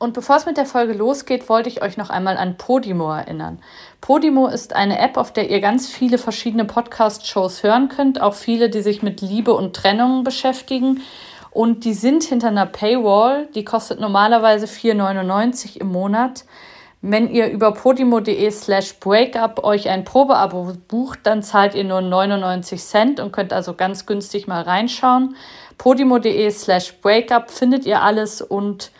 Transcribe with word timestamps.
Und 0.00 0.14
bevor 0.14 0.36
es 0.36 0.46
mit 0.46 0.56
der 0.56 0.64
Folge 0.64 0.94
losgeht, 0.94 1.50
wollte 1.50 1.68
ich 1.68 1.82
euch 1.82 1.98
noch 1.98 2.08
einmal 2.08 2.38
an 2.38 2.56
Podimo 2.56 3.12
erinnern. 3.12 3.58
Podimo 4.00 4.46
ist 4.46 4.74
eine 4.74 4.98
App, 4.98 5.18
auf 5.18 5.30
der 5.30 5.50
ihr 5.50 5.60
ganz 5.60 5.90
viele 5.90 6.16
verschiedene 6.16 6.64
Podcast-Shows 6.64 7.62
hören 7.62 7.90
könnt, 7.90 8.18
auch 8.18 8.32
viele, 8.32 8.70
die 8.70 8.80
sich 8.80 9.02
mit 9.02 9.20
Liebe 9.20 9.52
und 9.52 9.76
Trennung 9.76 10.24
beschäftigen. 10.24 11.02
Und 11.50 11.84
die 11.84 11.92
sind 11.92 12.24
hinter 12.24 12.48
einer 12.48 12.64
Paywall, 12.64 13.48
die 13.54 13.62
kostet 13.62 14.00
normalerweise 14.00 14.64
4,99 14.64 15.76
im 15.76 15.88
Monat. 15.88 16.46
Wenn 17.02 17.28
ihr 17.28 17.50
über 17.50 17.72
podimo.de 17.72 18.50
slash 18.50 18.94
breakup 19.00 19.62
euch 19.64 19.90
ein 19.90 20.04
Probeabo 20.04 20.76
bucht, 20.88 21.20
dann 21.24 21.42
zahlt 21.42 21.74
ihr 21.74 21.84
nur 21.84 22.00
99 22.00 22.82
Cent 22.82 23.20
und 23.20 23.32
könnt 23.32 23.52
also 23.52 23.74
ganz 23.74 24.06
günstig 24.06 24.46
mal 24.46 24.62
reinschauen. 24.62 25.36
podimo.de 25.76 26.50
slash 26.50 26.94
breakup 27.02 27.50
findet 27.50 27.84
ihr 27.84 28.00
alles 28.00 28.40
und 28.40 28.92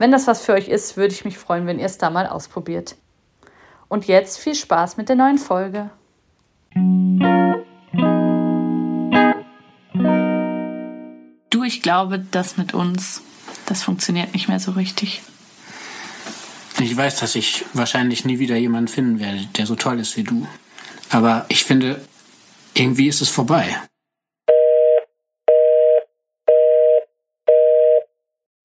wenn 0.00 0.10
das 0.10 0.26
was 0.26 0.40
für 0.40 0.54
euch 0.54 0.68
ist, 0.68 0.96
würde 0.96 1.12
ich 1.12 1.26
mich 1.26 1.36
freuen, 1.36 1.66
wenn 1.66 1.78
ihr 1.78 1.84
es 1.84 1.98
da 1.98 2.08
mal 2.08 2.26
ausprobiert. 2.26 2.96
Und 3.88 4.06
jetzt 4.06 4.38
viel 4.38 4.54
Spaß 4.54 4.96
mit 4.96 5.10
der 5.10 5.16
neuen 5.16 5.36
Folge. 5.36 5.90
Du, 11.50 11.64
ich 11.64 11.82
glaube, 11.82 12.18
das 12.18 12.56
mit 12.56 12.72
uns, 12.72 13.20
das 13.66 13.82
funktioniert 13.82 14.32
nicht 14.32 14.48
mehr 14.48 14.58
so 14.58 14.70
richtig. 14.70 15.20
Ich 16.80 16.96
weiß, 16.96 17.18
dass 17.18 17.34
ich 17.34 17.66
wahrscheinlich 17.74 18.24
nie 18.24 18.38
wieder 18.38 18.56
jemanden 18.56 18.88
finden 18.88 19.20
werde, 19.20 19.46
der 19.58 19.66
so 19.66 19.76
toll 19.76 20.00
ist 20.00 20.16
wie 20.16 20.24
du. 20.24 20.46
Aber 21.10 21.44
ich 21.48 21.64
finde, 21.64 22.00
irgendwie 22.72 23.08
ist 23.08 23.20
es 23.20 23.28
vorbei. 23.28 23.76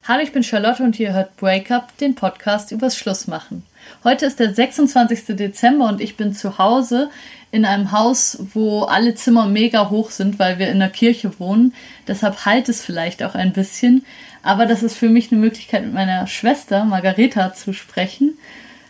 Hallo, 0.07 0.21
ich 0.21 0.33
bin 0.33 0.43
Charlotte 0.43 0.83
und 0.83 0.99
ihr 0.99 1.13
hört 1.13 1.35
Breakup, 1.35 1.97
den 1.97 2.13
Podcast 2.13 2.71
übers 2.71 2.95
Schlussmachen. 2.95 3.63
Heute 4.03 4.27
ist 4.27 4.39
der 4.39 4.53
26. 4.53 5.35
Dezember 5.35 5.87
und 5.87 5.99
ich 5.99 6.15
bin 6.15 6.31
zu 6.35 6.59
Hause 6.59 7.09
in 7.51 7.65
einem 7.65 7.91
Haus, 7.91 8.37
wo 8.53 8.83
alle 8.83 9.15
Zimmer 9.15 9.47
mega 9.47 9.89
hoch 9.89 10.11
sind, 10.11 10.37
weil 10.37 10.59
wir 10.59 10.69
in 10.69 10.77
der 10.77 10.91
Kirche 10.91 11.39
wohnen. 11.39 11.73
Deshalb 12.07 12.45
halt 12.45 12.69
es 12.69 12.83
vielleicht 12.83 13.23
auch 13.23 13.33
ein 13.33 13.51
bisschen. 13.51 14.05
Aber 14.43 14.67
das 14.67 14.83
ist 14.83 14.95
für 14.95 15.09
mich 15.09 15.31
eine 15.31 15.41
Möglichkeit, 15.41 15.83
mit 15.83 15.95
meiner 15.95 16.27
Schwester 16.27 16.85
Margareta 16.85 17.55
zu 17.55 17.73
sprechen. 17.73 18.37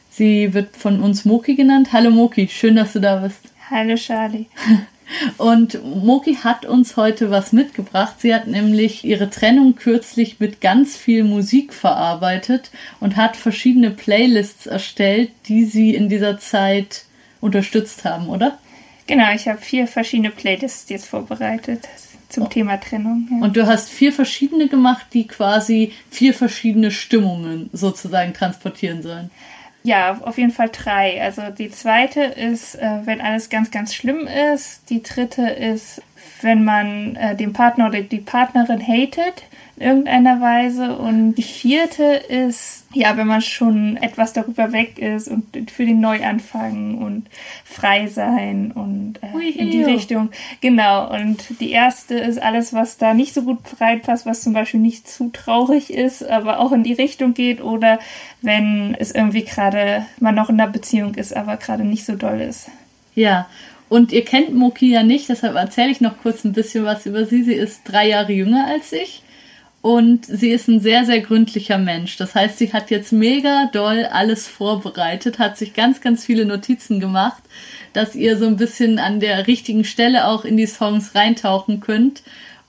Sie 0.09 0.53
wird 0.53 0.75
von 0.75 0.99
uns 0.99 1.23
Moki 1.23 1.55
genannt. 1.55 1.93
Hallo 1.93 2.11
Moki, 2.11 2.49
schön, 2.49 2.75
dass 2.75 2.91
du 2.91 2.99
da 2.99 3.15
bist. 3.15 3.39
Hallo 3.69 3.95
Charlie. 3.95 4.47
Und 5.37 5.83
Moki 5.83 6.35
hat 6.35 6.65
uns 6.65 6.97
heute 6.97 7.29
was 7.29 7.51
mitgebracht. 7.51 8.15
Sie 8.19 8.33
hat 8.33 8.47
nämlich 8.47 9.05
ihre 9.05 9.29
Trennung 9.29 9.75
kürzlich 9.75 10.39
mit 10.39 10.61
ganz 10.61 10.97
viel 10.97 11.23
Musik 11.23 11.73
verarbeitet 11.73 12.71
und 12.99 13.15
hat 13.15 13.35
verschiedene 13.35 13.91
Playlists 13.91 14.65
erstellt, 14.65 15.31
die 15.47 15.65
sie 15.65 15.93
in 15.93 16.09
dieser 16.09 16.39
Zeit 16.39 17.05
unterstützt 17.41 18.05
haben, 18.05 18.29
oder? 18.29 18.57
Genau, 19.07 19.31
ich 19.33 19.47
habe 19.47 19.59
vier 19.59 19.87
verschiedene 19.87 20.31
Playlists 20.31 20.89
jetzt 20.89 21.05
vorbereitet 21.05 21.87
zum 22.29 22.43
oh. 22.43 22.47
Thema 22.47 22.77
Trennung. 22.77 23.27
Ja. 23.29 23.45
Und 23.45 23.55
du 23.55 23.67
hast 23.67 23.89
vier 23.89 24.11
verschiedene 24.11 24.67
gemacht, 24.67 25.05
die 25.13 25.27
quasi 25.27 25.93
vier 26.09 26.33
verschiedene 26.33 26.89
Stimmungen 26.91 27.69
sozusagen 27.71 28.33
transportieren 28.33 29.03
sollen. 29.03 29.29
Ja, 29.85 30.19
auf 30.23 30.39
jeden 30.39 30.51
Fall 30.51 30.69
drei. 30.69 31.21
Also 31.21 31.43
die 31.51 31.69
zweite 31.69 32.23
ist, 32.23 32.73
äh, 32.73 33.05
wenn 33.05 33.21
alles 33.21 33.49
ganz, 33.49 33.69
ganz 33.69 33.93
schlimm 33.93 34.25
ist. 34.25 34.89
Die 34.89 35.03
dritte 35.03 35.43
ist, 35.47 36.01
wenn 36.41 36.63
man 36.63 37.15
äh, 37.15 37.35
den 37.35 37.53
Partner 37.53 37.87
oder 37.87 38.01
die 38.01 38.19
Partnerin 38.19 38.81
hatet 38.81 39.43
in 39.77 39.87
irgendeiner 39.87 40.39
Weise. 40.39 40.97
Und 40.97 41.35
die 41.35 41.43
vierte 41.43 42.03
ist, 42.03 42.85
ja, 42.93 43.17
wenn 43.17 43.27
man 43.27 43.41
schon 43.41 43.97
etwas 43.97 44.33
darüber 44.33 44.71
weg 44.71 44.97
ist 44.99 45.27
und 45.27 45.69
für 45.69 45.85
den 45.85 45.99
Neuanfang 45.99 46.97
und 46.97 47.27
frei 47.63 48.07
sein 48.07 48.71
und 48.71 49.15
äh, 49.21 49.49
in 49.49 49.71
die 49.71 49.83
Richtung. 49.83 50.29
Genau. 50.61 51.13
Und 51.13 51.59
die 51.59 51.71
erste 51.71 52.15
ist 52.15 52.41
alles, 52.41 52.73
was 52.73 52.97
da 52.97 53.13
nicht 53.13 53.33
so 53.33 53.41
gut 53.41 53.59
reinpasst, 53.79 54.25
was 54.25 54.41
zum 54.41 54.53
Beispiel 54.53 54.79
nicht 54.79 55.07
zu 55.07 55.29
traurig 55.29 55.91
ist, 55.91 56.23
aber 56.23 56.59
auch 56.59 56.71
in 56.71 56.83
die 56.83 56.93
Richtung 56.93 57.33
geht 57.33 57.61
oder 57.61 57.99
wenn 58.41 58.95
es 58.97 59.11
irgendwie 59.11 59.43
gerade 59.43 60.05
man 60.19 60.35
noch 60.35 60.49
in 60.49 60.59
einer 60.59 60.71
Beziehung 60.71 61.15
ist, 61.15 61.35
aber 61.35 61.57
gerade 61.57 61.83
nicht 61.83 62.05
so 62.05 62.15
doll 62.15 62.39
ist. 62.39 62.69
Ja, 63.13 63.47
und 63.89 64.11
ihr 64.11 64.25
kennt 64.25 64.53
Moki 64.53 64.91
ja 64.91 65.03
nicht, 65.03 65.29
deshalb 65.29 65.55
erzähle 65.55 65.91
ich 65.91 66.01
noch 66.01 66.17
kurz 66.17 66.43
ein 66.43 66.53
bisschen 66.53 66.85
was 66.85 67.05
über 67.05 67.25
sie. 67.25 67.43
Sie 67.43 67.53
ist 67.53 67.81
drei 67.85 68.09
Jahre 68.09 68.33
jünger 68.33 68.67
als 68.67 68.91
ich 68.91 69.23
und 69.85 70.25
sie 70.25 70.49
ist 70.49 70.67
ein 70.67 70.79
sehr, 70.79 71.05
sehr 71.05 71.21
gründlicher 71.21 71.77
Mensch. 71.77 72.17
Das 72.17 72.33
heißt, 72.33 72.57
sie 72.57 72.73
hat 72.73 72.89
jetzt 72.89 73.11
mega 73.11 73.69
doll 73.71 74.05
alles 74.11 74.47
vorbereitet, 74.47 75.37
hat 75.37 75.59
sich 75.59 75.75
ganz, 75.75 76.01
ganz 76.01 76.25
viele 76.25 76.45
Notizen 76.45 76.99
gemacht, 76.99 77.43
dass 77.93 78.15
ihr 78.15 78.39
so 78.39 78.47
ein 78.47 78.57
bisschen 78.57 78.97
an 78.97 79.19
der 79.19 79.45
richtigen 79.45 79.83
Stelle 79.83 80.27
auch 80.27 80.43
in 80.43 80.57
die 80.57 80.65
Songs 80.65 81.13
reintauchen 81.13 81.81
könnt. 81.81 82.23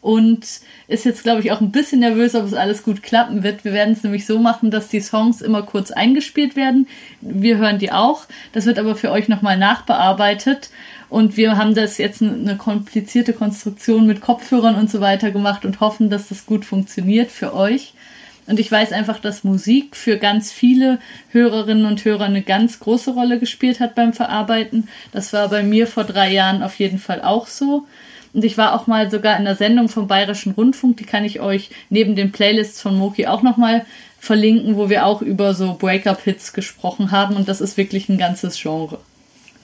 Und 0.06 0.46
ist 0.86 1.04
jetzt, 1.04 1.24
glaube 1.24 1.40
ich, 1.40 1.50
auch 1.50 1.60
ein 1.60 1.72
bisschen 1.72 1.98
nervös, 1.98 2.36
ob 2.36 2.44
es 2.44 2.54
alles 2.54 2.84
gut 2.84 3.02
klappen 3.02 3.42
wird. 3.42 3.64
Wir 3.64 3.72
werden 3.72 3.92
es 3.92 4.04
nämlich 4.04 4.24
so 4.24 4.38
machen, 4.38 4.70
dass 4.70 4.86
die 4.86 5.00
Songs 5.00 5.40
immer 5.42 5.62
kurz 5.62 5.90
eingespielt 5.90 6.54
werden. 6.54 6.86
Wir 7.20 7.58
hören 7.58 7.80
die 7.80 7.90
auch. 7.90 8.26
Das 8.52 8.66
wird 8.66 8.78
aber 8.78 8.94
für 8.94 9.10
euch 9.10 9.26
nochmal 9.26 9.58
nachbearbeitet. 9.58 10.70
Und 11.08 11.36
wir 11.36 11.56
haben 11.56 11.74
das 11.74 11.98
jetzt 11.98 12.22
eine 12.22 12.56
komplizierte 12.56 13.32
Konstruktion 13.32 14.06
mit 14.06 14.20
Kopfhörern 14.20 14.76
und 14.76 14.88
so 14.88 15.00
weiter 15.00 15.32
gemacht 15.32 15.64
und 15.64 15.80
hoffen, 15.80 16.08
dass 16.08 16.28
das 16.28 16.46
gut 16.46 16.64
funktioniert 16.64 17.32
für 17.32 17.52
euch. 17.52 17.92
Und 18.46 18.60
ich 18.60 18.70
weiß 18.70 18.92
einfach, 18.92 19.18
dass 19.18 19.42
Musik 19.42 19.96
für 19.96 20.18
ganz 20.18 20.52
viele 20.52 21.00
Hörerinnen 21.32 21.84
und 21.84 22.04
Hörer 22.04 22.26
eine 22.26 22.42
ganz 22.42 22.78
große 22.78 23.10
Rolle 23.10 23.40
gespielt 23.40 23.80
hat 23.80 23.96
beim 23.96 24.12
Verarbeiten. 24.12 24.86
Das 25.10 25.32
war 25.32 25.48
bei 25.48 25.64
mir 25.64 25.88
vor 25.88 26.04
drei 26.04 26.32
Jahren 26.32 26.62
auf 26.62 26.78
jeden 26.78 27.00
Fall 27.00 27.22
auch 27.22 27.48
so. 27.48 27.86
Und 28.32 28.44
ich 28.44 28.58
war 28.58 28.74
auch 28.74 28.86
mal 28.86 29.10
sogar 29.10 29.38
in 29.38 29.44
der 29.44 29.56
Sendung 29.56 29.88
vom 29.88 30.06
Bayerischen 30.06 30.52
Rundfunk, 30.52 30.96
die 30.98 31.04
kann 31.04 31.24
ich 31.24 31.40
euch 31.40 31.70
neben 31.90 32.16
den 32.16 32.32
Playlists 32.32 32.80
von 32.80 32.96
Moki 32.98 33.26
auch 33.26 33.42
nochmal 33.42 33.86
verlinken, 34.18 34.76
wo 34.76 34.88
wir 34.90 35.06
auch 35.06 35.22
über 35.22 35.54
so 35.54 35.74
Breakup-Hits 35.74 36.52
gesprochen 36.52 37.10
haben. 37.10 37.36
Und 37.36 37.48
das 37.48 37.60
ist 37.60 37.76
wirklich 37.76 38.08
ein 38.08 38.18
ganzes 38.18 38.60
Genre. 38.60 38.98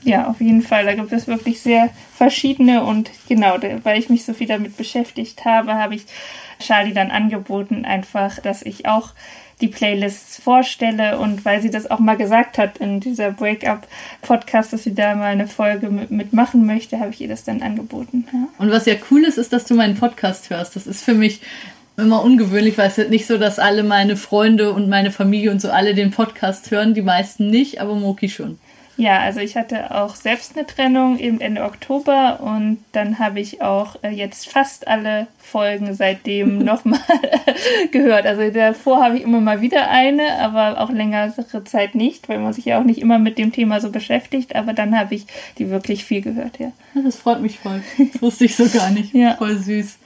Ja, 0.04 0.26
auf 0.26 0.40
jeden 0.40 0.62
Fall. 0.62 0.84
Da 0.84 0.94
gibt 0.94 1.12
es 1.12 1.26
wirklich 1.26 1.60
sehr 1.60 1.90
verschiedene 2.14 2.82
und 2.82 3.10
genau, 3.28 3.56
weil 3.84 3.98
ich 3.98 4.08
mich 4.08 4.24
so 4.24 4.34
viel 4.34 4.48
damit 4.48 4.76
beschäftigt 4.76 5.44
habe, 5.44 5.74
habe 5.74 5.94
ich 5.94 6.02
Charlie 6.58 6.92
dann 6.92 7.10
angeboten, 7.10 7.84
einfach, 7.84 8.40
dass 8.40 8.62
ich 8.62 8.86
auch 8.86 9.10
die 9.62 9.68
Playlists 9.68 10.42
vorstelle 10.42 11.18
und 11.18 11.44
weil 11.44 11.62
sie 11.62 11.70
das 11.70 11.90
auch 11.90 12.00
mal 12.00 12.16
gesagt 12.16 12.58
hat 12.58 12.78
in 12.78 13.00
dieser 13.00 13.30
Breakup-Podcast, 13.30 14.72
dass 14.72 14.82
sie 14.82 14.94
da 14.94 15.14
mal 15.14 15.26
eine 15.26 15.46
Folge 15.46 15.88
mitmachen 15.88 16.66
möchte, 16.66 16.98
habe 17.00 17.10
ich 17.10 17.20
ihr 17.20 17.28
das 17.28 17.44
dann 17.44 17.62
angeboten. 17.62 18.26
Ja. 18.32 18.48
Und 18.58 18.70
was 18.70 18.84
ja 18.86 18.94
cool 19.10 19.24
ist, 19.24 19.38
ist, 19.38 19.52
dass 19.52 19.64
du 19.64 19.74
meinen 19.74 19.96
Podcast 19.96 20.50
hörst. 20.50 20.76
Das 20.76 20.86
ist 20.86 21.02
für 21.02 21.14
mich 21.14 21.40
immer 21.96 22.22
ungewöhnlich, 22.22 22.76
weil 22.76 22.88
es 22.88 22.98
ist 22.98 23.10
nicht 23.10 23.26
so, 23.26 23.38
dass 23.38 23.58
alle 23.58 23.82
meine 23.82 24.16
Freunde 24.16 24.72
und 24.72 24.88
meine 24.88 25.10
Familie 25.10 25.50
und 25.50 25.60
so 25.60 25.70
alle 25.70 25.94
den 25.94 26.10
Podcast 26.10 26.70
hören, 26.70 26.94
die 26.94 27.02
meisten 27.02 27.48
nicht, 27.48 27.80
aber 27.80 27.94
Moki 27.94 28.28
schon. 28.28 28.58
Ja, 28.96 29.20
also 29.20 29.40
ich 29.40 29.56
hatte 29.56 29.94
auch 29.94 30.14
selbst 30.14 30.56
eine 30.56 30.66
Trennung 30.66 31.18
eben 31.18 31.40
Ende 31.40 31.64
Oktober 31.64 32.40
und 32.40 32.78
dann 32.92 33.18
habe 33.18 33.40
ich 33.40 33.62
auch 33.62 33.96
äh, 34.02 34.10
jetzt 34.10 34.50
fast 34.50 34.86
alle 34.86 35.26
Folgen 35.38 35.94
seitdem 35.94 36.58
nochmal 36.64 37.00
gehört. 37.90 38.26
Also 38.26 38.50
davor 38.50 39.02
habe 39.02 39.16
ich 39.16 39.22
immer 39.22 39.40
mal 39.40 39.60
wieder 39.62 39.88
eine, 39.88 40.38
aber 40.40 40.80
auch 40.80 40.90
längere 40.90 41.32
Zeit 41.64 41.94
nicht, 41.94 42.28
weil 42.28 42.38
man 42.38 42.52
sich 42.52 42.66
ja 42.66 42.78
auch 42.78 42.84
nicht 42.84 43.00
immer 43.00 43.18
mit 43.18 43.38
dem 43.38 43.52
Thema 43.52 43.80
so 43.80 43.90
beschäftigt. 43.90 44.54
Aber 44.54 44.74
dann 44.74 44.98
habe 44.98 45.14
ich 45.14 45.26
die 45.58 45.70
wirklich 45.70 46.04
viel 46.04 46.20
gehört, 46.20 46.58
ja. 46.58 46.72
Das 46.94 47.16
freut 47.16 47.40
mich 47.40 47.58
voll. 47.58 47.82
Das 48.12 48.20
wusste 48.20 48.44
ich 48.44 48.56
so 48.56 48.68
gar 48.68 48.90
nicht. 48.90 49.14
ja. 49.14 49.36
Voll 49.36 49.56
süß. 49.56 49.98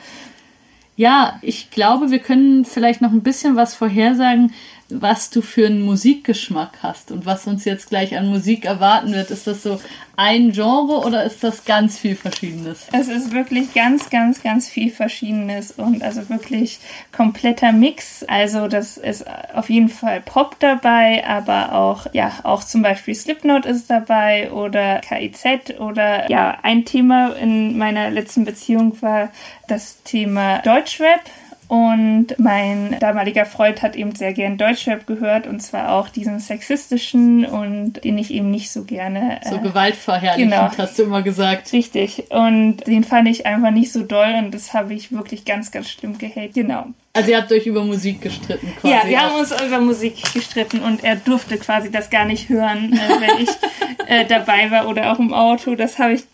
Ja, 0.99 1.39
ich 1.43 1.71
glaube, 1.71 2.11
wir 2.11 2.21
können 2.21 2.65
vielleicht 2.65 3.03
noch 3.03 3.13
ein 3.13 3.23
bisschen 3.23 3.55
was 3.55 3.75
vorhersagen, 3.75 4.53
was 4.89 5.31
du 5.31 5.43
für 5.43 5.67
einen 5.67 5.83
Musikgeschmack 5.83 6.79
hast 6.83 7.11
und 7.11 7.27
was 7.27 7.47
uns 7.47 7.65
jetzt 7.65 7.89
gleich 7.89 8.17
an 8.17 8.29
Musik 8.29 8.65
erwarten 8.65 9.13
wird. 9.13 9.31
Ist 9.31 9.47
das 9.47 9.63
so 9.63 9.81
ein 10.15 10.53
Genre 10.53 11.05
oder 11.05 11.25
ist 11.25 11.43
das 11.43 11.65
ganz 11.65 11.99
viel 11.99 12.15
Verschiedenes? 12.15 12.87
Es 12.93 13.09
ist 13.09 13.33
wirklich 13.33 13.75
ganz, 13.75 14.11
ganz, 14.11 14.43
ganz 14.43 14.69
viel 14.69 14.91
Verschiedenes 14.91 15.73
und 15.73 16.03
also 16.03 16.29
wirklich 16.29 16.79
kompletter 17.11 17.73
Mix. 17.73 18.25
Also 18.29 18.69
das 18.69 18.97
ist 18.97 19.25
auf 19.53 19.69
jeden 19.71 19.89
Fall 19.89 20.21
Pop 20.21 20.57
dabei, 20.61 21.27
aber 21.27 21.73
auch, 21.73 22.07
ja, 22.13 22.33
auch 22.45 22.63
zum 22.63 22.83
Beispiel 22.83 23.15
Slipknot 23.15 23.67
ist 23.67 23.91
dabei 23.91 24.53
oder 24.53 25.01
KIZ 25.01 25.81
oder 25.81 26.31
ja, 26.31 26.59
ein 26.63 26.85
Thema 26.85 27.35
in 27.35 27.77
meiner 27.77 28.11
letzten 28.11 28.45
Beziehung 28.45 29.03
war 29.03 29.31
das 29.67 30.03
Thema 30.05 30.61
Deutschrap 30.61 31.21
Und 31.69 32.39
mein 32.39 32.97
damaliger 33.01 33.45
Freund 33.45 33.83
hat 33.83 33.97
eben 33.97 34.15
sehr 34.15 34.33
gern 34.33 34.57
Deutschrap 34.57 35.07
gehört 35.07 35.49
und 35.49 35.61
zwar 35.61 35.93
auch 35.93 36.09
diesen 36.09 36.39
sexistischen 36.39 37.45
und 37.45 38.05
den 38.05 38.19
ich 38.19 38.33
eben 38.33 38.51
nicht 38.51 38.71
so 38.71 38.85
gerne. 38.85 39.41
Äh, 39.43 39.51
so 39.51 39.61
gewaltverherrlichend, 39.61 40.53
genau. 40.53 40.71
hast 40.79 40.99
du 40.99 41.03
immer 41.03 41.23
gesagt. 41.23 41.73
Richtig. 41.73 42.31
Und 42.31 42.87
den 42.87 43.03
fand 43.03 43.29
ich 43.29 43.47
einfach 43.47 43.73
nicht 43.73 43.91
so 43.91 44.03
doll 44.03 44.35
und 44.39 44.55
das 44.55 44.75
habe 44.75 44.95
ich 44.95 45.11
wirklich 45.11 45.45
ganz, 45.45 45.73
ganz 45.73 45.91
schlimm 45.91 46.19
gehatet. 46.19 46.55
Genau. 46.55 46.87
Also 47.13 47.31
ihr 47.31 47.39
habt 47.39 47.51
euch 47.51 47.67
über 47.67 47.83
Musik 47.83 48.21
gestritten 48.21 48.73
quasi. 48.81 48.95
Ja, 48.95 49.09
wir 49.09 49.21
haben 49.21 49.37
uns 49.37 49.51
über 49.51 49.81
Musik 49.81 50.23
gestritten 50.35 50.81
und 50.81 51.03
er 51.03 51.17
durfte 51.17 51.57
quasi 51.57 51.91
das 51.91 52.11
gar 52.11 52.27
nicht 52.27 52.49
hören, 52.49 52.93
äh, 52.93 53.21
wenn 53.21 53.43
ich 53.43 53.49
äh, 54.07 54.25
dabei 54.25 54.71
war 54.71 54.87
oder 54.87 55.13
auch 55.13 55.19
im 55.19 55.33
Auto. 55.33 55.75
Das 55.75 55.99
habe 55.99 56.13
ich 56.13 56.25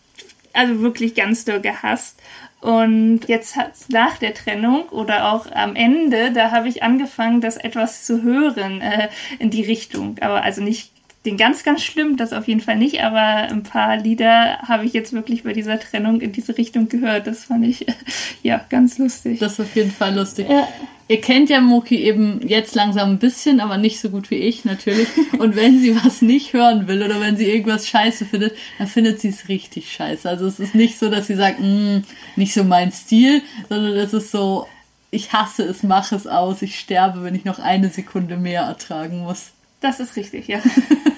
also 0.52 0.80
wirklich 0.80 1.14
ganz 1.14 1.44
doll 1.44 1.60
gehasst. 1.60 2.18
Und 2.62 3.22
jetzt 3.26 3.56
nach 3.88 4.18
der 4.18 4.34
Trennung 4.34 4.88
oder 4.90 5.32
auch 5.32 5.50
am 5.50 5.74
Ende, 5.74 6.30
da 6.30 6.52
habe 6.52 6.68
ich 6.68 6.84
angefangen, 6.84 7.40
das 7.40 7.56
etwas 7.56 8.04
zu 8.04 8.22
hören 8.22 8.80
äh, 8.80 9.08
in 9.40 9.50
die 9.50 9.64
Richtung. 9.64 10.16
Aber 10.20 10.44
also 10.44 10.62
nicht 10.62 10.91
den 11.24 11.36
ganz, 11.36 11.62
ganz 11.62 11.82
schlimm, 11.82 12.16
das 12.16 12.32
auf 12.32 12.48
jeden 12.48 12.60
Fall 12.60 12.76
nicht, 12.76 13.02
aber 13.02 13.20
ein 13.20 13.62
paar 13.62 13.96
Lieder 13.96 14.58
habe 14.58 14.84
ich 14.84 14.92
jetzt 14.92 15.12
wirklich 15.12 15.44
bei 15.44 15.52
dieser 15.52 15.78
Trennung 15.78 16.20
in 16.20 16.32
diese 16.32 16.58
Richtung 16.58 16.88
gehört. 16.88 17.28
Das 17.28 17.44
fand 17.44 17.64
ich 17.64 17.86
ja 18.42 18.60
ganz 18.68 18.98
lustig. 18.98 19.38
Das 19.38 19.52
ist 19.52 19.60
auf 19.60 19.76
jeden 19.76 19.92
Fall 19.92 20.14
lustig. 20.14 20.48
Ja. 20.48 20.66
Ihr 21.08 21.20
kennt 21.20 21.50
ja 21.50 21.60
Moki 21.60 21.96
eben 21.96 22.40
jetzt 22.46 22.74
langsam 22.74 23.10
ein 23.10 23.18
bisschen, 23.18 23.60
aber 23.60 23.76
nicht 23.76 24.00
so 24.00 24.10
gut 24.10 24.30
wie 24.30 24.36
ich 24.36 24.64
natürlich. 24.64 25.08
Und 25.38 25.54
wenn 25.54 25.78
sie 25.80 25.94
was 25.94 26.22
nicht 26.22 26.54
hören 26.54 26.88
will 26.88 27.02
oder 27.02 27.20
wenn 27.20 27.36
sie 27.36 27.50
irgendwas 27.50 27.86
scheiße 27.86 28.24
findet, 28.24 28.56
dann 28.78 28.88
findet 28.88 29.20
sie 29.20 29.28
es 29.28 29.48
richtig 29.48 29.92
scheiße. 29.92 30.28
Also 30.28 30.46
es 30.46 30.58
ist 30.58 30.74
nicht 30.74 30.98
so, 30.98 31.08
dass 31.08 31.28
sie 31.28 31.34
sagt, 31.34 31.60
mm, 31.60 31.98
nicht 32.34 32.54
so 32.54 32.64
mein 32.64 32.90
Stil, 32.90 33.42
sondern 33.68 33.92
es 33.96 34.12
ist 34.12 34.30
so, 34.32 34.66
ich 35.10 35.32
hasse 35.32 35.64
es, 35.64 35.82
mache 35.82 36.16
es 36.16 36.26
aus, 36.26 36.62
ich 36.62 36.80
sterbe, 36.80 37.22
wenn 37.22 37.34
ich 37.34 37.44
noch 37.44 37.58
eine 37.58 37.90
Sekunde 37.90 38.38
mehr 38.38 38.62
ertragen 38.62 39.20
muss. 39.20 39.52
Das 39.80 40.00
ist 40.00 40.16
richtig, 40.16 40.48
ja. 40.48 40.60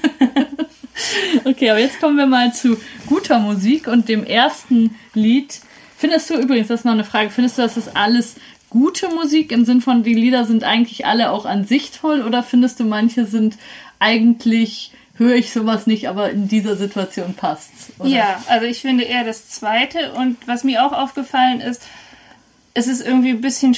okay, 1.45 1.71
aber 1.71 1.81
jetzt 1.81 2.01
kommen 2.01 2.17
wir 2.17 2.27
mal 2.27 2.53
zu 2.53 2.77
guter 3.07 3.39
Musik 3.39 3.87
und 3.87 4.09
dem 4.09 4.25
ersten 4.25 4.95
Lied. 5.15 5.61
Findest 5.97 6.31
du 6.31 6.35
übrigens, 6.35 6.69
das 6.69 6.81
ist 6.81 6.85
noch 6.85 6.93
eine 6.93 7.05
Frage, 7.05 7.31
findest 7.31 7.59
du, 7.59 7.63
dass 7.63 7.75
das 7.75 7.95
alles 7.95 8.37
gute 8.71 9.09
Musik 9.09 9.53
im 9.53 9.65
Sinn 9.65 9.81
von, 9.81 10.03
die 10.03 10.15
Lieder 10.15 10.45
sind 10.45 10.65
eigentlich 10.65 11.07
alle 11.07 11.31
auch 11.31 11.47
an 11.47 11.65
sich 11.65 11.93
toll 11.93 12.23
oder 12.23 12.43
findest 12.43 12.81
du, 12.81 12.85
manche 12.85 13.25
sind 13.25 13.57
eigentlich, 14.01 14.93
höre 15.17 15.37
ich 15.37 15.53
sowas 15.53 15.87
nicht, 15.87 16.09
aber 16.09 16.31
in 16.31 16.49
dieser 16.49 16.77
Situation 16.77 17.35
passt's? 17.35 17.93
Oder? 17.99 18.09
Ja, 18.09 18.43
also 18.49 18.67
ich 18.67 18.81
finde 18.81 19.05
eher 19.05 19.25
das 19.25 19.49
zweite 19.49 20.13
und 20.15 20.37
was 20.47 20.65
mir 20.65 20.85
auch 20.85 20.93
aufgefallen 20.93 21.61
ist, 21.61 21.83
es 22.75 22.89
ist 22.89 23.07
irgendwie 23.07 23.31
ein 23.31 23.41
bisschen 23.41 23.77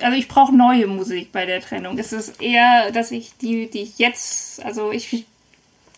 also 0.00 0.16
ich 0.16 0.26
brauche 0.26 0.54
neue 0.54 0.88
Musik 0.88 1.30
bei 1.30 1.46
der 1.46 1.60
Trennung. 1.60 1.98
Es 1.98 2.12
ist 2.12 2.42
eher, 2.42 2.90
dass 2.90 3.12
ich 3.12 3.36
die, 3.40 3.70
die 3.70 3.82
ich 3.82 3.98
jetzt, 3.98 4.64
also 4.64 4.90
ich 4.90 5.24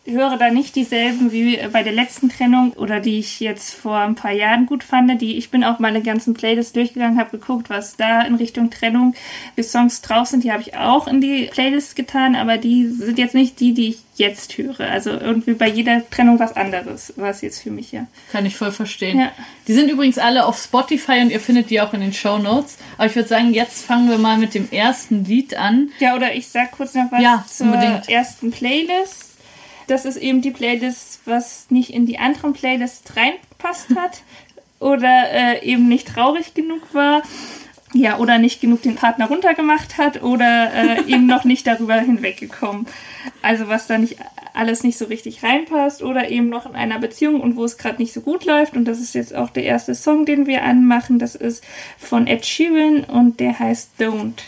höre 0.07 0.37
da 0.37 0.51
nicht 0.51 0.77
dieselben 0.77 1.33
wie 1.33 1.59
bei 1.73 1.83
der 1.83 1.93
letzten 1.93 2.29
Trennung 2.29 2.73
oder 2.73 3.01
die 3.01 3.19
ich 3.19 3.41
jetzt 3.41 3.75
vor 3.75 3.99
ein 3.99 4.15
paar 4.15 4.33
Jahren 4.33 4.67
gut 4.67 4.85
fand. 4.85 5.21
Die, 5.21 5.37
ich 5.37 5.51
bin 5.51 5.65
auch 5.65 5.79
meine 5.79 6.03
ganzen 6.03 6.35
Playlists 6.35 6.73
durchgegangen, 6.73 7.19
habe 7.19 7.39
geguckt, 7.39 7.71
was 7.71 7.97
da 7.97 8.23
in 8.23 8.35
Richtung 8.37 8.71
Trennung 8.71 9.15
für 9.55 9.63
Songs 9.63 10.01
drauf 10.03 10.29
sind. 10.29 10.45
Die 10.45 10.53
habe 10.53 10.63
ich 10.63 10.77
auch 10.77 11.07
in 11.07 11.21
die 11.21 11.49
Playlists 11.53 11.95
getan, 11.95 12.35
aber 12.35 12.57
die 12.57 12.87
sind 12.87 13.19
jetzt 13.19 13.35
nicht 13.35 13.61
die, 13.61 13.75
die 13.75 13.89
ich 13.91 13.99
jetzt 14.17 14.57
höre. 14.57 14.81
Also 14.81 15.11
irgendwie 15.11 15.53
bei 15.53 15.69
jeder 15.69 16.09
Trennung 16.09 16.39
was 16.39 16.57
anderes, 16.57 17.13
war 17.17 17.31
es 17.31 17.43
jetzt 17.43 17.63
für 17.63 17.71
mich, 17.71 17.93
ja. 17.93 18.07
Kann 18.33 18.47
ich 18.47 18.57
voll 18.57 18.73
verstehen. 18.73 19.19
Ja. 19.19 19.33
Die 19.69 19.75
sind 19.75 19.91
übrigens 19.91 20.19
alle 20.19 20.47
auf 20.47 20.59
Spotify 20.59 21.21
und 21.21 21.31
ihr 21.31 21.41
findet 21.41 21.71
die 21.71 21.81
auch 21.81 21.93
in 21.93 22.01
den 22.01 22.13
Show 22.13 22.39
Notes. 22.39 22.79
Aber 22.97 23.07
ich 23.07 23.17
würde 23.17 23.29
sagen, 23.29 23.53
jetzt 23.53 23.85
fangen 23.85 24.09
wir 24.09 24.19
mal 24.19 24.39
mit 24.39 24.55
dem 24.55 24.71
ersten 24.71 25.25
Lied 25.25 25.57
an. 25.57 25.91
Ja, 25.99 26.17
oder 26.17 26.35
ich 26.35 26.49
sag 26.49 26.73
kurz 26.73 26.95
noch 26.95 27.13
was 27.13 27.23
ja, 27.23 27.45
zur 27.47 27.67
unbedingt. 27.67 28.09
ersten 28.09 28.51
Playlist 28.51 29.36
das 29.87 30.05
ist 30.05 30.17
eben 30.17 30.43
die 30.43 30.51
Playlist, 30.51 31.21
was 31.25 31.71
nicht 31.71 31.91
in 31.91 32.07
die 32.07 32.19
anderen 32.19 32.53
Playlists 32.53 33.17
reinpasst 33.17 33.97
hat 33.97 34.23
oder 34.81 35.31
äh, 35.31 35.65
eben 35.65 35.89
nicht 35.89 36.09
traurig 36.09 36.55
genug 36.55 36.83
war. 36.93 37.23
Ja, 37.95 38.19
oder 38.19 38.39
nicht 38.39 38.61
genug 38.61 38.83
den 38.83 38.97
Partner 38.97 39.29
runtergemacht 39.29 39.97
hat 39.97 40.23
oder 40.23 40.73
äh, 40.75 41.03
eben 41.07 41.27
noch 41.27 41.45
nicht 41.45 41.67
darüber 41.67 41.95
hinweggekommen. 41.95 42.87
Also 43.43 43.69
was 43.69 43.87
da 43.87 43.97
nicht 43.97 44.19
alles 44.57 44.83
nicht 44.83 44.99
so 44.99 45.05
richtig 45.05 45.43
reinpasst 45.43 46.03
oder 46.03 46.31
eben 46.31 46.49
noch 46.49 46.67
in 46.67 46.75
einer 46.75 46.99
Beziehung 46.99 47.41
und 47.41 47.57
wo 47.57 47.65
es 47.65 47.77
gerade 47.77 47.99
nicht 47.99 48.13
so 48.13 48.23
gut 48.23 48.45
läuft. 48.45 48.77
Und 48.77 48.87
das 48.87 49.01
ist 49.01 49.15
jetzt 49.15 49.35
auch 49.35 49.51
der 49.51 49.65
erste 49.65 49.95
Song, 49.95 50.25
den 50.25 50.47
wir 50.47 50.65
anmachen. 50.65 51.19
Das 51.19 51.35
ist 51.35 51.63
von 51.99 52.27
Ed 52.27 52.45
Sheeran 52.45 53.05
und 53.05 53.39
der 53.39 53.59
heißt 53.59 53.91
Don't. 54.01 54.43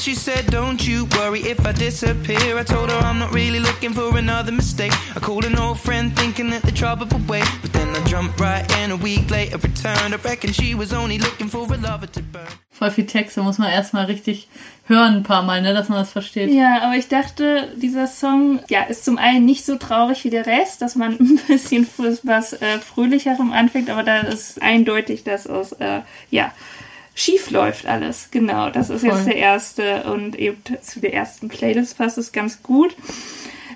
She 0.00 0.14
said 0.14 0.46
don't 0.46 0.86
you 0.86 1.06
worry 1.18 1.40
if 1.40 1.66
I 1.66 1.72
disappear. 1.72 2.58
I 2.58 2.62
told 2.62 2.90
her 2.90 2.98
I'm 2.98 3.18
not 3.18 3.34
really 3.34 3.60
looking 3.60 3.92
for 3.92 4.16
another 4.16 4.52
mistake. 4.52 4.92
I 5.14 5.20
called 5.20 5.44
an 5.44 5.58
old 5.58 5.78
friend 5.78 6.16
thinking 6.16 6.50
that 6.50 6.62
the 6.62 6.72
trouble 6.72 7.06
would 7.12 7.28
wait 7.28 7.48
But 7.60 7.72
then 7.72 7.94
I 7.94 8.02
jumped 8.08 8.40
right 8.40 8.64
in. 8.78 8.90
A 8.90 8.96
week 8.96 9.30
later 9.30 9.58
returned 9.58 10.14
I 10.14 10.16
reckon 10.16 10.52
she 10.52 10.74
was 10.74 10.92
only 10.92 11.18
looking 11.18 11.48
for 11.48 11.72
a 11.72 11.76
lover 11.76 12.06
to 12.06 12.22
burn. 12.22 12.48
Voll 12.70 12.90
viel 12.90 13.06
Texte 13.06 13.42
muss 13.42 13.58
man 13.58 13.70
erstmal 13.70 14.06
richtig 14.06 14.48
hören 14.86 15.16
ein 15.16 15.22
paar 15.22 15.42
Mal, 15.42 15.60
ne, 15.60 15.74
dass 15.74 15.90
man 15.90 15.98
das 15.98 16.12
versteht. 16.12 16.50
Ja, 16.50 16.82
aber 16.82 16.96
ich 16.96 17.08
dachte, 17.08 17.68
dieser 17.76 18.06
Song, 18.06 18.60
ja, 18.68 18.82
ist 18.84 19.04
zum 19.04 19.18
einen 19.18 19.44
nicht 19.44 19.66
so 19.66 19.76
traurig 19.76 20.24
wie 20.24 20.30
der 20.30 20.46
Rest, 20.46 20.80
dass 20.80 20.96
man 20.96 21.12
ein 21.20 21.40
bisschen 21.46 21.86
was 22.22 22.54
äh, 22.54 22.78
fröhlicherem 22.78 23.52
anfängt, 23.52 23.90
aber 23.90 24.02
da 24.02 24.20
ist 24.20 24.62
eindeutig, 24.62 25.24
dass 25.24 25.46
aus, 25.46 25.72
äh, 25.72 26.00
ja, 26.30 26.52
schief 27.14 27.50
läuft 27.50 27.86
alles. 27.86 28.28
Genau, 28.30 28.70
das 28.70 28.90
ist 28.90 29.00
Voll. 29.00 29.10
jetzt 29.10 29.26
der 29.26 29.36
erste 29.36 30.04
und 30.04 30.36
eben 30.36 30.62
zu 30.82 31.00
der 31.00 31.14
ersten 31.14 31.48
Playlist 31.48 31.98
passt 31.98 32.18
es 32.18 32.32
ganz 32.32 32.62
gut. 32.62 32.96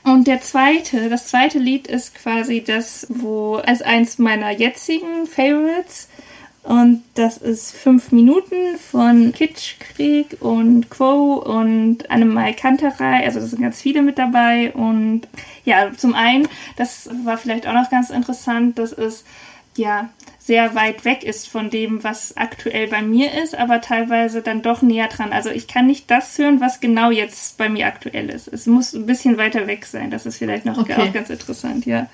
Und 0.04 0.26
der 0.26 0.42
zweite, 0.42 1.08
das 1.08 1.28
zweite 1.28 1.58
Lied 1.58 1.86
ist 1.86 2.14
quasi 2.14 2.62
das, 2.62 3.06
wo 3.08 3.56
als 3.56 3.80
eins 3.80 4.18
meiner 4.18 4.50
jetzigen 4.50 5.26
Favorites 5.26 6.08
und 6.64 7.02
das 7.12 7.36
ist 7.36 7.76
fünf 7.76 8.10
Minuten 8.10 8.78
von 8.78 9.32
Kitschkrieg 9.32 10.38
und 10.40 10.88
Quo 10.88 11.34
und 11.34 12.10
Annemai 12.10 12.54
Kanterei. 12.54 13.22
Also 13.26 13.40
da 13.40 13.46
sind 13.46 13.60
ganz 13.60 13.82
viele 13.82 14.00
mit 14.00 14.18
dabei. 14.18 14.72
Und 14.72 15.28
ja, 15.66 15.92
zum 15.94 16.14
einen, 16.14 16.48
das 16.76 17.10
war 17.24 17.36
vielleicht 17.36 17.66
auch 17.66 17.74
noch 17.74 17.90
ganz 17.90 18.08
interessant, 18.08 18.78
das 18.78 18.92
ist 18.92 19.26
ja 19.76 20.08
sehr 20.44 20.74
weit 20.74 21.06
weg 21.06 21.24
ist 21.24 21.48
von 21.48 21.70
dem, 21.70 22.04
was 22.04 22.36
aktuell 22.36 22.86
bei 22.88 23.00
mir 23.00 23.32
ist, 23.42 23.54
aber 23.54 23.80
teilweise 23.80 24.42
dann 24.42 24.60
doch 24.60 24.82
näher 24.82 25.08
dran. 25.08 25.32
Also 25.32 25.48
ich 25.48 25.66
kann 25.68 25.86
nicht 25.86 26.10
das 26.10 26.36
hören, 26.36 26.60
was 26.60 26.80
genau 26.80 27.10
jetzt 27.10 27.56
bei 27.56 27.70
mir 27.70 27.86
aktuell 27.86 28.28
ist. 28.28 28.48
Es 28.48 28.66
muss 28.66 28.92
ein 28.92 29.06
bisschen 29.06 29.38
weiter 29.38 29.66
weg 29.66 29.86
sein. 29.86 30.10
Das 30.10 30.26
ist 30.26 30.36
vielleicht 30.36 30.66
noch 30.66 30.76
okay. 30.76 30.96
auch 30.96 31.12
ganz 31.14 31.30
interessant, 31.30 31.86
ja. 31.86 32.10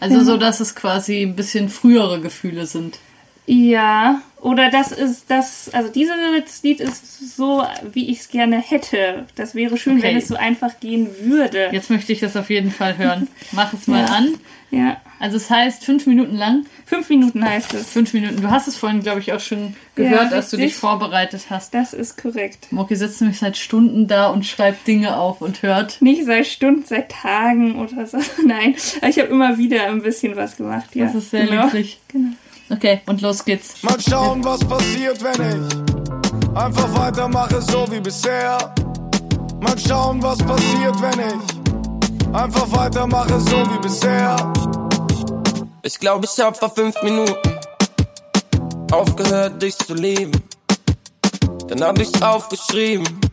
Also 0.00 0.16
ja. 0.16 0.24
so, 0.24 0.36
dass 0.36 0.58
es 0.58 0.74
quasi 0.74 1.22
ein 1.22 1.36
bisschen 1.36 1.68
frühere 1.68 2.20
Gefühle 2.20 2.66
sind. 2.66 2.98
Ja, 3.46 4.20
oder 4.40 4.70
das 4.70 4.90
ist 4.90 5.30
das, 5.30 5.70
also 5.72 5.92
dieses 5.92 6.62
Lied 6.64 6.80
ist 6.80 7.36
so, 7.36 7.64
wie 7.92 8.10
ich 8.10 8.20
es 8.20 8.28
gerne 8.30 8.60
hätte. 8.60 9.26
Das 9.36 9.54
wäre 9.54 9.76
schön, 9.76 9.98
okay. 9.98 10.08
wenn 10.08 10.16
es 10.16 10.26
so 10.26 10.34
einfach 10.34 10.80
gehen 10.80 11.08
würde. 11.20 11.68
Jetzt 11.70 11.90
möchte 11.90 12.12
ich 12.12 12.18
das 12.18 12.36
auf 12.36 12.50
jeden 12.50 12.72
Fall 12.72 12.98
hören. 12.98 13.28
Mach 13.52 13.72
es 13.72 13.86
mal 13.86 14.00
ja. 14.00 14.06
an. 14.06 14.34
Ja. 14.72 15.00
Also 15.20 15.36
es 15.36 15.50
heißt 15.50 15.84
fünf 15.84 16.06
Minuten 16.06 16.34
lang. 16.34 16.64
Fünf 16.86 17.10
Minuten 17.10 17.44
heißt 17.44 17.74
es. 17.74 17.90
Fünf 17.90 18.14
Minuten. 18.14 18.40
Du 18.40 18.50
hast 18.50 18.66
es 18.66 18.76
vorhin, 18.76 19.02
glaube 19.02 19.20
ich, 19.20 19.34
auch 19.34 19.40
schon 19.40 19.76
gehört, 19.94 20.30
ja, 20.30 20.36
als 20.36 20.48
du 20.48 20.56
dich 20.56 20.74
vorbereitet 20.74 21.42
hast. 21.50 21.74
Das 21.74 21.92
ist 21.92 22.20
korrekt. 22.20 22.68
Moki 22.70 22.96
sitzt 22.96 23.20
nämlich 23.20 23.38
seit 23.38 23.58
Stunden 23.58 24.08
da 24.08 24.28
und 24.28 24.46
schreibt 24.46 24.88
Dinge 24.88 25.18
auf 25.18 25.42
und 25.42 25.62
hört. 25.62 26.00
Nicht 26.00 26.24
seit 26.24 26.46
Stunden, 26.46 26.84
seit 26.86 27.10
Tagen 27.10 27.78
oder 27.78 28.06
so. 28.06 28.16
Nein, 28.46 28.74
ich 28.76 29.18
habe 29.18 29.28
immer 29.28 29.58
wieder 29.58 29.88
ein 29.88 30.00
bisschen 30.00 30.36
was 30.36 30.56
gemacht. 30.56 30.96
Ja. 30.96 31.04
Das 31.04 31.14
ist 31.14 31.30
sehr 31.30 31.44
genau. 31.44 31.64
lieblich. 31.64 32.00
Genau. 32.08 32.30
Okay, 32.70 33.00
und 33.04 33.20
los 33.20 33.44
geht's. 33.44 33.82
Mal 33.82 34.00
schauen, 34.00 34.42
was 34.42 34.60
passiert, 34.60 35.22
wenn 35.22 35.66
ich 35.66 36.56
einfach 36.56 36.98
weitermache, 36.98 37.60
so 37.60 37.86
wie 37.90 38.00
bisher. 38.00 38.72
Mal 39.60 39.78
schauen, 39.78 40.22
was 40.22 40.38
passiert, 40.38 40.94
wenn 41.02 41.20
ich 41.20 42.34
einfach 42.34 42.72
weitermache, 42.72 43.38
so 43.40 43.56
wie 43.70 43.82
bisher. 43.82 44.36
Ich 45.82 45.98
glaube, 45.98 46.26
ich 46.26 46.44
hab 46.44 46.56
vor 46.56 46.70
fünf 46.70 47.00
Minuten 47.02 47.58
aufgehört, 48.92 49.62
dich 49.62 49.76
zu 49.78 49.94
lieben. 49.94 50.32
Dann 51.68 51.82
hab 51.82 51.98
ich's 51.98 52.20
aufgeschrieben 52.20 53.29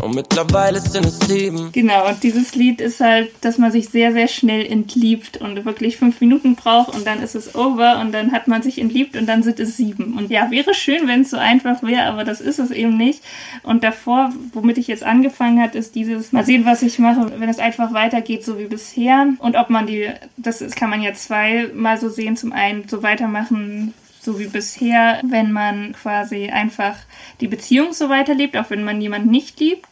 und 0.00 0.14
mittlerweile 0.14 0.80
sind 0.80 1.06
es 1.06 1.18
sieben. 1.20 1.70
Genau, 1.72 2.08
und 2.08 2.22
dieses 2.22 2.54
Lied 2.54 2.80
ist 2.80 3.00
halt, 3.00 3.30
dass 3.40 3.58
man 3.58 3.72
sich 3.72 3.88
sehr, 3.88 4.12
sehr 4.12 4.28
schnell 4.28 4.64
entliebt 4.64 5.38
und 5.38 5.64
wirklich 5.64 5.96
fünf 5.96 6.20
Minuten 6.20 6.54
braucht 6.54 6.94
und 6.94 7.06
dann 7.06 7.22
ist 7.22 7.34
es 7.34 7.54
over 7.54 8.00
und 8.00 8.12
dann 8.12 8.32
hat 8.32 8.48
man 8.48 8.62
sich 8.62 8.78
entliebt 8.78 9.16
und 9.16 9.26
dann 9.26 9.42
sind 9.42 9.60
es 9.60 9.76
sieben. 9.76 10.16
Und 10.16 10.30
ja, 10.30 10.50
wäre 10.50 10.74
schön, 10.74 11.08
wenn 11.08 11.22
es 11.22 11.30
so 11.30 11.36
einfach 11.36 11.82
wäre, 11.82 12.04
aber 12.04 12.24
das 12.24 12.40
ist 12.40 12.58
es 12.58 12.70
eben 12.70 12.96
nicht. 12.96 13.22
Und 13.62 13.84
davor, 13.84 14.32
womit 14.52 14.78
ich 14.78 14.86
jetzt 14.86 15.04
angefangen 15.04 15.60
hat, 15.60 15.74
ist 15.74 15.94
dieses, 15.94 16.32
mal 16.32 16.44
sehen, 16.44 16.64
was 16.64 16.82
ich 16.82 16.98
mache, 16.98 17.32
wenn 17.38 17.48
es 17.48 17.58
einfach 17.58 17.92
weitergeht, 17.92 18.44
so 18.44 18.58
wie 18.58 18.66
bisher. 18.66 19.28
Und 19.38 19.56
ob 19.56 19.70
man 19.70 19.86
die, 19.86 20.08
das 20.36 20.58
kann 20.74 20.90
man 20.90 21.02
ja 21.02 21.12
zweimal 21.14 21.98
so 21.98 22.08
sehen, 22.08 22.36
zum 22.36 22.52
einen 22.52 22.88
so 22.88 23.02
weitermachen, 23.02 23.94
so 24.20 24.38
wie 24.38 24.46
bisher, 24.46 25.20
wenn 25.24 25.52
man 25.52 25.92
quasi 25.92 26.48
einfach 26.48 26.96
die 27.40 27.48
Beziehung 27.48 27.92
so 27.92 28.08
weiterlebt, 28.08 28.56
auch 28.56 28.70
wenn 28.70 28.84
man 28.84 29.00
jemanden 29.00 29.30
nicht 29.30 29.60
liebt. 29.60 29.86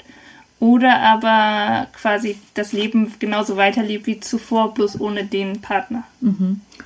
Oder 0.58 1.00
aber 1.00 1.86
quasi 1.92 2.38
das 2.54 2.72
Leben 2.72 3.12
genauso 3.18 3.58
weiterlebt 3.58 4.06
wie 4.06 4.20
zuvor, 4.20 4.72
bloß 4.72 5.00
ohne 5.00 5.24
den 5.24 5.60
Partner. 5.60 6.04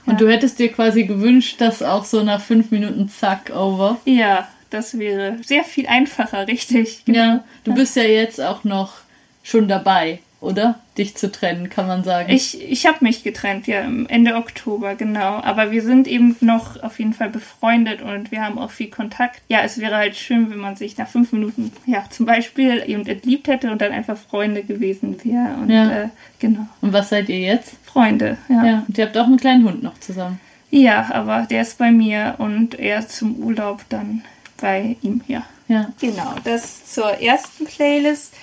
Und 0.07 0.21
du 0.21 0.29
hättest 0.29 0.59
dir 0.59 0.73
quasi 0.73 1.05
gewünscht, 1.05 1.61
dass 1.61 1.81
auch 1.81 2.05
so 2.05 2.25
nach 2.25 2.41
fünf 2.41 2.73
Minuten 2.73 3.09
zack, 3.09 3.53
over. 3.55 4.01
Ja, 4.05 4.49
das 4.71 4.99
wäre 4.99 5.37
sehr 5.45 5.63
viel 5.63 5.87
einfacher, 5.87 6.47
richtig. 6.49 7.03
Ja, 7.07 7.45
du 7.63 7.75
bist 7.75 7.95
ja 7.95 8.03
jetzt 8.03 8.41
auch 8.41 8.65
noch 8.65 8.95
schon 9.43 9.69
dabei, 9.69 10.19
oder? 10.41 10.79
Dich 10.97 11.17
zu 11.17 11.31
trennen, 11.31 11.69
kann 11.69 11.87
man 11.87 12.03
sagen. 12.05 12.31
Ich, 12.31 12.61
ich 12.71 12.87
habe 12.87 12.99
mich 13.03 13.23
getrennt, 13.23 13.67
ja, 13.67 13.81
Ende 14.09 14.35
Oktober, 14.37 14.95
genau. 14.95 15.41
Aber 15.43 15.71
wir 15.71 15.83
sind 15.83 16.09
eben 16.09 16.37
noch 16.41 16.83
auf 16.83 16.99
jeden 16.99 17.13
Fall 17.13 17.29
befreundet 17.31 18.03
und 18.03 18.31
wir 18.31 18.43
haben 18.45 18.59
auch 18.59 18.71
viel 18.71 18.89
Kontakt. 18.89 19.43
Ja, 19.49 19.61
es 19.63 19.79
wäre 19.79 19.97
halt 19.97 20.17
schön, 20.17 20.51
wenn 20.51 20.59
man 20.59 20.77
sich 20.77 20.97
nach 20.99 21.09
fünf 21.09 21.33
Minuten, 21.33 21.73
ja, 21.87 22.05
zum 22.11 22.27
Beispiel 22.27 22.83
eben 22.87 23.07
entliebt 23.07 23.49
hätte 23.49 23.71
und 23.71 23.81
dann 23.83 23.93
einfach 23.93 24.17
Freunde 24.17 24.63
gewesen 24.63 25.17
wäre. 25.25 25.55
Und 25.61 25.69
Ja. 25.71 25.91
äh, 26.05 26.09
genau, 26.39 26.67
Und 26.81 26.93
was 26.93 27.11
seid 27.11 27.29
ihr 27.29 27.39
jetzt? 27.41 27.75
Freunde, 27.85 28.39
ja. 28.49 28.65
Ja, 28.65 28.85
und 28.89 28.97
ihr 28.97 29.07
habt 29.07 29.19
auch 29.19 29.27
einen 29.27 29.37
kleinen 29.39 29.65
Hund 29.65 29.83
noch 29.83 29.99
zusammen. 30.01 30.41
Ja, 30.71 31.09
aber 31.13 31.47
der 31.51 31.63
ist 31.63 31.79
bei 31.79 31.91
mir 31.91 32.37
und 32.39 32.79
er 32.79 33.07
zum 33.09 33.37
Urlaub 33.37 33.85
dann 33.89 34.23
bei 34.61 34.97
ihm, 35.03 35.21
ja. 35.27 35.43
Ja. 35.69 35.91
Genau, 36.01 36.35
das 36.45 36.93
zur 36.93 37.21
ersten 37.21 37.65
Playlist. 37.67 38.35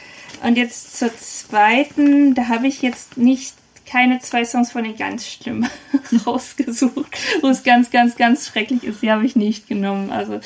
Und 0.43 0.57
jetzt 0.57 0.97
zur 0.97 1.15
zweiten, 1.17 2.35
da 2.35 2.47
habe 2.47 2.67
ich 2.67 2.81
jetzt 2.81 3.17
nicht 3.17 3.53
keine 3.89 4.19
zwei 4.19 4.43
Songs 4.43 4.71
von 4.71 4.83
den 4.83 4.97
ganz 4.97 5.25
schlimm 5.25 5.65
rausgesucht, 6.25 7.07
wo 7.41 7.47
es 7.47 7.63
ganz, 7.63 7.89
ganz, 7.89 8.15
ganz 8.17 8.47
schrecklich 8.47 8.83
ist. 8.83 9.01
Die 9.01 9.11
habe 9.11 9.25
ich 9.25 9.35
nicht 9.35 9.67
genommen. 9.67 10.11
Also 10.11 10.39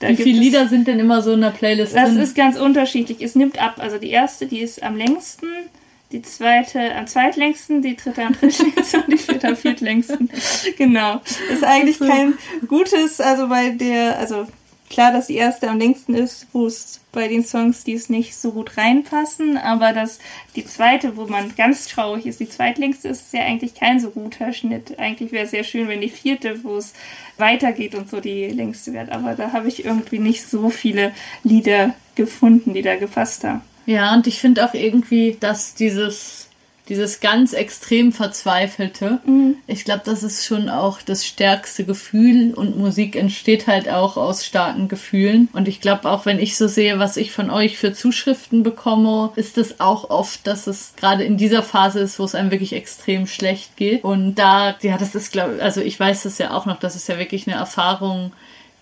Wie 0.00 0.16
viele 0.16 0.40
Lieder 0.40 0.68
sind 0.68 0.88
denn 0.88 0.98
immer 0.98 1.22
so 1.22 1.32
in 1.32 1.42
der 1.42 1.50
Playlist 1.50 1.94
Das 1.94 2.10
drin? 2.10 2.20
ist 2.20 2.34
ganz 2.34 2.56
unterschiedlich. 2.58 3.20
Es 3.20 3.34
nimmt 3.34 3.60
ab. 3.60 3.76
Also 3.78 3.98
die 3.98 4.10
erste, 4.10 4.46
die 4.46 4.60
ist 4.60 4.82
am 4.82 4.96
längsten, 4.96 5.46
die 6.12 6.22
zweite 6.22 6.94
am 6.94 7.06
zweitlängsten, 7.06 7.82
die 7.82 7.96
dritte 7.96 8.22
am 8.22 8.32
drittlängsten 8.32 9.00
und 9.04 9.12
die 9.12 9.18
vierte 9.18 9.48
am 9.48 9.56
viertlängsten. 9.56 10.30
Genau. 10.78 11.20
Ist 11.52 11.64
eigentlich 11.64 11.98
kein 11.98 12.34
gutes, 12.66 13.20
also 13.20 13.48
bei 13.48 13.70
der, 13.70 14.18
also 14.18 14.46
klar, 14.88 15.12
dass 15.12 15.26
die 15.26 15.36
erste 15.36 15.68
am 15.68 15.78
längsten 15.78 16.14
ist, 16.14 16.46
wo 16.52 16.66
es 16.66 17.00
bei 17.12 17.28
den 17.28 17.44
Songs, 17.44 17.84
die 17.84 17.94
es 17.94 18.08
nicht 18.08 18.36
so 18.36 18.52
gut 18.52 18.76
reinpassen, 18.76 19.56
aber 19.56 19.92
dass 19.92 20.18
die 20.54 20.64
zweite, 20.64 21.16
wo 21.16 21.26
man 21.26 21.54
ganz 21.56 21.88
traurig 21.88 22.26
ist, 22.26 22.40
die 22.40 22.48
zweitlängste 22.48 23.08
ist, 23.08 23.22
ist 23.22 23.32
ja 23.32 23.40
eigentlich 23.40 23.74
kein 23.74 24.00
so 24.00 24.10
guter 24.10 24.52
Schnitt. 24.52 24.98
Eigentlich 24.98 25.32
wäre 25.32 25.44
es 25.44 25.50
sehr 25.50 25.64
schön, 25.64 25.88
wenn 25.88 26.00
die 26.00 26.10
vierte, 26.10 26.62
wo 26.62 26.76
es 26.76 26.92
weitergeht 27.38 27.94
und 27.94 28.10
so 28.10 28.20
die 28.20 28.48
längste 28.48 28.92
wird. 28.92 29.10
Aber 29.10 29.34
da 29.34 29.52
habe 29.52 29.68
ich 29.68 29.84
irgendwie 29.84 30.18
nicht 30.18 30.46
so 30.46 30.70
viele 30.70 31.12
Lieder 31.42 31.94
gefunden, 32.14 32.74
die 32.74 32.82
da 32.82 32.96
gepasst 32.96 33.44
haben. 33.44 33.62
Ja, 33.86 34.12
und 34.14 34.26
ich 34.26 34.40
finde 34.40 34.64
auch 34.64 34.74
irgendwie, 34.74 35.36
dass 35.38 35.74
dieses, 35.74 36.45
dieses 36.88 37.18
ganz 37.20 37.52
extrem 37.52 38.12
Verzweifelte, 38.12 39.20
ich 39.66 39.84
glaube, 39.84 40.02
das 40.04 40.22
ist 40.22 40.46
schon 40.46 40.68
auch 40.68 41.02
das 41.02 41.26
stärkste 41.26 41.84
Gefühl 41.84 42.54
und 42.54 42.78
Musik 42.78 43.16
entsteht 43.16 43.66
halt 43.66 43.88
auch 43.88 44.16
aus 44.16 44.46
starken 44.46 44.86
Gefühlen. 44.86 45.48
Und 45.52 45.66
ich 45.66 45.80
glaube 45.80 46.08
auch, 46.08 46.26
wenn 46.26 46.38
ich 46.38 46.56
so 46.56 46.68
sehe, 46.68 47.00
was 47.00 47.16
ich 47.16 47.32
von 47.32 47.50
euch 47.50 47.76
für 47.76 47.92
Zuschriften 47.92 48.62
bekomme, 48.62 49.32
ist 49.34 49.58
es 49.58 49.80
auch 49.80 50.10
oft, 50.10 50.46
dass 50.46 50.68
es 50.68 50.94
gerade 50.96 51.24
in 51.24 51.36
dieser 51.36 51.64
Phase 51.64 51.98
ist, 51.98 52.20
wo 52.20 52.24
es 52.24 52.36
einem 52.36 52.52
wirklich 52.52 52.72
extrem 52.72 53.26
schlecht 53.26 53.76
geht. 53.76 54.04
Und 54.04 54.36
da, 54.36 54.76
ja, 54.80 54.96
das 54.96 55.16
ist, 55.16 55.32
glaube 55.32 55.60
also 55.60 55.80
ich 55.80 55.98
weiß 55.98 56.22
das 56.22 56.38
ja 56.38 56.52
auch 56.52 56.66
noch, 56.66 56.78
das 56.78 56.94
ist 56.94 57.08
ja 57.08 57.18
wirklich 57.18 57.48
eine 57.48 57.56
Erfahrung, 57.56 58.32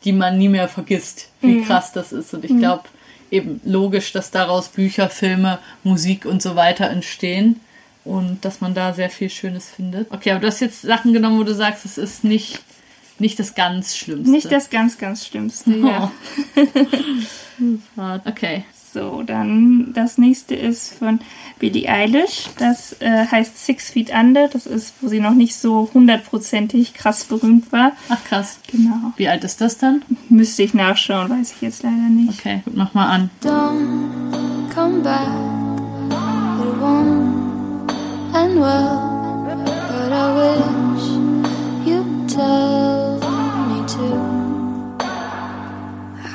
die 0.04 0.12
man 0.12 0.36
nie 0.36 0.50
mehr 0.50 0.68
vergisst, 0.68 1.30
wie 1.40 1.62
krass 1.62 1.92
das 1.92 2.12
ist. 2.12 2.34
Und 2.34 2.44
ich 2.44 2.56
glaube, 2.58 2.84
eben 3.30 3.62
logisch, 3.64 4.12
dass 4.12 4.30
daraus 4.30 4.68
Bücher, 4.68 5.08
Filme, 5.08 5.58
Musik 5.82 6.26
und 6.26 6.42
so 6.42 6.54
weiter 6.54 6.90
entstehen 6.90 7.60
und 8.04 8.44
dass 8.44 8.60
man 8.60 8.74
da 8.74 8.92
sehr 8.92 9.10
viel 9.10 9.30
Schönes 9.30 9.68
findet. 9.70 10.10
Okay, 10.10 10.32
aber 10.32 10.40
du 10.40 10.46
hast 10.46 10.60
jetzt 10.60 10.82
Sachen 10.82 11.12
genommen, 11.12 11.38
wo 11.38 11.44
du 11.44 11.54
sagst, 11.54 11.84
es 11.84 11.98
ist 11.98 12.24
nicht, 12.24 12.60
nicht 13.18 13.38
das 13.38 13.54
ganz 13.54 13.96
Schlimmste. 13.96 14.30
Nicht 14.30 14.52
das 14.52 14.70
ganz, 14.70 14.98
ganz 14.98 15.26
Schlimmste, 15.26 15.76
ja. 15.76 16.12
Hart. 17.96 18.26
Okay. 18.26 18.64
So, 18.94 19.24
dann 19.24 19.92
das 19.92 20.18
nächste 20.18 20.54
ist 20.54 20.94
von 20.94 21.18
Billie 21.58 21.88
Eilish. 21.88 22.44
Das 22.58 22.94
äh, 23.00 23.26
heißt 23.26 23.66
Six 23.66 23.90
Feet 23.90 24.12
Under. 24.14 24.46
Das 24.46 24.66
ist, 24.66 24.94
wo 25.00 25.08
sie 25.08 25.18
noch 25.18 25.34
nicht 25.34 25.56
so 25.56 25.90
hundertprozentig 25.92 26.94
krass 26.94 27.24
berühmt 27.24 27.72
war. 27.72 27.90
Ach 28.08 28.22
krass. 28.24 28.60
Genau. 28.70 29.12
Wie 29.16 29.26
alt 29.26 29.42
ist 29.42 29.60
das 29.60 29.78
dann? 29.78 30.02
Müsste 30.28 30.62
ich 30.62 30.74
nachschauen, 30.74 31.28
weiß 31.28 31.54
ich 31.56 31.62
jetzt 31.62 31.82
leider 31.82 32.08
nicht. 32.08 32.38
Okay, 32.38 32.60
gut, 32.64 32.76
mach 32.76 32.94
mal 32.94 33.08
an. 33.08 33.30
Don't 33.42 34.72
come 34.72 35.00
back. 35.00 35.26
End 38.34 38.58
well, 38.58 39.46
but 39.88 40.12
I 40.12 40.26
wish 40.40 41.06
you'd 41.86 42.28
tell 42.28 43.20
me 43.68 43.86
to. 43.86 44.06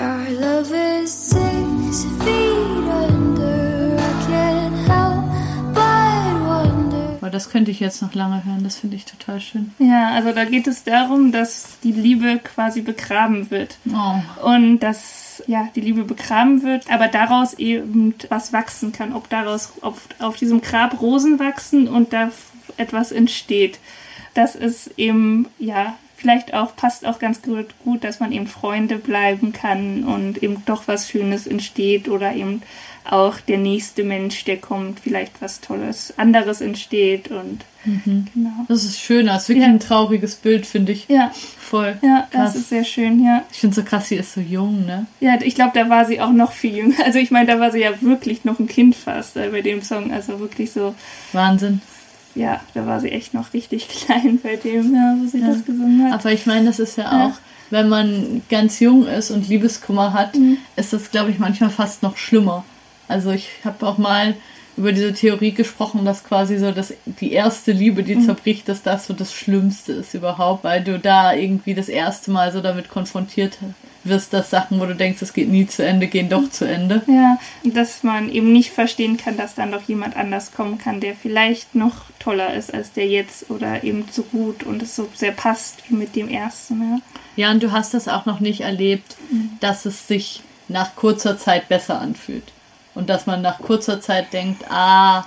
Our 0.02 0.30
love 0.32 0.72
is 0.72 1.12
six 1.12 2.06
feet 2.24 2.88
under. 2.88 3.98
I 4.00 4.14
can't 4.28 4.78
help 4.88 5.26
but 5.74 6.36
wonder. 6.48 7.18
Weil 7.20 7.32
das 7.32 7.50
könnte 7.50 7.72
ich 7.72 7.82
jetzt 7.82 8.02
noch 8.02 8.14
lange 8.14 8.46
hören. 8.46 8.64
Das 8.64 8.78
finde 8.78 8.96
ich 8.96 9.04
total 9.04 9.42
schön. 9.42 9.74
Ja, 9.78 10.12
also 10.14 10.32
da 10.32 10.46
geht 10.46 10.68
es 10.68 10.86
darum, 10.86 11.34
dass 11.34 11.80
die 11.84 11.92
Liebe 11.92 12.40
quasi 12.40 12.82
begraben 12.82 13.52
wird. 13.52 13.78
Oh. 13.94 14.48
Und 14.50 14.80
dass 14.80 15.29
ja 15.48 15.70
die 15.76 15.82
Liebe 15.82 16.04
begraben 16.04 16.64
wird, 16.64 16.90
aber 16.92 17.08
daraus 17.08 17.54
eben 17.54 18.16
was 18.30 18.54
wachsen 18.54 18.92
kann. 18.92 19.14
Ob 19.14 19.30
daraus, 19.30 19.74
ob 19.82 20.00
auf 20.20 20.38
diesem 20.38 20.62
Grab 20.62 21.02
Rosen 21.02 21.40
wachsen 21.40 21.88
und 21.88 22.14
da 22.14 22.32
etwas 22.78 23.12
entsteht. 23.12 23.80
Das 24.34 24.56
ist 24.56 24.92
eben, 24.98 25.48
ja, 25.58 25.98
vielleicht 26.16 26.54
auch, 26.54 26.76
passt 26.76 27.06
auch 27.06 27.20
ganz 27.20 27.42
gut, 27.42 27.68
gut, 27.84 28.04
dass 28.04 28.20
man 28.20 28.32
eben 28.32 28.48
Freunde 28.48 28.98
bleiben 28.98 29.54
kann 29.54 30.04
und 30.04 30.44
eben 30.44 30.64
doch 30.66 30.88
was 30.88 31.10
Schönes 31.10 31.48
entsteht 31.48 32.10
oder 32.10 32.34
eben 32.34 32.62
auch 33.12 33.40
der 33.40 33.58
nächste 33.58 34.04
Mensch, 34.04 34.44
der 34.46 34.58
kommt, 34.58 35.00
vielleicht 35.00 35.42
was 35.42 35.62
Tolles, 35.62 36.14
anderes 36.18 36.62
entsteht 36.62 37.30
und 37.32 37.62
genau. 37.84 38.66
Das 38.68 38.84
ist 38.84 39.00
schön. 39.00 39.26
Das 39.28 39.44
ist 39.44 39.50
wirklich 39.50 39.66
Ja. 39.66 39.72
ein 39.74 39.80
trauriges 39.80 40.36
Bild, 40.36 40.66
finde 40.66 40.92
ich. 40.92 41.08
Ja, 41.08 41.32
Voll. 41.58 41.98
ja, 42.02 42.28
krass. 42.30 42.54
das 42.54 42.56
ist 42.56 42.70
sehr 42.70 42.84
schön, 42.84 43.24
ja. 43.24 43.44
Ich 43.52 43.60
finde 43.60 43.76
so 43.76 43.84
krass, 43.84 44.10
sie 44.10 44.16
ist 44.16 44.34
so 44.34 44.42
jung, 44.42 44.86
ne? 44.86 45.06
Ja, 45.22 45.38
ich 45.42 45.56
glaube, 45.56 45.72
da 45.74 45.90
war 45.90 46.06
sie 46.06 46.22
auch 46.22 46.32
noch 46.32 46.52
viel 46.52 46.76
jünger. 46.76 46.96
Also 47.06 47.20
ich 47.20 47.32
meine, 47.32 47.48
da 47.48 47.60
war 47.60 47.72
sie 47.72 47.80
ja 47.80 47.92
wirklich 48.02 48.46
noch 48.46 48.60
ein 48.60 48.68
Kind 48.68 48.96
fast 48.96 49.38
äh, 49.38 49.50
bei 49.50 49.62
dem 49.62 49.82
Song. 49.82 50.12
Also 50.14 50.40
wirklich 50.40 50.72
so, 50.72 50.94
Wahnsinn. 51.34 51.82
ja, 52.36 52.60
da 52.74 52.86
war 52.86 53.00
sie 53.00 53.12
echt 53.12 53.34
noch 53.34 53.54
richtig 53.54 53.88
klein 54.06 54.40
bei 54.44 54.56
dem, 54.58 54.94
ja, 54.94 55.16
wo 55.20 55.26
sie 55.28 55.42
das 55.42 55.66
gesungen 55.66 56.06
hat. 56.12 56.20
Aber 56.20 56.32
ich 56.32 56.46
meine, 56.46 56.66
das 56.68 56.80
ist 56.80 56.98
ja 56.98 57.04
Ja. 57.06 57.28
auch, 57.28 57.34
wenn 57.72 57.88
man 57.90 58.42
ganz 58.50 58.80
jung 58.80 59.08
ist 59.08 59.32
und 59.32 59.48
Liebeskummer 59.48 60.14
hat, 60.14 60.36
Mhm. 60.36 60.58
ist 60.76 60.92
das, 60.94 61.10
glaube 61.12 61.32
ich, 61.32 61.40
manchmal 61.40 61.70
fast 61.70 62.04
noch 62.04 62.18
schlimmer. 62.18 62.66
Also 63.10 63.32
ich 63.32 63.50
habe 63.66 63.86
auch 63.86 63.98
mal 63.98 64.36
über 64.78 64.94
diese 64.94 65.14
Theorie 65.14 65.52
gesprochen, 65.52 66.06
dass 66.06 66.24
quasi 66.24 66.58
so 66.58 66.72
das, 66.72 66.94
die 67.06 67.34
erste 67.34 67.74
Liebe, 67.74 68.02
Mhm. 68.02 68.06
die 68.06 68.20
zerbricht, 68.26 68.70
dass 68.70 68.82
das 68.82 69.08
so 69.08 69.14
das 69.14 69.34
Schlimmste 69.34 69.92
ist 69.92 70.14
überhaupt, 70.14 70.64
weil 70.64 70.82
du 70.82 70.98
da 71.00 71.34
irgendwie 71.34 71.74
das 71.74 71.90
erste 71.90 72.32
Mal 72.32 72.54
so 72.54 72.62
damit 72.62 72.88
konfrontiert 72.88 73.58
wirst, 74.06 74.32
dass 74.32 74.50
Sachen, 74.50 74.80
wo 74.80 74.86
du 74.86 74.96
denkst, 74.96 75.22
es 75.22 75.34
geht 75.34 75.50
nie 75.50 75.68
zu 75.68 75.86
Ende, 75.86 76.08
gehen 76.08 76.30
doch 76.30 76.50
zu 76.50 76.64
Ende. 76.64 77.02
Ja, 77.08 77.38
dass 77.66 78.04
man 78.04 78.30
eben 78.32 78.54
nicht 78.54 78.72
verstehen 78.72 79.18
kann, 79.18 79.36
dass 79.36 79.54
dann 79.56 79.74
doch 79.74 79.82
jemand 79.90 80.16
anders 80.16 80.54
kommen 80.54 80.78
kann, 80.78 81.02
der 81.02 81.14
vielleicht 81.14 81.76
noch 81.76 82.06
toller 82.20 82.54
ist 82.54 82.74
als 82.74 82.94
der 82.94 83.08
jetzt 83.08 83.50
oder 83.50 83.84
eben 83.84 84.06
so 84.10 84.24
gut 84.24 84.64
und 84.64 84.82
es 84.82 84.96
so 84.96 85.10
sehr 85.14 85.34
passt 85.34 85.84
wie 85.90 85.96
mit 85.96 86.16
dem 86.16 86.30
ersten. 86.30 86.80
Ja. 86.82 87.00
Ja, 87.36 87.52
und 87.52 87.62
du 87.62 87.74
hast 87.74 87.94
das 87.94 88.08
auch 88.08 88.26
noch 88.26 88.40
nicht 88.40 88.62
erlebt, 88.62 89.18
Mhm. 89.30 89.50
dass 89.60 89.86
es 89.86 90.08
sich 90.08 90.42
nach 90.70 90.96
kurzer 90.96 91.38
Zeit 91.38 91.68
besser 91.68 92.00
anfühlt. 92.00 92.44
Und 92.96 93.10
dass 93.10 93.26
man 93.26 93.42
nach 93.42 93.60
kurzer 93.60 94.02
Zeit 94.02 94.34
denkt, 94.34 94.64
ah, 94.70 95.26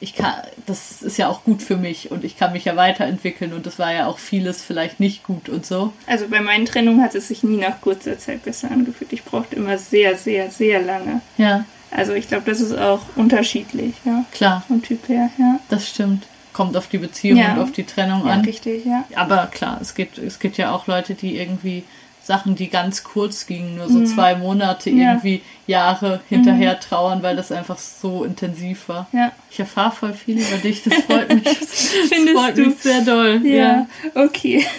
ich 0.00 0.14
kann, 0.14 0.34
das 0.66 1.00
ist 1.02 1.16
ja 1.18 1.28
auch 1.28 1.44
gut 1.44 1.62
für 1.62 1.76
mich 1.76 2.10
und 2.10 2.24
ich 2.24 2.36
kann 2.36 2.52
mich 2.52 2.64
ja 2.64 2.74
weiterentwickeln 2.74 3.52
und 3.52 3.66
das 3.66 3.78
war 3.78 3.92
ja 3.92 4.06
auch 4.08 4.18
vieles 4.18 4.60
vielleicht 4.62 4.98
nicht 4.98 5.22
gut 5.22 5.48
und 5.48 5.64
so. 5.64 5.92
Also 6.08 6.26
bei 6.28 6.40
meinen 6.40 6.66
Trennungen 6.66 7.00
hat 7.02 7.14
es 7.14 7.28
sich 7.28 7.44
nie 7.44 7.56
nach 7.58 7.80
kurzer 7.80 8.18
Zeit 8.18 8.42
besser 8.44 8.70
angefühlt. 8.72 9.12
Ich 9.12 9.22
brauchte 9.24 9.54
immer 9.54 9.78
sehr, 9.78 10.16
sehr, 10.16 10.50
sehr 10.50 10.82
lange. 10.82 11.20
Ja, 11.38 11.64
Also 11.92 12.14
ich 12.14 12.26
glaube, 12.26 12.50
das 12.50 12.60
ist 12.60 12.76
auch 12.76 13.00
unterschiedlich, 13.14 13.94
ja. 14.04 14.24
klar, 14.32 14.64
Vom 14.66 14.82
Typ 14.82 15.08
her, 15.08 15.30
ja. 15.38 15.60
das 15.68 15.88
stimmt. 15.88 16.24
Kommt 16.52 16.76
auf 16.76 16.88
die 16.88 16.98
Beziehung 16.98 17.38
Ja. 17.38 17.52
und 17.54 17.60
auf 17.60 17.70
die 17.72 17.84
Trennung 17.84 18.26
Ja, 18.26 18.32
an. 18.32 18.40
richtig, 18.44 18.84
ja. 18.84 19.04
Aber 19.14 19.46
klar, 19.46 19.78
es 19.80 19.94
gibt, 19.94 20.18
es 20.18 20.38
gibt 20.40 20.58
ja 20.58 20.72
auch 20.74 20.86
Leute, 20.88 21.14
die 21.14 21.36
irgendwie 21.38 21.84
Sachen, 22.24 22.54
die 22.54 22.68
ganz 22.68 23.02
kurz 23.02 23.46
gingen, 23.46 23.76
nur 23.76 23.88
so 23.88 24.04
zwei 24.04 24.36
Monate 24.36 24.90
Mhm. 24.90 24.98
Ja. 24.98 25.04
Mhm. 25.04 25.10
irgendwie 25.10 25.42
Jahre 25.66 26.20
hinterher 26.28 26.78
trauern, 26.80 27.22
weil 27.22 27.36
das 27.36 27.50
einfach 27.52 27.78
so 27.78 28.24
intensiv 28.24 28.88
war. 28.88 29.08
Ja. 29.12 29.32
Ich 29.50 29.58
erfahre 29.58 29.92
voll 29.92 30.12
viel 30.12 30.38
über 30.38 30.56
dich, 30.58 30.82
das 30.82 30.94
freut 31.04 31.32
mich. 31.34 31.44
Findest 31.48 32.34
das 32.34 32.42
freut 32.42 32.56
du? 32.58 32.66
mich 32.66 32.78
sehr 32.78 33.00
doll. 33.02 33.40
Ja, 33.44 33.86
okay. 34.14 34.64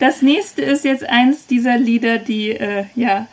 Das 0.00 0.22
nächste 0.22 0.62
ist 0.62 0.84
jetzt 0.84 1.04
eins 1.08 1.46
dieser 1.46 1.78
Lieder, 1.78 2.18
die 2.18 2.50
äh, 2.50 2.84
ja 2.96 3.28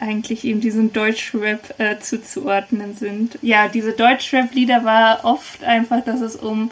eigentlich 0.00 0.44
eben 0.44 0.60
diesem 0.60 0.92
Deutschrap 0.92 1.74
äh, 1.78 1.98
zuzuordnen 2.00 2.96
sind. 2.96 3.38
Ja, 3.42 3.68
diese 3.68 3.92
Deutschrap-Lieder 3.92 4.84
war 4.84 5.24
oft 5.24 5.62
einfach, 5.62 6.02
dass 6.04 6.20
es 6.20 6.36
um, 6.36 6.70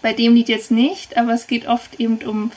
bei 0.00 0.12
dem 0.12 0.34
Lied 0.34 0.48
jetzt 0.48 0.70
nicht, 0.70 1.16
aber 1.16 1.32
es 1.32 1.46
geht 1.46 1.66
oft 1.66 2.00
eben 2.00 2.18
um 2.18 2.52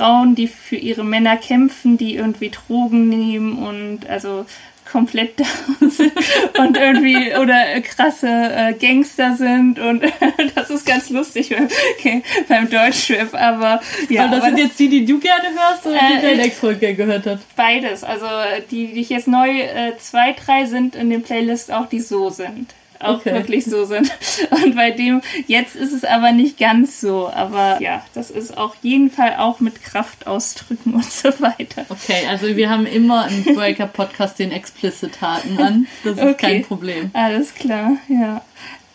Frauen, 0.00 0.34
die 0.34 0.48
für 0.48 0.76
ihre 0.76 1.04
Männer 1.04 1.36
kämpfen, 1.36 1.98
die 1.98 2.14
irgendwie 2.14 2.48
Drogen 2.48 3.10
nehmen 3.10 3.58
und 3.58 4.08
also 4.08 4.46
komplett 4.90 5.38
down 5.78 5.90
sind 5.90 6.12
und 6.58 6.76
irgendwie 6.78 7.34
oder 7.36 7.74
äh, 7.74 7.82
krasse 7.82 8.26
äh, 8.26 8.72
Gangster 8.72 9.36
sind 9.36 9.78
und 9.78 10.02
das 10.54 10.70
ist 10.70 10.86
ganz 10.86 11.10
lustig 11.10 11.50
beim, 11.50 11.68
okay, 11.98 12.22
beim 12.48 12.70
Deutschrap, 12.70 13.34
aber 13.34 13.80
ja, 14.08 14.24
Aber 14.24 14.36
das 14.36 14.44
aber 14.44 14.56
sind 14.56 14.58
jetzt 14.66 14.78
die, 14.78 14.88
die 14.88 15.04
du 15.04 15.20
gerne 15.20 15.48
hörst 15.50 15.86
oder 15.86 15.98
die 15.98 16.26
Äh, 16.26 16.30
dein 16.36 16.40
Ex-Freund 16.46 16.80
gerne 16.80 16.96
gehört 16.96 17.26
hat? 17.26 17.40
beides. 17.54 18.02
Also 18.02 18.26
die, 18.70 18.94
die 18.94 19.02
ich 19.02 19.10
jetzt 19.10 19.28
neu, 19.28 19.50
äh, 19.50 19.98
zwei, 19.98 20.32
drei 20.32 20.64
sind 20.64 20.96
in 20.96 21.10
den 21.10 21.22
Playlist 21.22 21.70
auch, 21.70 21.86
die 21.90 22.00
so 22.00 22.30
sind. 22.30 22.74
Auch 23.00 23.16
Okay. 23.16 23.32
wirklich 23.34 23.64
so 23.64 23.84
sind. 23.86 24.10
Und 24.50 24.76
bei 24.76 24.90
dem, 24.90 25.22
jetzt 25.46 25.74
ist 25.74 25.92
es 25.92 26.04
aber 26.04 26.32
nicht 26.32 26.58
ganz 26.58 27.00
so. 27.00 27.30
Aber 27.34 27.80
ja, 27.80 28.04
das 28.14 28.30
ist 28.30 28.56
auf 28.56 28.76
jeden 28.82 29.10
Fall 29.10 29.36
auch 29.38 29.58
mit 29.60 29.82
Kraftausdrücken 29.82 30.94
und 30.94 31.10
so 31.10 31.28
weiter. 31.40 31.86
Okay, 31.88 32.26
also 32.28 32.46
wir 32.56 32.68
haben 32.70 32.86
immer 32.86 33.26
im 33.28 33.42
Breaker-Podcast 33.54 34.38
den 34.38 34.52
Explicit-Haken 34.52 35.58
an. 35.58 35.86
Das 36.04 36.14
ist 36.18 36.22
Okay. 36.22 36.34
kein 36.36 36.62
Problem. 36.64 37.10
Alles 37.14 37.54
klar, 37.54 37.92
ja. 38.08 38.42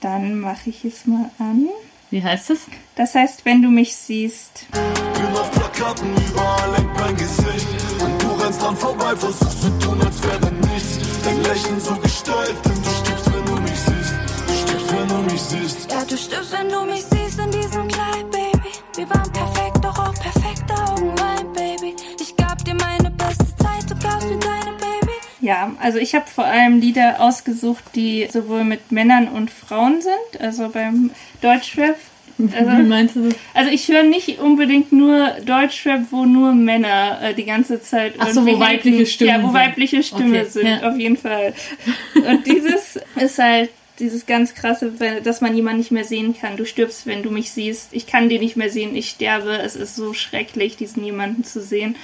Dann 0.01 0.39
mache 0.39 0.69
ich 0.69 0.85
es 0.85 1.05
mal 1.07 1.31
an. 1.39 1.67
Wie 2.11 2.21
heißt 2.23 2.51
es? 2.51 2.67
Das 2.95 3.15
heißt, 3.15 3.43
wenn 3.45 3.61
du 3.63 3.69
mich 3.69 3.95
siehst. 3.95 4.67
Bin 4.71 5.25
auf 5.35 5.51
Plakaten, 5.51 6.07
überall 6.29 6.77
hängt 6.77 6.93
mein 6.99 7.15
Gesicht. 7.17 7.67
Und 7.99 8.21
du 8.21 8.27
rennst 8.43 8.61
dran 8.61 8.77
vorbei, 8.77 9.15
versuchst 9.15 9.61
zu 9.63 9.69
tun, 9.79 9.99
als 10.05 10.21
wäre 10.21 10.51
nichts. 10.71 10.99
Dein 11.23 11.41
Lächeln 11.43 11.79
so 11.79 11.95
gestaltet, 11.95 12.55
denn 12.63 12.73
du 12.83 12.89
mich 15.35 15.41
siehst. 15.41 15.91
Ja, 15.91 16.03
du 16.05 16.15
stirbst, 16.17 16.53
wenn 16.53 16.69
du 16.69 16.85
mich 16.85 17.03
siehst 17.03 17.39
in 17.39 17.51
diesem 17.51 17.87
Kleid, 17.89 18.31
Baby. 18.31 18.69
Wir 18.95 19.09
waren 19.09 19.29
perfekt, 19.33 19.77
doch 19.83 19.97
auch 19.99 20.13
perfekte 20.13 20.73
Augenwein, 20.73 21.51
Baby. 21.53 21.93
Ich 22.21 22.35
gab 22.37 22.63
dir 22.63 22.75
meine 22.75 23.09
beste 23.11 23.45
Zeit, 23.57 23.83
du 23.89 23.95
gabst 24.01 24.29
mir 24.29 24.37
deine, 24.39 24.71
Baby. 24.77 25.11
Ja, 25.41 25.73
also 25.81 25.97
ich 25.99 26.15
habe 26.15 26.25
vor 26.27 26.45
allem 26.45 26.79
Lieder 26.79 27.19
ausgesucht, 27.19 27.83
die 27.95 28.27
sowohl 28.31 28.63
mit 28.63 28.93
Männern 28.93 29.27
und 29.27 29.51
Frauen 29.51 30.01
sind. 30.01 30.41
Also 30.41 30.69
beim 30.69 31.11
Deutschrap. 31.41 31.97
Wie 32.37 32.53
Also, 32.55 32.71
meinst 32.83 33.15
du 33.17 33.29
das? 33.29 33.35
also 33.53 33.71
ich 33.71 33.87
höre 33.89 34.03
nicht 34.03 34.39
unbedingt 34.39 34.91
nur 34.93 35.31
Deutschrap, 35.45 36.01
wo 36.11 36.23
nur 36.25 36.53
Männer 36.53 37.19
äh, 37.21 37.33
die 37.33 37.45
ganze 37.45 37.81
Zeit 37.81 38.15
Ach 38.19 38.29
so, 38.29 38.45
wo 38.45 38.57
weibliche. 38.59 39.05
Stimmen 39.05 39.29
Ja, 39.31 39.37
wo 39.41 39.47
sind. 39.47 39.53
weibliche 39.53 40.01
Stimmen 40.03 40.33
Okay, 40.35 40.45
sind, 40.49 40.67
ja. 40.67 40.89
auf 40.89 40.97
jeden 40.97 41.17
Fall. 41.17 41.53
Und 42.15 42.45
dieses 42.47 42.99
ist 43.17 43.39
halt 43.39 43.69
dieses 43.99 44.25
ganz 44.25 44.55
krasse, 44.55 44.91
dass 45.23 45.41
man 45.41 45.55
jemanden 45.55 45.79
nicht 45.79 45.91
mehr 45.91 46.03
sehen 46.03 46.35
kann. 46.39 46.57
Du 46.57 46.65
stirbst, 46.65 47.05
wenn 47.05 47.23
du 47.23 47.31
mich 47.31 47.51
siehst. 47.51 47.89
Ich 47.91 48.07
kann 48.07 48.29
dich 48.29 48.39
nicht 48.41 48.57
mehr 48.57 48.69
sehen. 48.69 48.95
Ich 48.95 49.09
sterbe. 49.09 49.57
Es 49.57 49.75
ist 49.75 49.95
so 49.95 50.13
schrecklich, 50.13 50.77
diesen 50.77 51.03
jemanden 51.03 51.43
zu 51.43 51.61
sehen. 51.61 51.95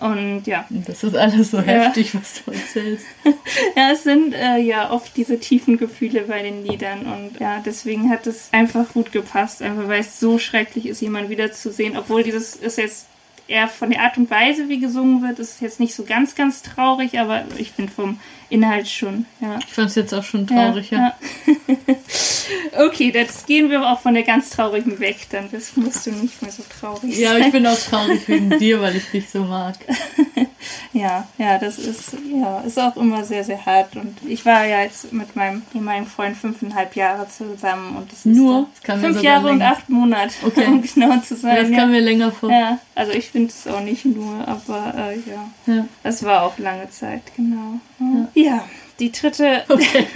Und 0.00 0.46
ja, 0.46 0.64
Das 0.70 1.04
ist 1.04 1.14
alles 1.14 1.50
so 1.50 1.60
heftig, 1.60 2.14
was 2.14 2.42
du 2.42 2.52
erzählst. 2.52 3.04
ja, 3.76 3.90
es 3.92 4.02
sind 4.02 4.32
äh, 4.32 4.56
ja 4.56 4.90
oft 4.90 5.14
diese 5.16 5.38
tiefen 5.38 5.76
Gefühle 5.76 6.22
bei 6.22 6.42
den 6.42 6.64
Liedern 6.64 7.00
und 7.00 7.38
ja, 7.38 7.62
deswegen 7.64 8.08
hat 8.08 8.26
es 8.26 8.48
einfach 8.52 8.94
gut 8.94 9.12
gepasst, 9.12 9.60
einfach 9.60 9.88
weil 9.88 10.00
es 10.00 10.18
so 10.18 10.38
schrecklich 10.38 10.86
ist, 10.86 11.02
jemanden 11.02 11.28
wiederzusehen, 11.28 11.98
obwohl 11.98 12.22
dieses 12.22 12.56
ist 12.56 12.78
jetzt 12.78 13.08
eher 13.46 13.68
von 13.68 13.90
der 13.90 14.00
Art 14.00 14.16
und 14.16 14.30
Weise, 14.30 14.70
wie 14.70 14.80
gesungen 14.80 15.22
wird, 15.22 15.38
ist 15.38 15.60
jetzt 15.60 15.80
nicht 15.80 15.94
so 15.94 16.04
ganz, 16.04 16.34
ganz 16.34 16.62
traurig, 16.62 17.18
aber 17.18 17.44
ich 17.58 17.72
finde 17.72 17.92
vom 17.92 18.18
Inhalt 18.50 18.88
schon, 18.88 19.26
ja. 19.40 19.58
Ich 19.60 19.72
fand 19.72 19.88
es 19.88 19.94
jetzt 19.94 20.12
auch 20.12 20.22
schon 20.24 20.46
traurig, 20.46 20.90
ja. 20.90 21.14
okay, 22.84 23.10
jetzt 23.14 23.46
gehen 23.46 23.70
wir 23.70 23.82
auch 23.88 24.00
von 24.00 24.14
der 24.14 24.22
ganz 24.24 24.50
traurigen 24.50 24.98
weg, 25.00 25.26
dann 25.30 25.48
das 25.50 25.76
musst 25.76 26.06
du 26.06 26.10
nicht 26.10 26.42
mehr 26.42 26.50
so 26.50 26.62
traurig 26.80 27.16
Ja, 27.18 27.30
sein. 27.30 27.42
ich 27.44 27.52
bin 27.52 27.66
auch 27.66 27.78
traurig 27.78 28.26
wegen 28.28 28.50
dir, 28.58 28.80
weil 28.80 28.96
ich 28.96 29.10
dich 29.10 29.30
so 29.30 29.44
mag. 29.44 29.76
Ja, 30.92 31.26
ja, 31.38 31.58
das 31.58 31.78
ist, 31.78 32.14
ja, 32.34 32.60
ist 32.62 32.78
auch 32.78 32.96
immer 32.96 33.24
sehr, 33.24 33.44
sehr 33.44 33.64
hart. 33.64 33.94
Und 33.96 34.16
ich 34.26 34.44
war 34.44 34.66
ja 34.66 34.82
jetzt 34.82 35.12
mit 35.12 35.36
meinem 35.36 35.62
ehemaligen 35.74 36.06
Freund 36.06 36.36
fünfeinhalb 36.36 36.96
Jahre 36.96 37.28
zusammen 37.28 37.96
und 37.96 38.10
das 38.10 38.20
ist 38.20 38.26
Nur? 38.26 38.66
da- 38.84 38.94
Das 38.94 39.02
fünf 39.04 39.22
Jahre 39.22 39.48
und 39.50 39.58
länger. 39.58 39.72
acht 39.72 39.88
Monate, 39.88 40.34
Okay. 40.44 40.66
um 40.66 40.82
genau 40.82 41.16
zu 41.20 41.34
Das 41.34 41.42
sein. 41.42 41.64
kam 41.66 41.72
Ja, 41.74 41.86
mir 41.86 42.00
länger 42.00 42.32
vor. 42.32 42.50
ja, 42.50 42.78
also 42.94 43.12
ich 43.12 43.28
finde 43.30 43.48
es 43.50 43.66
auch 43.68 43.80
nicht 43.80 44.04
nur, 44.04 44.46
aber 44.48 44.92
äh, 44.96 45.18
ja, 45.30 45.48
Ja. 45.72 45.86
das 46.02 46.22
war 46.24 46.42
auch 46.42 46.58
lange 46.58 46.90
Zeit, 46.90 47.22
genau. 47.36 47.78
Ja, 48.34 48.64
die 48.98 49.12
dritte, 49.12 49.64
Okay. 49.68 50.06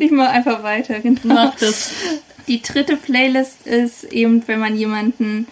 ich 0.00 0.10
mache 0.10 0.30
einfach 0.30 0.62
weiter, 0.62 1.00
genau. 1.00 1.20
Mach 1.22 1.54
das. 1.56 1.90
Die 2.48 2.60
dritte 2.62 2.96
Playlist 2.96 3.66
ist 3.66 4.04
eben, 4.04 4.46
wenn 4.46 4.60
man 4.60 4.76
jemanden 4.76 5.46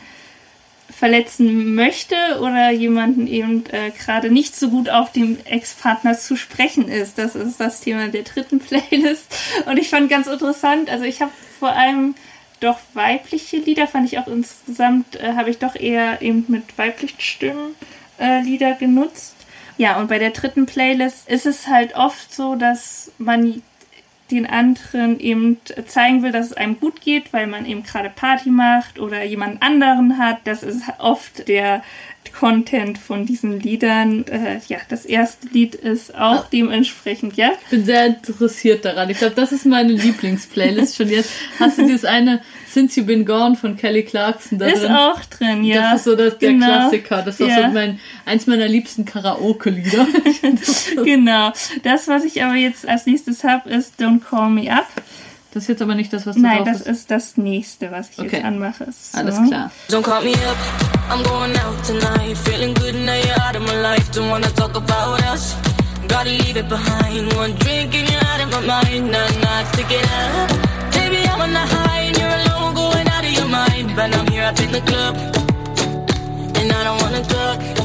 verletzen 0.90 1.74
möchte 1.74 2.16
oder 2.40 2.70
jemanden 2.70 3.26
eben 3.26 3.64
äh, 3.72 3.90
gerade 3.90 4.30
nicht 4.30 4.54
so 4.54 4.68
gut 4.70 4.90
auf 4.90 5.12
dem 5.12 5.38
Ex-Partner 5.44 6.16
zu 6.16 6.36
sprechen 6.36 6.88
ist. 6.88 7.18
Das 7.18 7.34
ist 7.34 7.58
das 7.58 7.80
Thema 7.80 8.08
der 8.08 8.22
dritten 8.22 8.58
Playlist. 8.60 9.34
Und 9.66 9.78
ich 9.78 9.88
fand 9.90 10.08
ganz 10.08 10.26
interessant, 10.26 10.90
also 10.90 11.04
ich 11.04 11.20
habe 11.20 11.32
vor 11.58 11.72
allem 11.72 12.14
doch 12.60 12.78
weibliche 12.94 13.58
Lieder, 13.58 13.86
fand 13.86 14.06
ich 14.06 14.18
auch 14.18 14.26
insgesamt, 14.26 15.16
äh, 15.16 15.34
habe 15.34 15.50
ich 15.50 15.58
doch 15.58 15.74
eher 15.74 16.22
eben 16.22 16.44
mit 16.48 16.78
weiblichen 16.78 17.20
Stimmen 17.20 17.74
äh, 18.18 18.40
Lieder 18.40 18.74
genutzt. 18.74 19.34
Ja, 19.76 19.98
und 19.98 20.08
bei 20.08 20.18
der 20.18 20.30
dritten 20.30 20.66
Playlist 20.66 21.28
ist 21.28 21.46
es 21.46 21.66
halt 21.66 21.96
oft 21.96 22.32
so, 22.32 22.54
dass 22.54 23.10
man 23.18 23.62
den 24.30 24.46
anderen 24.46 25.20
eben 25.20 25.58
zeigen 25.86 26.22
will, 26.22 26.32
dass 26.32 26.46
es 26.46 26.52
einem 26.54 26.80
gut 26.80 27.00
geht, 27.00 27.32
weil 27.32 27.46
man 27.46 27.66
eben 27.66 27.82
gerade 27.82 28.10
Party 28.10 28.50
macht 28.50 28.98
oder 28.98 29.22
jemand 29.22 29.62
anderen 29.62 30.18
hat. 30.18 30.38
Das 30.44 30.62
ist 30.62 30.82
oft 30.98 31.46
der 31.48 31.82
Content 32.32 32.96
von 32.98 33.26
diesen 33.26 33.60
Liedern. 33.60 34.24
Äh, 34.26 34.60
ja, 34.68 34.78
das 34.88 35.04
erste 35.04 35.48
Lied 35.48 35.74
ist 35.74 36.14
auch 36.14 36.46
dementsprechend, 36.48 37.36
ja. 37.36 37.52
Ich 37.64 37.70
bin 37.70 37.84
sehr 37.84 38.06
interessiert 38.06 38.84
daran. 38.84 39.10
Ich 39.10 39.18
glaube, 39.18 39.34
das 39.34 39.52
ist 39.52 39.66
meine 39.66 39.92
Lieblingsplaylist 39.92 40.96
schon 40.96 41.08
jetzt. 41.08 41.30
Hast 41.58 41.78
du 41.78 41.82
dieses 41.82 42.04
eine 42.04 42.40
Since 42.68 42.98
You 43.00 43.06
Been 43.06 43.24
Gone 43.24 43.56
von 43.56 43.76
Kelly 43.76 44.02
Clarkson 44.04 44.58
da 44.58 44.66
Ist 44.66 44.82
drin? 44.82 44.92
auch 44.92 45.20
drin, 45.26 45.64
ja. 45.64 45.90
Das 45.92 46.00
ist 46.00 46.04
so 46.04 46.16
das, 46.16 46.38
der 46.38 46.50
Genau. 46.52 46.66
Klassiker. 46.66 47.22
Das 47.22 47.38
ist 47.38 47.42
auch 47.42 47.48
Ja. 47.48 47.68
so 47.68 47.72
mein, 47.74 48.00
eins 48.24 48.46
meiner 48.46 48.66
liebsten 48.68 49.04
Karaoke-Lieder. 49.04 50.06
Genau. 51.04 51.52
Das, 51.82 52.08
was 52.08 52.24
ich 52.24 52.42
aber 52.42 52.54
jetzt 52.54 52.86
als 52.88 53.06
nächstes 53.06 53.44
habe, 53.44 53.70
ist 53.70 54.00
Don't 54.00 54.20
Call 54.20 54.50
Me 54.50 54.70
Up. 54.72 54.86
Das 55.54 55.62
ist 55.62 55.68
jetzt 55.68 55.82
aber 55.82 55.94
nicht 55.94 56.12
das, 56.12 56.26
was 56.26 56.34
du 56.34 56.42
Nein, 56.42 56.58
drauf 56.64 56.66
das 56.72 56.80
ist. 56.80 56.86
ist 56.88 57.10
das 57.12 57.36
nächste, 57.36 57.90
was 57.92 58.10
ich 58.10 58.18
Okay. 58.18 58.36
jetzt 58.38 58.44
anmache. 58.44 58.86
So. 58.90 59.18
Alles 59.18 59.36
klar. 59.46 59.70
Don't 59.88 60.02
call 60.02 60.22
me 60.24 60.32
up, 60.32 60.56
I'm 61.10 61.22
going 61.22 61.54
out 61.64 61.82
tonight. 61.86 62.36
Feeling 62.38 62.74
good 62.74 62.94
now 62.96 63.14
you're 63.14 63.40
out 63.48 63.54
of 63.56 63.62
my 63.62 63.76
life. 63.80 64.10
Don't 64.12 64.28
wanna 64.30 64.50
talk 64.56 64.74
about 64.76 65.22
us. 65.32 65.54
Gotta 66.08 66.30
leave 66.30 66.56
it 66.56 66.68
behind. 66.68 67.32
One 67.36 67.54
drink 67.60 67.94
and 67.94 68.08
you're 68.10 68.24
out 68.32 68.40
of 68.44 68.50
my 68.50 68.66
mind. 68.66 69.10
Nah, 69.12 69.28
nah, 69.44 69.62
take 69.72 69.92
it 69.94 70.04
up. 70.04 70.50
Baby, 70.92 71.22
I'm 71.28 71.40
on 71.40 71.52
the 71.52 71.60
high 71.74 72.00
and 72.08 72.16
you're 72.18 72.36
alone, 72.42 72.74
going 72.74 73.08
out 73.08 73.24
of 73.24 73.32
your 73.32 73.48
mind. 73.48 73.94
But 73.94 74.10
I'm 74.16 74.26
here 74.26 74.44
up 74.50 74.58
in 74.60 74.72
the 74.72 74.80
club, 74.80 75.14
and 76.58 76.72
I 76.72 76.82
don't 76.84 77.00
wanna 77.00 77.22
talk. 77.22 77.83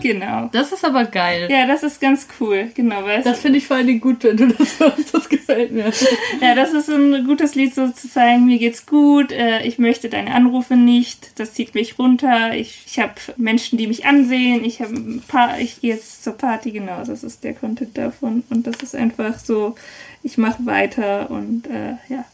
Genau. 0.00 0.48
Das 0.52 0.72
ist 0.72 0.84
aber 0.84 1.04
geil. 1.04 1.48
Ja, 1.50 1.66
das 1.66 1.82
ist 1.82 2.00
ganz 2.00 2.26
cool. 2.40 2.70
Genau, 2.74 3.04
weil 3.04 3.18
es 3.18 3.24
Das 3.24 3.40
finde 3.40 3.58
ich 3.58 3.66
vor 3.66 3.76
allen 3.76 3.86
Dingen 3.86 4.00
gut, 4.00 4.24
wenn 4.24 4.36
du 4.36 4.48
das 4.48 4.78
hörst. 4.80 5.14
Das 5.14 5.28
gefällt 5.28 5.72
mir. 5.72 5.92
Ja, 6.40 6.54
das 6.54 6.72
ist 6.72 6.88
ein 6.88 7.24
gutes 7.26 7.54
Lied, 7.54 7.74
so 7.74 7.88
zu 7.88 8.08
sagen, 8.08 8.46
mir 8.46 8.58
geht's 8.58 8.86
gut, 8.86 9.32
äh, 9.32 9.62
ich 9.62 9.78
möchte 9.78 10.08
deine 10.08 10.32
Anrufe 10.34 10.76
nicht, 10.76 11.38
das 11.38 11.54
zieht 11.54 11.74
mich 11.74 11.98
runter, 11.98 12.54
ich, 12.54 12.82
ich 12.86 12.98
habe 12.98 13.12
Menschen, 13.36 13.78
die 13.78 13.86
mich 13.86 14.06
ansehen, 14.06 14.64
ich 14.64 14.80
habe 14.80 14.94
ein 14.94 15.22
paar, 15.26 15.58
ich 15.60 15.80
gehe 15.80 15.94
jetzt 15.94 16.24
zur 16.24 16.34
Party, 16.34 16.70
genau, 16.72 17.02
das 17.04 17.22
ist 17.24 17.44
der 17.44 17.54
Content 17.54 17.96
davon. 17.98 18.42
Und 18.50 18.66
das 18.66 18.76
ist 18.82 18.94
einfach 18.94 19.38
so, 19.38 19.74
ich 20.22 20.38
mache 20.38 20.64
weiter 20.66 21.30
und 21.30 21.66
äh, 21.66 21.92
ja. 22.08 22.24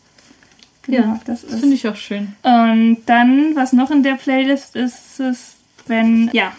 Genau, 0.83 0.98
Ja, 0.98 1.20
das 1.24 1.42
Das 1.42 1.52
ist. 1.52 1.61
finde 1.61 1.74
ich 1.74 1.88
auch 1.88 1.96
schön. 1.96 2.35
Und 2.42 2.98
dann, 3.07 3.57
was 3.57 3.72
noch 3.72 3.90
in 3.90 4.02
der 4.05 4.14
Playlist 4.14 4.76
ist, 4.76 5.18
ist, 5.18 5.57
wenn, 5.88 6.31
ja, 6.33 6.52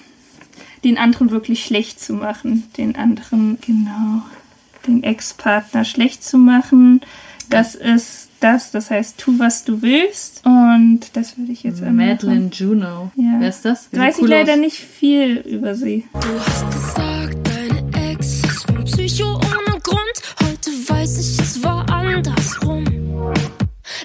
den 0.84 0.98
anderen 0.98 1.32
wirklich 1.32 1.64
schlecht 1.64 2.00
zu 2.00 2.14
machen. 2.14 2.64
Den 2.78 2.96
anderen, 2.96 3.58
genau, 3.66 4.22
den 4.88 5.04
Ex-Partner 5.04 5.86
schlecht 5.86 6.24
zu 6.24 6.38
machen. 6.38 7.02
Das 7.50 7.76
ist 7.76 8.30
das, 8.42 8.72
das 8.72 8.92
heißt 8.92 9.18
Tu, 9.18 9.40
was 9.40 9.64
du 9.64 9.82
willst. 9.82 10.46
Und 10.46 11.02
das 11.14 11.38
würde 11.38 11.52
ich 11.54 11.64
jetzt 11.64 11.82
einmal 11.82 12.08
Madeline 12.08 12.40
machen. 12.42 12.52
Juno. 12.52 13.12
Ja. 13.16 13.36
Wer 13.40 13.50
ist 13.50 13.64
das? 13.64 13.86
Sieht 13.90 14.00
Weiß 14.00 14.18
ich 14.18 14.24
cool 14.24 14.30
leider 14.30 14.54
aus. 14.54 14.60
nicht 14.60 14.78
viel 14.80 15.38
über 15.38 15.76
sie. 15.76 16.06
Du 16.14 16.20
hast 16.40 16.72
gesagt, 16.72 17.38
deine 17.48 18.12
Ex 18.12 18.42
ist 18.44 18.70
ein 18.70 18.84
Psycho 18.84 19.36
ohne 19.36 19.80
Grund. 19.82 20.22
Heute 20.44 20.72
weiß 20.72 21.18
ich, 21.20 21.40
es 21.40 21.64
war 21.64 21.90
andersrum. 21.90 22.84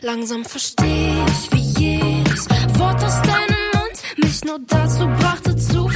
Langsam 0.03 0.45
verstehe 0.45 1.25
ich, 1.27 1.53
wie 1.53 1.81
jedes 1.85 2.49
Wort 2.79 3.03
aus 3.03 3.21
deinem 3.23 3.63
Mund 3.75 4.03
mich 4.23 4.45
nur 4.45 4.59
dazu 4.69 5.07
brachte 5.19 5.57
zu. 5.57 5.89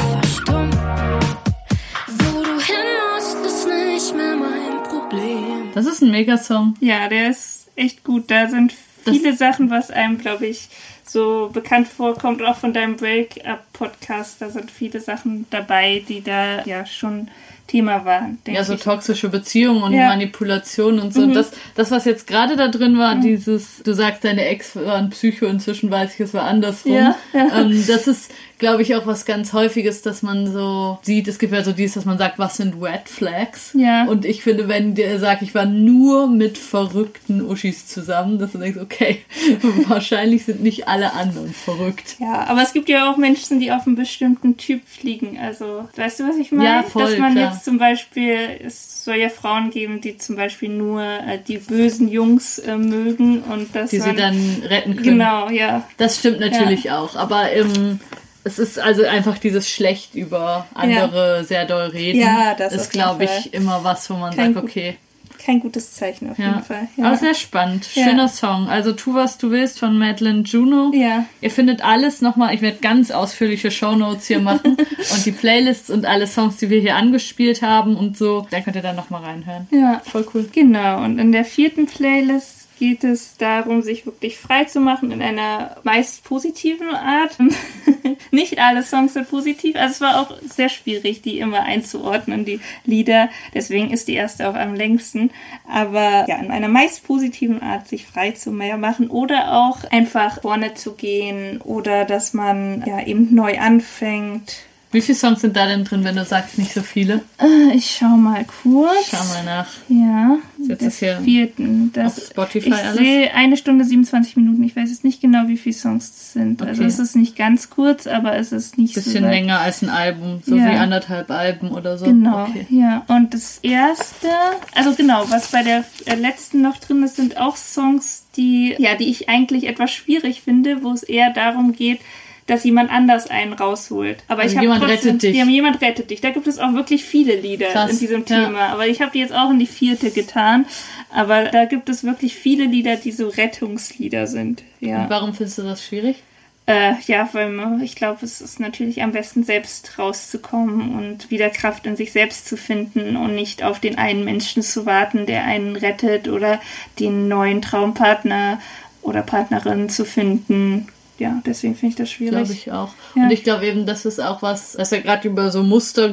Wo 2.69 2.73
du 2.73 2.79
hin 2.79 2.87
musst, 3.15 3.47
ist 3.47 3.67
nicht 3.69 4.17
mehr 4.17 4.37
mein 4.37 4.83
Problem. 4.85 5.71
Das 5.75 5.87
ist 5.87 6.03
ein 6.03 6.11
Megasong. 6.11 6.75
Ja, 6.81 7.09
der 7.09 7.31
ist 7.31 7.69
echt 7.77 8.03
gut. 8.05 8.31
Da 8.31 8.49
sind 8.49 8.75
viele 9.05 9.35
Sachen, 9.37 9.71
was 9.71 9.91
einem, 9.91 10.19
glaube 10.19 10.47
ich, 10.47 10.69
so 11.05 11.51
bekannt 11.53 11.87
vorkommt, 11.89 12.43
auch 12.43 12.57
von 12.57 12.73
deinem 12.73 12.97
Break-Up-Podcast. 12.97 14.41
Da 14.43 14.51
sind 14.51 14.71
viele 14.71 15.01
Sachen 15.01 15.47
dabei, 15.51 16.03
die 16.09 16.23
da 16.23 16.65
ja 16.65 16.85
schon 16.87 17.29
Thema 17.69 18.05
waren. 18.05 18.39
denke 18.47 18.59
Ja, 18.61 18.65
so 18.65 18.75
ich. 18.75 18.81
toxische 18.83 19.29
Beziehungen 19.29 19.83
und 19.83 19.93
Ja. 19.93 20.03
Mhm. 20.05 20.09
Manipulation 20.11 21.01
und 21.01 21.13
so. 21.13 21.23
Und 21.23 21.35
das, 21.35 21.51
das, 21.75 21.91
was 21.91 22.05
jetzt 22.05 22.27
gerade 22.29 22.55
da 22.57 22.69
drin 22.69 22.97
war, 22.99 23.17
dieses, 23.17 23.83
du 23.83 23.93
sagst, 23.93 24.25
deine 24.25 24.45
Ex 24.47 24.77
war 24.77 24.95
ein 24.97 25.11
Psycho, 25.11 25.47
inzwischen 25.47 25.91
weiß 25.91 26.15
ich, 26.15 26.21
es 26.21 26.35
war 26.35 26.45
andersrum. 26.45 26.93
Ja, 26.95 27.17
ja. 27.33 27.61
Ähm, 27.61 27.85
das 27.89 28.07
ist, 28.07 28.31
glaube 28.59 28.83
ich, 28.83 28.95
auch 28.95 29.07
was 29.07 29.25
ganz 29.25 29.53
Häufiges, 29.53 30.03
dass 30.03 30.23
man 30.23 30.51
so 30.51 30.99
sieht, 31.03 31.29
es 31.29 31.38
gibt 31.38 31.53
ja 31.53 31.62
so 31.62 31.73
dieses, 31.73 31.95
dass 31.95 32.05
man 32.05 32.19
sagt, 32.19 32.38
was 32.38 32.57
sind 32.57 32.83
Red 32.83 33.09
Flags? 33.09 33.73
Ja. 33.75 34.05
Und 34.05 34.25
ich 34.25 34.42
finde, 34.42 34.69
wenn 34.69 34.95
der 34.95 35.19
sagt, 35.19 35.42
ich 35.42 35.55
war 35.55 35.66
nur 35.66 36.29
mit 36.29 36.57
verrückten 36.59 37.42
Uschis 37.42 37.87
zusammen, 37.87 38.38
dass 38.38 38.53
du 38.53 38.59
denkst, 38.59 38.79
okay, 38.81 39.21
wahrscheinlich 39.88 40.45
sind 40.45 40.62
nicht 40.62 40.88
alle 40.88 41.12
anderen 41.12 41.53
verrückt. 41.53 42.16
Ja, 42.19 42.47
aber 42.49 42.62
es 42.62 42.73
gibt 42.73 42.88
ja 42.88 43.11
auch 43.11 43.16
Menschen, 43.16 43.61
die 43.61 43.73
auf 43.73 43.87
einen 43.87 43.97
bestimmten 43.97 44.57
Typ 44.57 44.83
fliegen. 44.87 45.38
Also, 45.38 45.88
weißt 45.97 46.21
du, 46.21 46.29
was 46.29 46.37
ich 46.37 46.53
meine? 46.53 46.69
Ja, 46.69 46.83
voll, 46.83 47.11
Dass 47.11 47.19
man 47.19 47.35
klar. 47.35 47.53
jetzt 47.53 47.64
zum 47.64 47.79
Beispiel, 47.79 48.37
es 48.64 49.05
soll 49.05 49.16
ja 49.16 49.29
Frauen 49.29 49.71
geben, 49.71 50.01
die 50.01 50.16
zum 50.16 50.37
Beispiel 50.37 50.69
nur 50.69 51.03
äh, 51.03 51.38
die 51.47 51.59
bösen 51.59 52.09
Jungs 52.09 52.59
äh, 52.59 52.77
mögen 52.77 53.42
und 53.42 53.75
dass 53.75 53.90
Die 53.90 54.01
sie 54.01 54.09
man, 54.09 54.16
dann 54.16 54.62
retten 54.64 54.97
können. 54.97 55.19
Genau, 55.19 55.51
ja. 55.51 55.87
Das 55.97 56.19
stimmt 56.19 56.40
natürlich 56.40 56.90
auch, 56.90 57.14
aber 57.16 57.53
ähm, 57.53 58.01
es 58.47 58.59
ist 58.61 58.79
also 58.79 59.05
einfach 59.05 59.39
dieses 59.39 59.69
schlecht 59.69 60.15
über 60.15 60.67
andere 60.75 61.45
sehr 61.45 61.65
doll 61.67 61.89
reden. 61.89 62.21
Ja, 62.21 62.55
das 62.57 62.73
ist, 62.73 62.91
glaube 62.93 63.25
ich, 63.25 63.53
immer 63.53 63.83
was, 63.83 64.09
wo 64.09 64.15
man 64.15 64.35
Kein 64.35 64.55
sagt, 64.55 64.65
okay. 64.65 64.97
Kein 65.45 65.61
gutes 65.61 65.93
Zeichen 65.93 66.31
auf 66.31 66.39
Ja. 66.39 66.47
jeden 66.49 66.63
Fall. 66.65 66.89
Ja. 66.97 67.05
Aber 67.07 67.17
sehr 67.17 67.35
spannend. 67.35 67.87
Ja. 67.95 68.05
Schöner 68.05 68.29
Song. 68.29 68.69
Also 68.69 68.93
Tu, 68.93 69.15
was 69.15 69.37
du 69.39 69.51
willst 69.51 69.79
von 69.79 69.97
Madeline 69.99 70.43
Juno. 70.43 70.91
Ja. 70.95 71.25
Ihr 71.41 71.51
findet 71.51 71.85
alles 71.85 72.21
nochmal, 72.21 72.55
ich 72.55 72.63
werde 72.63 72.79
ganz 72.79 73.11
ausführliche 73.11 73.71
Shownotes 73.71 74.27
hier 74.27 74.41
machen 74.41 74.77
und 75.13 75.27
die 75.27 75.33
Playlists 75.33 75.91
und 75.91 76.05
alle 76.07 76.27
Songs, 76.27 76.57
die 76.57 76.71
wir 76.71 76.81
hier 76.81 76.97
angespielt 76.97 77.63
haben 77.63 77.97
und 77.97 78.17
so. 78.17 78.47
Da 78.51 78.61
könnt 78.61 78.77
ihr 78.77 78.83
dann 78.83 78.97
nochmal 78.97 79.23
reinhören. 79.25 79.67
Ja. 79.71 80.01
Voll 80.05 80.27
cool. 80.35 80.49
Genau, 80.53 81.03
und 81.05 81.19
in 81.19 81.33
der 81.33 81.45
vierten 81.45 81.87
Playlist 81.87 82.66
geht 82.79 83.05
es 83.05 83.37
darum, 83.37 83.83
sich 83.83 84.07
wirklich 84.07 84.39
frei 84.39 84.65
zu 84.65 84.81
machen 84.81 85.11
in 85.11 85.23
einer 85.23 85.77
meist 85.83 86.25
positiven 86.25 86.91
Art. 86.91 87.39
Nicht 88.31 88.59
alle 88.59 88.83
Songs 88.83 89.15
sind 89.15 89.29
positiv, 89.31 89.77
also 89.77 89.93
es 89.93 90.01
war 90.01 90.21
auch 90.21 90.37
sehr 90.43 90.69
schwierig, 90.69 91.23
die 91.23 91.39
immer 91.39 91.62
einzuordnen, 91.62 92.45
die 92.45 92.61
Lieder. 92.85 93.31
Deswegen 93.55 93.91
ist 93.91 94.09
die 94.09 94.15
erste 94.15 94.49
auch 94.49 94.55
am 94.55 94.75
längsten. 94.75 95.31
Aber 95.69 96.27
ja, 96.29 96.37
in 96.37 96.51
einer 96.51 96.69
meist 96.69 97.07
positiven 97.07 97.62
Art 97.62 97.89
sich 97.89 98.07
frei 98.07 98.33
zu 98.33 98.51
machen 98.51 99.09
oder 99.09 99.55
auch 99.55 99.85
einfach 99.91 100.43
vorne 100.43 100.75
zu 100.75 100.95
gehen 100.95 101.61
oder 101.62 102.05
dass 102.05 102.35
man 102.35 102.85
ja 102.87 103.05
eben 103.05 103.35
neu 103.35 103.59
anfängt. 103.59 104.67
Wie 104.97 105.03
viele 105.03 105.19
Songs 105.19 105.43
sind 105.43 105.55
da 105.57 105.67
denn 105.67 105.85
drin, 105.85 106.05
wenn 106.05 106.17
du 106.17 106.25
sagst, 106.25 106.57
nicht 106.57 106.73
so 106.73 106.81
viele? 106.81 107.21
Äh, 107.39 107.75
Ich 107.77 107.97
schau 107.99 108.17
mal 108.17 108.47
kurz. 108.63 109.11
Schau 109.11 109.23
mal 109.25 109.45
nach. 109.45 109.67
Ja, 109.89 110.39
Jetzt 110.69 110.81
ist 110.83 110.99
hier 111.01 111.19
vierten. 111.23 111.93
Das, 111.93 112.17
auf 112.19 112.27
Spotify 112.31 112.69
ich 112.71 112.75
alles? 112.75 112.97
sehe 112.97 113.35
eine 113.35 113.57
Stunde 113.59 113.85
27 113.85 114.37
Minuten. 114.37 114.63
Ich 114.65 114.75
weiß 114.75 114.89
jetzt 114.89 115.05
nicht 115.05 115.21
genau, 115.21 115.49
wie 115.49 115.59
viele 115.59 115.75
Songs 115.75 116.13
das 116.15 116.33
sind. 116.33 116.63
Also 116.63 116.81
Okay. 116.81 116.89
es 116.91 116.99
ist 116.99 117.15
nicht 117.15 117.37
ganz 117.37 117.69
kurz, 117.69 118.07
aber 118.07 118.37
es 118.37 118.53
ist 118.53 118.79
nicht 118.79 118.95
Bisschen 118.95 119.13
so 119.13 119.23
weit. 119.23 119.31
länger 119.31 119.61
als 119.61 119.83
ein 119.83 119.91
Album, 119.91 120.41
so 120.45 120.57
Ja. 120.57 120.71
wie 120.73 120.77
anderthalb 120.77 121.31
Alben 121.31 121.71
oder 121.73 121.99
so. 121.99 122.07
Genau, 122.07 122.45
Okay. 122.45 122.67
ja. 122.71 123.05
Und 123.09 123.35
das 123.35 123.59
erste, 123.63 124.29
also 124.75 124.95
genau, 124.95 125.25
was 125.29 125.49
bei 125.49 125.63
der 125.63 125.85
äh, 126.07 126.15
letzten 126.15 126.63
noch 126.63 126.79
drin 126.79 127.03
ist, 127.03 127.17
sind 127.17 127.37
auch 127.37 127.57
Songs, 127.57 128.25
die, 128.37 128.75
ja, 128.79 128.95
die 128.95 129.11
ich 129.11 129.29
eigentlich 129.29 129.67
etwas 129.69 129.91
schwierig 129.93 130.41
finde, 130.41 130.83
wo 130.83 130.91
es 130.93 131.03
eher 131.03 131.31
darum 131.35 131.73
geht, 131.73 132.01
dass 132.47 132.65
jemand 132.65 132.91
anders 132.91 133.29
einen 133.29 133.53
rausholt. 133.53 134.23
Aber 134.29 134.43
Also 134.43 134.53
ich 134.53 134.57
habe 134.57 134.67
jemand 134.67 134.85
trotzdem, 134.85 135.17
rettet 135.17 135.23
dich. 135.23 135.37
Ja, 135.37 135.45
jemand 135.45 135.81
rettet 135.81 136.11
dich. 136.11 136.21
Da 136.21 136.31
gibt 136.31 136.47
es 136.47 136.59
auch 136.59 136.73
wirklich 136.75 137.05
viele 137.05 137.37
Lieder 137.37 137.69
Krass, 137.69 137.91
in 137.91 137.99
diesem 137.99 138.25
ja. 138.27 138.47
Thema. 138.47 138.69
Aber 138.69 138.87
ich 138.87 139.01
habe 139.01 139.11
die 139.13 139.19
jetzt 139.19 139.35
auch 139.35 139.51
in 139.51 139.59
die 139.59 139.67
vierte 139.67 140.11
getan. 140.11 140.67
Aber 141.11 141.45
da 141.45 141.65
gibt 141.65 141.89
es 141.89 142.05
wirklich 142.05 142.37
viele 142.37 142.65
Lieder, 142.65 142.97
die 142.97 143.13
so 143.13 143.29
Rettungslieder 143.29 144.27
sind. 144.27 144.63
Ja. 144.81 145.03
Und 145.03 145.11
warum 145.11 145.35
findest 145.35 145.59
du 145.59 145.63
das 145.63 145.85
schwierig? 145.85 146.23
Äh, 146.69 146.95
ja, 147.07 147.29
weil 147.33 147.81
ich 147.83 147.95
glaube, 147.95 148.25
es 148.25 148.41
ist 148.41 148.59
natürlich 148.59 149.01
am 149.03 149.13
besten 149.13 149.45
selbst 149.45 149.99
rauszukommen 150.01 150.97
und 150.97 151.31
wieder 151.31 151.49
Kraft 151.49 151.87
in 151.87 151.95
sich 151.95 152.11
selbst 152.11 152.49
zu 152.49 152.57
finden 152.57 153.17
und 153.17 153.37
nicht 153.37 153.63
auf 153.63 153.79
den 153.79 153.99
einen 153.99 154.25
Menschen 154.25 154.63
zu 154.63 154.85
warten, 154.85 155.27
der 155.27 155.45
einen 155.45 155.77
rettet 155.77 156.27
oder 156.27 156.61
den 156.99 157.29
neuen 157.29 157.63
Traumpartner 157.63 158.61
oder 159.03 159.23
Partnerin 159.23 159.89
zu 159.89 160.05
finden. 160.05 160.89
Ja, 161.19 161.41
deswegen 161.47 161.75
finde 161.75 161.91
ich 161.93 161.97
das 161.97 162.11
schwierig. 162.11 162.33
Glaube 162.35 162.53
ich 162.53 162.73
auch. 162.73 162.91
Ja. 163.15 163.25
Und 163.25 163.31
ich 163.31 163.43
glaube 163.43 163.67
eben, 163.67 163.87
das 163.87 164.05
ist 164.05 164.21
auch 164.21 164.43
was, 164.43 164.73
das 164.73 164.93
ist 164.93 164.97
ja 164.99 165.03
gerade 165.03 165.27
über 165.29 165.51
so 165.51 165.63
Muster 165.63 166.11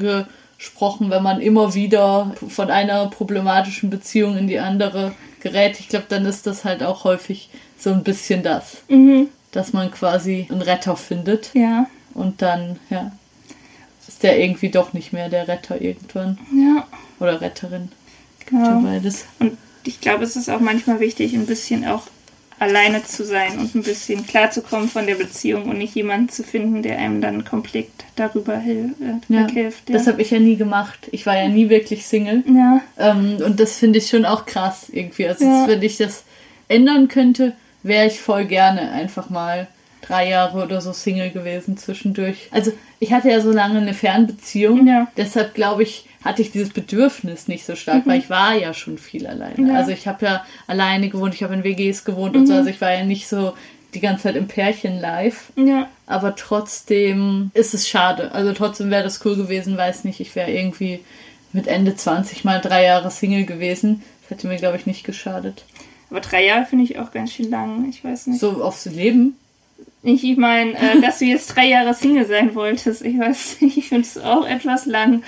gesprochen, 0.58 1.10
wenn 1.10 1.24
man 1.24 1.42
immer 1.42 1.74
wieder 1.74 2.34
von 2.48 2.70
einer 2.70 3.08
problematischen 3.08 3.90
Beziehung 3.90 4.38
in 4.38 4.48
die 4.48 4.60
andere 4.60 5.14
gerät. 5.42 5.80
Ich 5.80 5.90
glaube, 5.90 6.06
dann 6.08 6.26
ist 6.26 6.48
das 6.48 6.64
halt 6.64 6.84
auch 6.84 7.04
häufig 7.04 7.50
so 7.78 7.92
ein 7.92 8.04
bisschen 8.04 8.44
das, 8.44 8.78
Mhm. 8.88 9.28
dass 9.52 9.74
man 9.74 9.92
quasi 9.92 10.48
einen 10.50 10.62
Retter 10.62 10.96
findet 10.96 11.50
Ja, 11.54 11.88
und 12.14 12.42
dann, 12.42 12.80
ja, 12.90 13.12
ist 14.08 14.24
der 14.24 14.40
irgendwie 14.40 14.70
doch 14.70 14.94
nicht 14.94 15.12
mehr 15.12 15.28
der 15.30 15.48
Retter 15.50 15.82
irgendwann. 15.82 16.38
ja, 16.54 16.88
Oder 17.20 17.42
Retterin. 17.42 17.90
genau. 18.46 18.66
Ja. 18.66 18.80
Beides. 18.80 19.26
Und 19.40 19.58
ich 19.84 20.00
glaube, 20.00 20.24
es 20.24 20.38
ist 20.38 20.50
auch 20.50 20.62
manchmal 20.62 21.02
wichtig, 21.02 21.34
ein 21.34 21.46
bisschen 21.46 21.86
auch 21.86 22.04
alleine 22.64 23.04
zu 23.04 23.24
sein 23.24 23.60
und 23.60 23.76
ein 23.76 23.84
bisschen 23.84 24.26
klarzukommen 24.26 24.90
von 24.90 25.06
der 25.06 25.16
Beziehung 25.16 25.64
und 25.70 25.78
nicht 25.78 25.96
jemanden 25.96 26.30
zu 26.30 26.44
finden, 26.44 26.82
der 26.82 26.98
einem 26.98 27.22
dann 27.22 27.46
komplett 27.46 27.90
darüber 28.16 28.58
hil 28.58 28.94
äh, 29.02 29.34
Ja. 29.34 29.48
weghilft. 29.48 29.90
Ja. 29.90 29.98
Das 29.98 30.08
habe 30.08 30.22
ich 30.22 30.32
ja 30.32 30.40
nie 30.40 30.56
gemacht. 30.56 31.08
Ich 31.12 31.26
war 31.26 31.38
ja 31.38 31.48
nie 31.48 31.70
wirklich 31.70 32.06
Single. 32.08 32.44
ja. 32.48 32.82
Ähm, 32.98 33.38
und 33.46 33.60
das 33.60 33.78
finde 33.78 34.00
ich 34.00 34.10
schon 34.10 34.26
auch 34.26 34.46
krass 34.46 34.88
irgendwie. 34.92 35.28
Also 35.28 35.46
Ja. 35.46 35.68
wenn 35.68 35.82
ich 35.84 35.98
das 35.98 36.24
ändern 36.68 37.08
könnte, 37.08 37.54
wäre 37.84 38.08
ich 38.08 38.20
voll 38.22 38.46
gerne 38.46 38.92
einfach 38.92 39.30
mal 39.30 39.68
drei 40.08 40.30
Jahre 40.30 40.64
oder 40.64 40.82
so 40.82 40.94
Single 40.94 41.32
gewesen 41.32 41.78
zwischendurch. 41.78 42.48
Also 42.52 42.72
ich 43.00 43.12
hatte 43.14 43.30
ja 43.30 43.40
so 43.42 43.52
lange 43.52 43.80
eine 43.80 43.94
Fernbeziehung. 43.94 44.86
Ja. 44.88 45.08
Deshalb 45.18 45.54
glaube 45.54 45.84
ich, 45.84 46.06
hatte 46.24 46.42
ich 46.42 46.52
dieses 46.52 46.70
Bedürfnis 46.70 47.48
nicht 47.48 47.66
so 47.66 47.76
stark, 47.76 48.06
weil 48.06 48.20
ich 48.20 48.30
war 48.30 48.54
ja 48.56 48.74
schon 48.74 48.98
viel 48.98 49.28
alleine. 49.28 49.56
Mhm. 49.58 49.68
Ja. 49.68 49.74
Mhm. 49.74 49.78
Also 49.80 49.92
ich 49.92 50.08
habe 50.08 50.26
ja 50.26 50.46
alleine 50.68 51.10
gewohnt, 51.10 51.34
ich 51.34 51.44
habe 51.44 51.54
in 51.54 51.64
WGs 51.64 52.06
gewohnt 52.06 52.36
und 52.36 52.48
so. 52.48 52.54
Also 52.54 52.70
ich 52.70 52.80
war 52.82 52.94
ja 52.94 53.04
nicht 53.04 53.28
so 53.28 53.54
die 53.94 54.00
ganze 54.00 54.24
Zeit 54.24 54.36
im 54.36 54.48
Pärchen 54.48 55.00
live. 55.00 55.52
Ja, 55.56 55.88
Aber 56.08 56.36
trotzdem 56.36 57.52
ist 57.54 57.74
es 57.74 57.88
schade. 57.88 58.32
Also 58.32 58.54
trotzdem 58.54 58.90
wäre 58.90 59.04
das 59.04 59.24
cool 59.26 59.36
gewesen, 59.36 59.78
weiß 59.78 60.04
nicht, 60.04 60.20
ich 60.20 60.36
wäre 60.36 60.52
irgendwie 60.52 61.00
mit 61.52 61.68
Ende 61.68 61.96
20 61.96 62.44
mal 62.44 62.60
drei 62.60 62.86
Jahre 62.86 63.12
Single 63.12 63.46
gewesen. 63.46 64.02
Das 64.22 64.32
hätte 64.32 64.48
mir, 64.48 64.58
glaube 64.58 64.78
ich, 64.78 64.88
nicht 64.88 65.04
geschadet. 65.04 65.66
aber 66.10 66.22
drei 66.22 66.46
Jahre 66.46 66.66
finde 66.66 66.86
ich 66.86 66.98
auch 66.98 67.12
ganz 67.12 67.34
schön 67.34 67.52
lang. 67.52 67.88
Ich 67.90 68.04
weiß 68.04 68.28
nicht. 68.28 68.40
So 68.40 68.64
aufs 68.64 68.86
Leben. 68.86 69.38
Ich, 70.04 70.38
meine, 70.38 70.74
äh, 70.74 71.00
dass 71.02 71.20
du 71.20 71.26
jetzt 71.26 71.56
drei 71.56 71.68
Jahre 71.68 71.94
Single 71.94 72.26
sein 72.26 72.54
wolltest. 72.56 73.02
Ich 73.04 73.18
weiß 73.18 73.58
nicht, 73.62 73.78
ich 73.78 73.90
finde 73.90 74.04
es 74.04 74.18
auch 74.18 74.46
etwas 74.46 74.86
lang. 74.86 75.24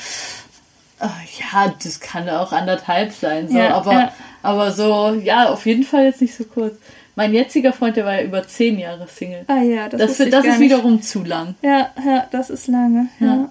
Ah, 1.00 1.10
Ja, 1.54 1.74
das 1.84 2.00
kann 2.00 2.30
auch 2.30 2.52
anderthalb 2.52 3.12
sein. 3.12 3.50
So. 3.50 3.58
Ja, 3.58 3.76
aber, 3.76 3.94
ja. 3.94 4.12
aber 4.44 4.72
so, 4.72 5.14
ja, 5.24 5.50
auf 5.50 5.66
jeden 5.66 5.84
Fall 5.84 6.06
jetzt 6.06 6.22
nicht 6.22 6.36
so 6.36 6.44
kurz. 6.44 6.76
Mein 7.18 7.34
jetziger 7.34 7.72
Freund, 7.72 7.96
der 7.96 8.06
war 8.06 8.16
ja 8.16 8.24
über 8.24 8.46
zehn 8.46 8.78
Jahre 8.78 9.08
Single. 9.08 9.46
Ah 9.48 9.62
ja, 9.62 9.88
das, 9.88 10.18
Das, 10.18 10.30
das 10.30 10.46
ist 10.46 10.60
wiederum 10.60 11.02
zu 11.02 11.24
lang. 11.24 11.56
Ja, 11.62 11.90
ja, 12.06 12.28
das 12.32 12.50
ist 12.50 12.68
lange. 12.68 13.08
Ja. 13.22 13.50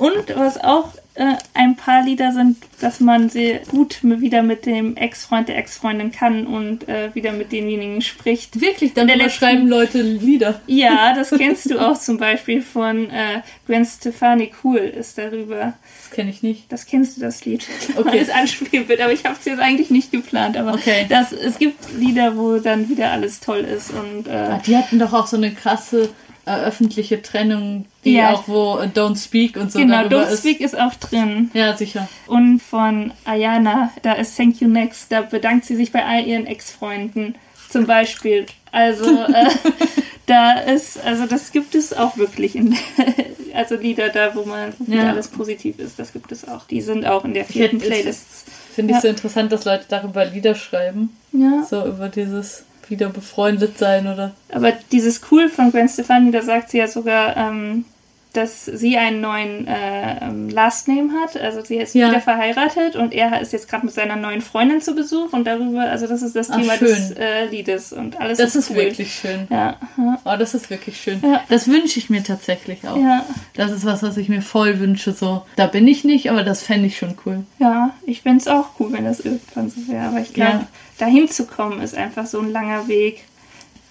Und 0.00 0.34
was 0.36 0.58
auch 0.58 0.92
äh, 1.14 1.34
ein 1.52 1.76
paar 1.76 2.02
Lieder 2.04 2.32
sind, 2.32 2.56
dass 2.80 3.00
man 3.00 3.28
sie 3.28 3.58
gut 3.70 3.98
wieder 4.02 4.42
mit 4.42 4.64
dem 4.64 4.96
Ex-Freund 4.96 5.48
der 5.48 5.58
Ex-Freundin 5.58 6.10
kann 6.10 6.46
und 6.46 6.88
äh, 6.88 7.14
wieder 7.14 7.32
mit 7.32 7.52
denjenigen 7.52 8.00
spricht. 8.00 8.60
Wirklich, 8.62 8.94
dann 8.94 9.08
letzten- 9.08 9.30
schreiben 9.30 9.68
Leute 9.68 10.00
Lieder. 10.00 10.60
Ja, 10.66 11.12
das 11.16 11.30
kennst 11.30 11.70
du 11.70 11.78
auch 11.78 11.98
zum 11.98 12.16
Beispiel 12.16 12.62
von 12.62 13.10
äh, 13.10 13.42
Gwen 13.66 13.84
Stefani. 13.84 14.52
Cool 14.64 14.78
ist 14.78 15.18
darüber. 15.18 15.74
Das 16.02 16.10
kenne 16.12 16.30
ich 16.30 16.42
nicht. 16.42 16.72
Das 16.72 16.86
kennst 16.86 17.16
du, 17.18 17.20
das 17.20 17.44
Lied. 17.44 17.66
Okay. 17.96 18.08
Weil 18.12 18.18
es 18.20 18.30
Anspielbild, 18.30 19.00
aber 19.02 19.12
ich 19.12 19.24
habe 19.26 19.36
es 19.38 19.44
jetzt 19.44 19.60
eigentlich 19.60 19.90
nicht 19.90 20.10
geplant. 20.12 20.56
Aber 20.56 20.72
Okay. 20.74 21.04
das, 21.10 21.32
es 21.32 21.58
gibt 21.58 21.76
Lieder, 21.98 22.36
wo 22.38 22.58
dann 22.58 22.88
wieder 22.88 23.10
alles 23.10 23.40
toll 23.40 23.58
ist. 23.60 23.90
Und 23.92 24.26
äh, 24.26 24.30
Ah, 24.30 24.62
Die 24.64 24.74
hatten 24.76 24.98
doch 24.98 25.12
auch 25.12 25.26
so 25.26 25.36
eine 25.36 25.50
krasse 25.52 26.08
äh, 26.46 26.52
öffentliche 26.64 27.20
Trennung, 27.22 27.86
die 28.04 28.14
Ja. 28.14 28.32
auch 28.34 28.48
wo 28.48 28.78
äh, 28.78 28.86
Don't 28.86 29.22
Speak 29.22 29.56
und 29.56 29.70
so 29.72 29.78
genau, 29.78 30.02
Don't 30.06 30.28
ist. 30.28 30.40
Speak 30.40 30.60
ist 30.60 30.78
auch 30.78 30.94
drin. 30.94 31.50
Ja, 31.54 31.76
sicher. 31.76 32.08
Und 32.26 32.60
von 32.60 33.12
Ayana, 33.24 33.90
da 34.02 34.12
ist 34.14 34.36
Thank 34.36 34.60
You 34.60 34.68
Next, 34.68 35.12
da 35.12 35.20
bedankt 35.22 35.64
sie 35.66 35.76
sich 35.76 35.92
bei 35.92 36.04
all 36.04 36.26
ihren 36.26 36.46
Ex-Freunden 36.46 37.34
zum 37.68 37.86
Beispiel. 37.86 38.46
Also 38.72 39.04
äh, 39.24 39.50
da 40.26 40.52
ist, 40.60 40.98
also 41.04 41.26
das 41.26 41.52
gibt 41.52 41.74
es 41.74 41.92
auch 41.92 42.16
wirklich 42.16 42.56
in, 42.56 42.76
also 43.54 43.74
Lieder 43.76 44.08
da, 44.10 44.34
wo 44.34 44.44
man 44.44 44.72
wo 44.78 44.92
Ja. 44.94 45.08
alles 45.10 45.28
positiv 45.28 45.78
ist, 45.78 45.98
das 45.98 46.12
gibt 46.12 46.32
es 46.32 46.46
auch. 46.48 46.64
Die 46.66 46.80
sind 46.80 47.04
auch 47.06 47.24
in 47.24 47.34
der 47.34 47.44
vierten 47.44 47.78
Playlist. 47.78 48.26
Finde 48.74 48.92
ich 48.92 48.96
Ja. 48.96 49.00
so 49.02 49.08
interessant, 49.08 49.50
dass 49.52 49.64
Leute 49.64 49.84
darüber 49.88 50.24
Lieder 50.24 50.54
schreiben. 50.54 51.16
Ja. 51.32 51.64
So 51.68 51.84
über 51.86 52.08
dieses 52.08 52.64
wieder 52.90 53.08
befreundet 53.08 53.78
sein 53.78 54.06
oder. 54.06 54.32
Aber 54.52 54.72
dieses 54.92 55.20
Cool 55.30 55.48
von 55.48 55.70
Gwen 55.72 55.88
Stefani, 55.88 56.30
da 56.30 56.42
sagt 56.42 56.70
sie 56.70 56.78
ja 56.78 56.88
sogar, 56.88 57.36
ähm, 57.36 57.84
dass 58.32 58.64
sie 58.64 58.96
einen 58.96 59.20
neuen 59.20 59.66
äh, 59.66 60.18
ähm, 60.24 60.48
Last 60.50 60.86
Name 60.86 61.10
hat. 61.20 61.36
Also 61.36 61.64
sie 61.64 61.78
ist 61.78 61.96
Ja. 61.96 62.10
wieder 62.10 62.20
verheiratet 62.20 62.94
und 62.94 63.12
er 63.12 63.40
ist 63.40 63.52
jetzt 63.52 63.68
gerade 63.68 63.84
mit 63.84 63.92
seiner 63.92 64.14
neuen 64.14 64.40
Freundin 64.40 64.80
zu 64.80 64.94
Besuch 64.94 65.32
und 65.32 65.48
darüber, 65.48 65.80
also 65.90 66.06
das 66.06 66.22
ist 66.22 66.36
das 66.36 66.48
Ach, 66.48 66.56
Thema 66.60 66.74
schön. 66.74 66.86
des 66.86 67.10
äh, 67.18 67.46
Liedes 67.46 67.92
und 67.92 68.20
alles 68.20 68.38
Das 68.38 68.54
ist 68.54 68.70
cool. 68.70 68.76
wirklich 68.76 69.12
schön. 69.12 69.48
Ja, 69.50 69.74
ja, 69.98 70.18
Oh, 70.24 70.36
das 70.38 70.54
ist 70.54 70.70
wirklich 70.70 71.00
schön. 71.00 71.20
Ja. 71.24 71.42
Das 71.48 71.66
wünsche 71.66 71.98
ich 71.98 72.08
mir 72.08 72.22
tatsächlich 72.22 72.86
auch. 72.86 72.96
ja, 72.96 73.24
Das 73.54 73.72
ist 73.72 73.84
was, 73.84 74.04
was 74.04 74.16
ich 74.16 74.28
mir 74.28 74.42
voll 74.42 74.78
wünsche. 74.78 75.10
So, 75.12 75.42
da 75.56 75.66
bin 75.66 75.88
ich 75.88 76.04
nicht, 76.04 76.30
aber 76.30 76.44
das 76.44 76.62
fände 76.62 76.86
ich 76.86 76.98
schon 76.98 77.16
cool. 77.26 77.42
ja. 77.58 77.90
Ich 78.06 78.22
fände 78.22 78.38
es 78.38 78.46
auch 78.46 78.66
cool, 78.78 78.92
wenn 78.92 79.06
das 79.06 79.18
irgendwann 79.18 79.70
so 79.70 79.88
wäre. 79.88 80.04
Aber 80.06 80.20
ich 80.20 80.32
glaube, 80.34 80.52
Ja. 80.52 80.66
Dahin 81.00 81.28
zu 81.28 81.46
kommen 81.46 81.80
ist 81.80 81.94
einfach 81.94 82.26
so 82.26 82.40
ein 82.40 82.50
langer 82.50 82.88
Weg. 82.88 83.24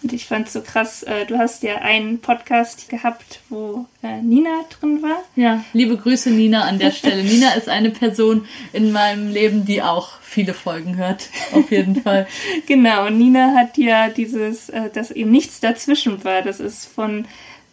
Und 0.02 0.14
ich 0.14 0.28
fand 0.28 0.48
es 0.48 0.54
so 0.54 0.62
krass, 0.62 1.04
äh, 1.04 1.26
du 1.26 1.38
hast 1.38 1.62
ja 1.62 1.80
einen 1.80 2.20
Podcast 2.20 2.88
gehabt, 2.88 3.42
wo 3.50 3.86
äh, 4.02 4.22
Nina 4.22 4.64
drin 4.70 5.02
war. 5.02 5.24
Ja. 5.36 5.66
Liebe 5.74 5.98
Grüße, 5.98 6.30
Nina, 6.32 6.64
an 6.64 6.80
der 6.80 6.92
Stelle. 6.92 7.22
Nina 7.22 7.52
ist 7.56 7.68
eine 7.68 7.90
Person 7.90 8.46
in 8.72 8.94
meinem 8.94 9.30
Leben, 9.30 9.66
die 9.66 9.82
auch 9.82 10.22
viele 10.22 10.54
Folgen 10.54 10.96
hört. 10.96 11.28
Auf 11.52 11.70
jeden 11.70 11.96
Fall. 12.02 12.28
Genau, 12.66 13.08
und 13.08 13.18
Nina 13.18 13.54
hat 13.56 13.78
ja 13.78 14.08
dieses, 14.08 14.70
äh, 14.70 14.90
dass 14.90 15.12
eben 15.12 15.32
nichts 15.32 15.60
dazwischen 15.60 16.24
war. 16.24 16.44
Das 16.44 16.62
ist 16.62 16.86
von 16.86 17.26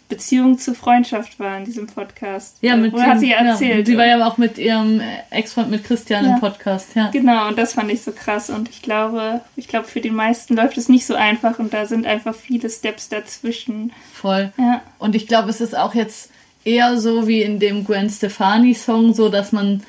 Beziehung 0.08 0.56
zu 0.58 0.72
Freundschaft 0.74 1.40
war 1.40 1.58
in 1.58 1.64
diesem 1.64 1.86
Podcast. 1.88 2.58
Ja, 2.60 2.76
mit 2.76 2.94
Oder 2.94 3.06
hat 3.06 3.20
sie 3.20 3.30
ja 3.30 3.38
erzählt. 3.38 3.86
sie 3.86 3.96
war 3.96 4.06
ja 4.06 4.24
auch 4.26 4.38
mit 4.38 4.56
ihrem 4.56 5.00
Ex-Freund, 5.30 5.70
mit 5.70 5.82
Christian 5.84 6.24
Ja. 6.24 6.34
im 6.34 6.40
Podcast. 6.40 6.94
Ja. 6.94 7.10
Genau, 7.10 7.48
und 7.48 7.58
das 7.58 7.72
fand 7.72 7.90
ich 7.90 8.02
so 8.02 8.12
krass. 8.12 8.48
Und 8.48 8.68
ich 8.70 8.82
glaube, 8.82 9.40
ich 9.56 9.66
glaube, 9.66 9.88
für 9.88 10.00
die 10.00 10.10
meisten 10.10 10.54
läuft 10.56 10.78
es 10.78 10.88
nicht 10.88 11.06
so 11.06 11.14
einfach 11.16 11.58
und 11.58 11.74
da 11.74 11.86
sind 11.86 12.06
einfach 12.06 12.34
viele 12.34 12.70
Steps 12.70 13.08
dazwischen. 13.08 13.92
Voll. 14.14 14.52
Ja. 14.58 14.80
Und 14.98 15.14
ich 15.16 15.26
glaube, 15.26 15.50
es 15.50 15.60
ist 15.60 15.76
auch 15.76 15.94
jetzt 15.94 16.30
eher 16.64 16.98
so 16.98 17.26
wie 17.26 17.42
in 17.42 17.58
dem 17.58 17.84
Gwen 17.84 18.08
Stefani-Song, 18.08 19.12
so 19.14 19.28
dass 19.28 19.50
man 19.52 19.82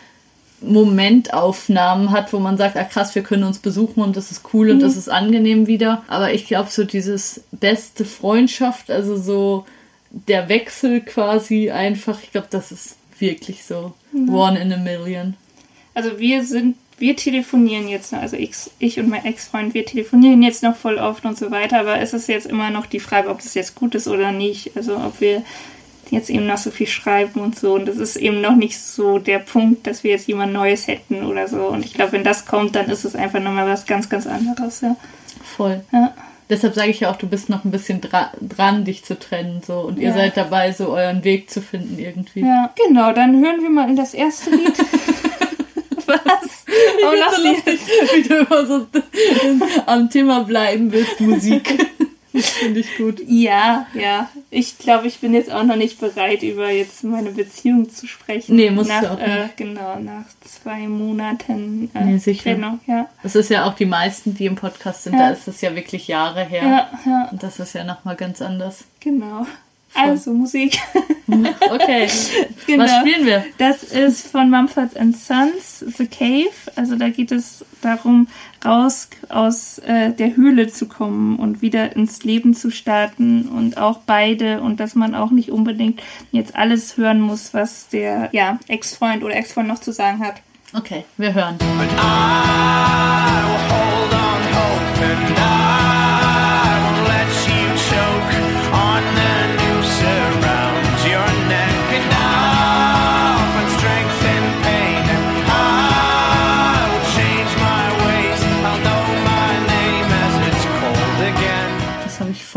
Momentaufnahmen 0.61 2.11
hat, 2.11 2.33
wo 2.33 2.39
man 2.39 2.57
sagt, 2.57 2.77
ah 2.77 2.83
krass, 2.83 3.13
wir 3.15 3.21
können 3.21 3.43
uns 3.43 3.59
besuchen 3.59 4.01
und 4.01 4.17
das 4.17 4.31
ist 4.31 4.41
cool 4.53 4.71
und 4.71 4.79
das 4.81 4.97
ist 4.97 5.09
angenehm 5.09 5.67
wieder. 5.67 6.01
Aber 6.07 6.33
ich 6.33 6.47
glaube, 6.47 6.69
so 6.71 6.83
dieses 6.83 7.41
beste 7.51 8.05
Freundschaft, 8.05 8.89
also 8.89 9.17
so 9.17 9.65
der 10.09 10.49
Wechsel 10.49 11.01
quasi 11.01 11.71
einfach, 11.71 12.21
ich 12.23 12.31
glaube, 12.31 12.47
das 12.49 12.71
ist 12.71 12.97
wirklich 13.19 13.63
so 13.65 13.93
one 14.13 14.59
in 14.59 14.71
a 14.71 14.77
million. 14.77 15.35
Also 15.93 16.19
wir 16.19 16.43
sind, 16.43 16.77
wir 16.97 17.15
telefonieren 17.15 17.87
jetzt, 17.87 18.11
noch, 18.11 18.21
also 18.21 18.37
ich, 18.37 18.55
ich 18.79 18.99
und 18.99 19.09
mein 19.09 19.25
Ex-Freund, 19.25 19.73
wir 19.73 19.85
telefonieren 19.85 20.41
jetzt 20.41 20.63
noch 20.63 20.75
voll 20.75 20.97
oft 20.97 21.25
und 21.25 21.37
so 21.37 21.51
weiter, 21.51 21.79
aber 21.79 21.99
es 21.99 22.13
ist 22.13 22.27
jetzt 22.27 22.47
immer 22.47 22.69
noch 22.69 22.85
die 22.85 22.99
Frage, 22.99 23.29
ob 23.29 23.41
das 23.41 23.53
jetzt 23.53 23.75
gut 23.75 23.95
ist 23.95 24.07
oder 24.07 24.31
nicht. 24.31 24.75
Also 24.75 24.97
ob 24.97 25.19
wir 25.19 25.43
jetzt 26.11 26.29
eben 26.29 26.47
noch 26.47 26.57
so 26.57 26.71
viel 26.71 26.87
schreiben 26.87 27.41
und 27.41 27.57
so. 27.57 27.73
Und 27.73 27.85
das 27.87 27.97
ist 27.97 28.15
eben 28.15 28.41
noch 28.41 28.55
nicht 28.55 28.79
so 28.79 29.19
der 29.19 29.39
Punkt, 29.39 29.87
dass 29.87 30.03
wir 30.03 30.11
jetzt 30.11 30.27
jemand 30.27 30.53
Neues 30.53 30.87
hätten 30.87 31.25
oder 31.25 31.47
so. 31.47 31.67
Und 31.67 31.85
ich 31.85 31.93
glaube, 31.93 32.13
wenn 32.13 32.23
das 32.23 32.45
kommt, 32.45 32.75
dann 32.75 32.89
ist 32.89 33.05
es 33.05 33.15
einfach 33.15 33.39
nochmal 33.39 33.67
was 33.67 33.85
ganz, 33.85 34.09
ganz 34.09 34.27
anderes. 34.27 34.81
Ja. 34.81 34.95
Voll. 35.55 35.83
Ja. 35.91 36.13
Deshalb 36.49 36.75
sage 36.75 36.89
ich 36.91 37.01
ja 37.01 37.11
auch, 37.11 37.17
du 37.17 37.27
bist 37.27 37.49
noch 37.49 37.65
ein 37.65 37.71
bisschen 37.71 37.99
dra 37.99 38.31
dran, 38.41 38.85
dich 38.85 39.03
zu 39.03 39.19
trennen, 39.19 39.61
so. 39.65 39.79
Und 39.81 39.99
ihr 39.99 40.09
Ja. 40.09 40.13
seid 40.13 40.37
dabei, 40.37 40.71
so 40.71 40.89
euren 40.89 41.23
Weg 41.23 41.49
zu 41.49 41.61
finden 41.61 41.99
irgendwie. 41.99 42.41
ja, 42.41 42.73
genau, 42.87 43.11
dann 43.11 43.43
hören 43.43 43.61
wir 43.61 43.69
mal 43.69 43.89
in 43.89 43.95
das 43.97 44.13
erste 44.13 44.51
Lied. 44.51 44.77
was? 46.07 46.65
Oh, 47.03 47.13
lass 47.19 47.35
so 47.35 47.47
lustig, 47.49 47.79
wie 48.13 48.23
du 48.27 48.35
immer 48.37 48.65
so 48.65 48.87
am 49.85 50.09
Thema 50.09 50.43
bleiben 50.43 50.91
willst, 50.91 51.19
Musik. 51.19 51.85
Das 52.37 52.49
finde 52.49 52.79
ich 52.81 52.97
gut. 52.97 53.19
Ja, 53.27 53.87
ja. 53.93 54.29
Ich 54.49 54.77
glaube, 54.77 55.07
ich 55.07 55.19
bin 55.19 55.33
jetzt 55.33 55.51
auch 55.51 55.63
noch 55.63 55.75
nicht 55.75 55.99
bereit, 55.99 56.43
über 56.43 56.69
jetzt 56.69 57.03
meine 57.03 57.31
Beziehung 57.31 57.89
zu 57.89 58.05
sprechen. 58.07 58.55
Nee, 58.55 58.69
musst 58.69 58.89
nach, 58.89 59.01
du 59.01 59.11
auch 59.11 59.19
Äh, 59.19 59.43
nicht. 59.43 59.57
genau, 59.57 59.99
nach 59.99 60.25
zwei 60.41 60.87
Monaten 60.87 61.89
äh, 61.93 62.03
Nee, 62.05 62.17
sicher. 62.17 62.43
Trennung. 62.51 62.79
Ja, 62.87 63.09
Das 63.23 63.35
ist 63.35 63.49
ja 63.49 63.65
auch 63.65 63.73
die 63.73 63.85
meisten, 63.85 64.35
die 64.35 64.45
im 64.45 64.55
Podcast 64.55 65.03
sind, 65.03 65.13
Ja. 65.13 65.27
da 65.27 65.29
ist 65.31 65.47
es 65.47 65.61
ja 65.61 65.75
wirklich 65.75 66.07
Jahre 66.07 66.43
her. 66.45 66.63
ja, 66.63 66.89
ja, 67.05 67.29
Und 67.31 67.41
das 67.43 67.59
ist 67.59 67.73
ja 67.73 67.83
nochmal 67.83 68.15
ganz 68.15 68.41
anders. 68.41 68.83
genau. 68.99 69.45
Also 69.93 70.31
Musik. 70.33 70.79
Okay. 71.29 72.07
genau. 72.65 72.85
Was 72.85 72.95
spielen 73.01 73.25
wir? 73.25 73.43
Das 73.57 73.83
ist 73.83 74.27
von 74.27 74.49
Mumford 74.49 74.91
Sons, 75.13 75.83
The 75.97 76.07
Cave. 76.07 76.53
Also 76.77 76.95
da 76.95 77.09
geht 77.09 77.33
es 77.33 77.65
darum, 77.81 78.29
raus 78.63 79.09
aus 79.27 79.79
äh, 79.79 80.13
der 80.13 80.37
Höhle 80.37 80.67
zu 80.67 80.87
kommen 80.87 81.37
und 81.37 81.61
wieder 81.61 81.95
ins 81.95 82.23
Leben 82.23 82.53
zu 82.53 82.71
starten 82.71 83.49
und 83.49 83.77
auch 83.77 83.99
beide 84.05 84.61
und 84.61 84.79
dass 84.79 84.95
man 84.95 85.15
auch 85.15 85.31
nicht 85.31 85.51
unbedingt 85.51 86.01
jetzt 86.31 86.55
alles 86.55 86.95
hören 86.95 87.19
muss, 87.19 87.53
was 87.53 87.89
der 87.89 88.29
ja, 88.31 88.57
Ex-Freund 88.69 89.23
oder 89.23 89.35
Ex-Freund 89.35 89.67
noch 89.67 89.79
zu 89.79 89.91
sagen 89.91 90.19
hat. 90.19 90.35
Okay, 90.73 91.03
wir 91.17 91.33
hören. 91.33 91.57
I 91.59 91.65
will 93.47 93.59
hold 93.69 94.13
on 94.13 94.41
hope 94.53 95.03
and 95.03 95.37
I 95.37 95.86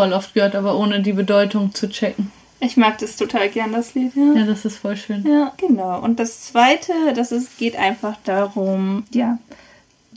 voll 0.00 0.12
oft 0.14 0.34
gehört, 0.34 0.54
aber 0.54 0.78
ohne 0.78 1.02
die 1.02 1.12
Bedeutung 1.12 1.74
zu 1.74 1.88
checken. 1.88 2.32
Ich 2.60 2.76
mag 2.76 2.98
das 2.98 3.16
total 3.16 3.48
gern, 3.48 3.72
das 3.72 3.94
Lied. 3.94 4.14
Ja. 4.14 4.34
Ja, 4.34 4.46
das 4.46 4.64
ist 4.64 4.78
voll 4.78 4.96
schön. 4.96 5.26
Ja, 5.26 5.52
genau. 5.56 6.00
Und 6.00 6.18
das 6.20 6.42
zweite, 6.42 6.92
das 7.14 7.32
ist, 7.32 7.58
geht 7.58 7.76
einfach 7.76 8.16
darum, 8.24 9.04
ja, 9.12 9.38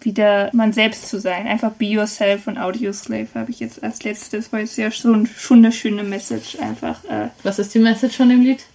wieder 0.02 0.50
man 0.54 0.74
selbst 0.74 1.08
zu 1.08 1.20
sein. 1.20 1.48
Einfach 1.48 1.72
be 1.72 1.86
yourself 1.86 2.48
und 2.48 2.58
Audio 2.58 2.92
Slave 2.92 3.28
habe 3.36 3.52
ich 3.52 3.60
jetzt 3.60 3.84
als 3.84 4.04
letztes, 4.04 4.52
weil 4.52 4.66
es 4.66 4.76
ja 4.76 4.92
schon, 4.92 5.28
schon 5.28 5.60
eine 5.60 5.72
schöne 5.72 6.04
Message 6.04 6.58
einfach, 6.60 7.04
äh, 7.06 7.30
Was 7.44 7.60
ist 7.60 7.74
die 7.74 7.80
Message 7.80 8.18
von 8.18 8.30
dem 8.30 8.42
Lied? 8.42 8.66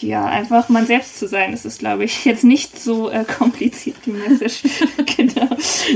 Ja, 0.00 0.26
einfach 0.26 0.68
man 0.68 0.86
selbst 0.86 1.18
zu 1.18 1.26
sein. 1.26 1.52
Das 1.52 1.64
ist, 1.64 1.78
glaube 1.78 2.04
ich, 2.04 2.24
jetzt 2.24 2.44
nicht 2.44 2.78
so 2.78 3.10
äh, 3.10 3.24
kompliziert, 3.24 3.96
die 4.04 4.10
Message. 4.10 4.62
genau. 5.16 5.48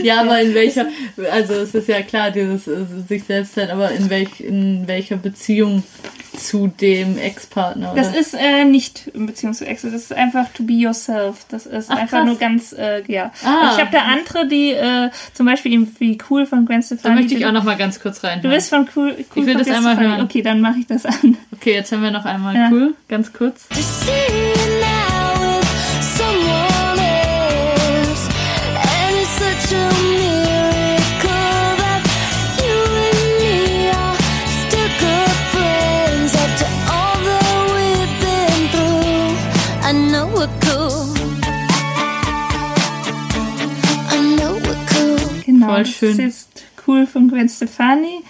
Ja, 0.03 0.21
aber 0.23 0.41
in 0.41 0.55
welcher, 0.55 0.89
also 1.31 1.55
es 1.55 1.75
ist 1.75 1.89
ja 1.89 2.03
klar, 2.03 2.31
dieses 2.31 2.67
äh, 2.67 2.85
sich 3.09 3.25
selbst 3.25 3.55
sein, 3.55 3.71
aber 3.71 3.91
in, 3.91 4.11
welch, 4.11 4.41
in 4.41 4.87
welcher 4.87 5.17
Beziehung 5.17 5.83
zu 6.41 6.67
dem 6.69 7.19
Ex-Partner? 7.19 7.93
Das 7.95 8.15
ist 8.15 8.35
äh, 8.35 8.65
nicht 8.65 9.09
in 9.09 9.27
Beziehung 9.27 9.55
zu 9.55 9.67
Ex, 9.67 9.83
das 9.83 9.93
ist 9.93 10.13
einfach 10.13 10.49
to 10.55 10.63
be 10.65 10.73
yourself. 10.75 11.45
Das 11.49 11.67
ist 11.67 11.91
Ach, 11.91 11.97
einfach 11.97 12.19
krass. 12.19 12.27
nur 12.27 12.39
ganz, 12.39 12.73
äh, 12.73 13.03
ja. 13.07 13.31
Ah. 13.45 13.73
Ich 13.75 13.81
habe 13.81 13.91
da 13.93 14.03
andere, 14.03 14.49
die 14.49 14.73
äh, 14.73 15.11
zum 15.35 15.47
Beispiel 15.47 15.73
eben 15.73 15.97
wie 15.99 16.19
cool 16.31 16.47
von 16.47 16.67
Gwen 16.67 16.81
da 16.81 16.87
Stefani. 16.87 17.15
möchte 17.23 17.35
ich 17.35 17.47
auch 17.47 17.53
noch 17.53 17.65
mal 17.65 17.77
ganz 17.77 18.01
kurz 18.01 18.25
rein. 18.25 18.41
Du 18.43 18.49
bist 18.49 18.71
von 18.71 18.89
cool, 18.97 19.15
cool 19.17 19.17
Ich 19.35 19.37
will 19.37 19.55
von 19.55 19.59
das 19.59 19.67
Gwen 19.67 19.77
einmal 19.77 19.95
Stefani. 19.95 20.17
hören. 20.17 20.25
Okay, 20.27 20.43
dann 20.43 20.61
mache 20.61 20.79
ich 20.81 20.87
das 20.87 21.07
an. 21.07 21.37
Okay, 21.53 21.75
jetzt 21.75 21.93
hören 21.93 22.03
wir 22.03 22.11
noch 22.11 22.25
einmal. 22.25 22.55
Ja. 22.55 22.69
Cool, 22.71 22.95
ganz 23.09 23.33
kurz. 23.33 23.67
Voll 45.85 45.93
das 45.93 45.93
schön. 45.93 46.11
ist 46.11 46.19
jetzt 46.19 46.65
cool 46.87 47.07
von 47.07 47.29
Gwen 47.29 47.49
Stefani. 47.49 48.23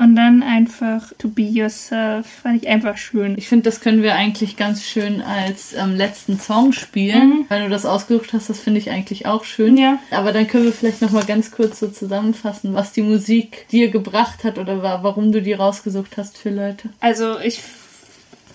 Und 0.00 0.14
dann 0.14 0.44
einfach 0.44 1.12
To 1.18 1.26
Be 1.26 1.42
Yourself. 1.42 2.24
Fand 2.44 2.62
ich 2.62 2.68
einfach 2.68 2.96
schön. 2.96 3.34
Ich 3.36 3.48
finde, 3.48 3.64
das 3.64 3.80
können 3.80 4.00
wir 4.04 4.14
eigentlich 4.14 4.56
ganz 4.56 4.84
schön 4.84 5.20
als 5.20 5.74
ähm, 5.74 5.96
letzten 5.96 6.38
Song 6.38 6.72
spielen. 6.72 7.46
Wenn 7.48 7.64
du 7.64 7.68
das 7.68 7.84
ausgesucht 7.84 8.32
hast, 8.32 8.48
das 8.48 8.60
finde 8.60 8.78
ich 8.78 8.90
eigentlich 8.90 9.26
auch 9.26 9.42
schön. 9.42 9.72
Mhm. 9.72 9.78
Ja. 9.78 9.98
Aber 10.12 10.32
dann 10.32 10.46
können 10.46 10.66
wir 10.66 10.72
vielleicht 10.72 11.02
noch 11.02 11.10
mal 11.10 11.24
ganz 11.24 11.50
kurz 11.50 11.80
so 11.80 11.88
zusammenfassen, 11.88 12.74
was 12.74 12.92
die 12.92 13.02
Musik 13.02 13.66
dir 13.72 13.90
gebracht 13.90 14.44
hat 14.44 14.58
oder 14.58 14.84
wa 14.84 15.00
warum 15.02 15.32
du 15.32 15.42
die 15.42 15.52
rausgesucht 15.52 16.16
hast 16.16 16.38
für 16.38 16.50
Leute. 16.50 16.90
Also 17.00 17.40
ich, 17.40 17.60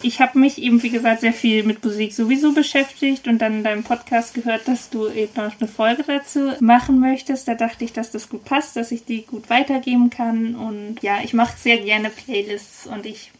ich 0.03 0.19
habe 0.19 0.37
mich 0.37 0.61
eben, 0.61 0.83
wie 0.83 0.89
gesagt, 0.89 1.21
sehr 1.21 1.33
viel 1.33 1.63
mit 1.63 1.83
Musik 1.83 2.13
sowieso 2.13 2.53
beschäftigt 2.53 3.27
und 3.27 3.39
dann 3.39 3.57
in 3.57 3.63
deinem 3.63 3.83
Podcast 3.83 4.33
gehört, 4.33 4.67
dass 4.67 4.89
du 4.89 5.07
eben 5.07 5.31
noch 5.35 5.59
eine 5.59 5.67
Folge 5.67 6.03
dazu 6.03 6.51
machen 6.59 6.99
möchtest. 6.99 7.47
Da 7.47 7.55
dachte 7.55 7.85
ich, 7.85 7.93
dass 7.93 8.11
das 8.11 8.29
gut 8.29 8.43
passt, 8.43 8.75
dass 8.75 8.91
ich 8.91 9.05
die 9.05 9.25
gut 9.25 9.49
weitergeben 9.49 10.09
kann. 10.09 10.55
Und 10.55 11.01
ja, 11.01 11.19
ich 11.23 11.33
mache 11.33 11.57
sehr 11.57 11.77
gerne 11.77 12.09
Playlists 12.09 12.85
und 12.85 13.05
ich 13.05 13.31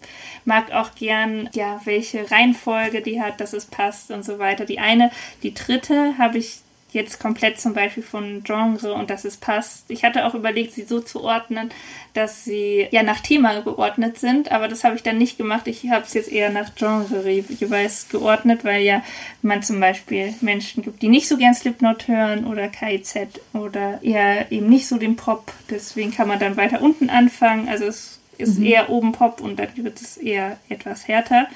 mag 0.45 0.71
auch 0.71 0.95
gern, 0.95 1.49
ja, 1.53 1.81
welche 1.83 2.31
Reihenfolge 2.31 3.01
die 3.01 3.21
hat, 3.21 3.41
dass 3.41 3.53
es 3.53 3.65
passt 3.65 4.11
und 4.11 4.23
so 4.23 4.39
weiter. 4.39 4.65
Die 4.65 4.79
eine, 4.79 5.11
die 5.43 5.53
dritte 5.53 6.17
habe 6.17 6.37
ich 6.37 6.61
jetzt 6.93 7.19
komplett 7.19 7.59
zum 7.59 7.73
Beispiel 7.73 8.03
von 8.03 8.43
Genre 8.43 8.93
und 8.93 9.09
dass 9.09 9.25
es 9.25 9.37
passt. 9.37 9.89
Ich 9.89 10.03
hatte 10.03 10.25
auch 10.25 10.33
überlegt, 10.35 10.73
sie 10.73 10.83
so 10.83 10.99
zu 10.99 11.23
ordnen, 11.23 11.69
dass 12.13 12.45
sie 12.45 12.87
ja 12.91 13.03
nach 13.03 13.19
Thema 13.19 13.61
geordnet 13.61 14.19
sind, 14.19 14.51
aber 14.51 14.67
das 14.67 14.83
habe 14.83 14.95
ich 14.95 15.03
dann 15.03 15.17
nicht 15.17 15.37
gemacht. 15.37 15.67
Ich 15.67 15.89
habe 15.89 16.05
es 16.05 16.13
jetzt 16.13 16.31
eher 16.31 16.49
nach 16.49 16.75
Genre 16.75 17.27
jeweils 17.29 18.09
geordnet, 18.09 18.63
weil 18.63 18.83
ja 18.83 19.03
man 19.41 19.63
zum 19.63 19.79
Beispiel 19.79 20.33
Menschen 20.41 20.83
gibt, 20.83 21.01
die 21.01 21.09
nicht 21.09 21.27
so 21.27 21.37
gern 21.37 21.53
Slipknot 21.53 22.07
hören 22.07 22.45
oder 22.45 22.67
KIZ 22.67 23.15
oder 23.53 23.99
eher 24.03 24.51
eben 24.51 24.69
nicht 24.69 24.87
so 24.87 24.97
den 24.97 25.15
Pop. 25.15 25.51
Deswegen 25.69 26.11
kann 26.11 26.27
man 26.27 26.39
dann 26.39 26.57
weiter 26.57 26.81
unten 26.81 27.09
anfangen. 27.09 27.67
Also 27.67 27.85
es 27.85 28.19
ist 28.37 28.59
eher 28.59 28.89
oben 28.89 29.11
Pop 29.11 29.41
und 29.41 29.57
dann 29.57 29.69
wird 29.75 30.01
es 30.01 30.17
eher 30.17 30.57
etwas 30.69 31.07
härter. 31.07 31.47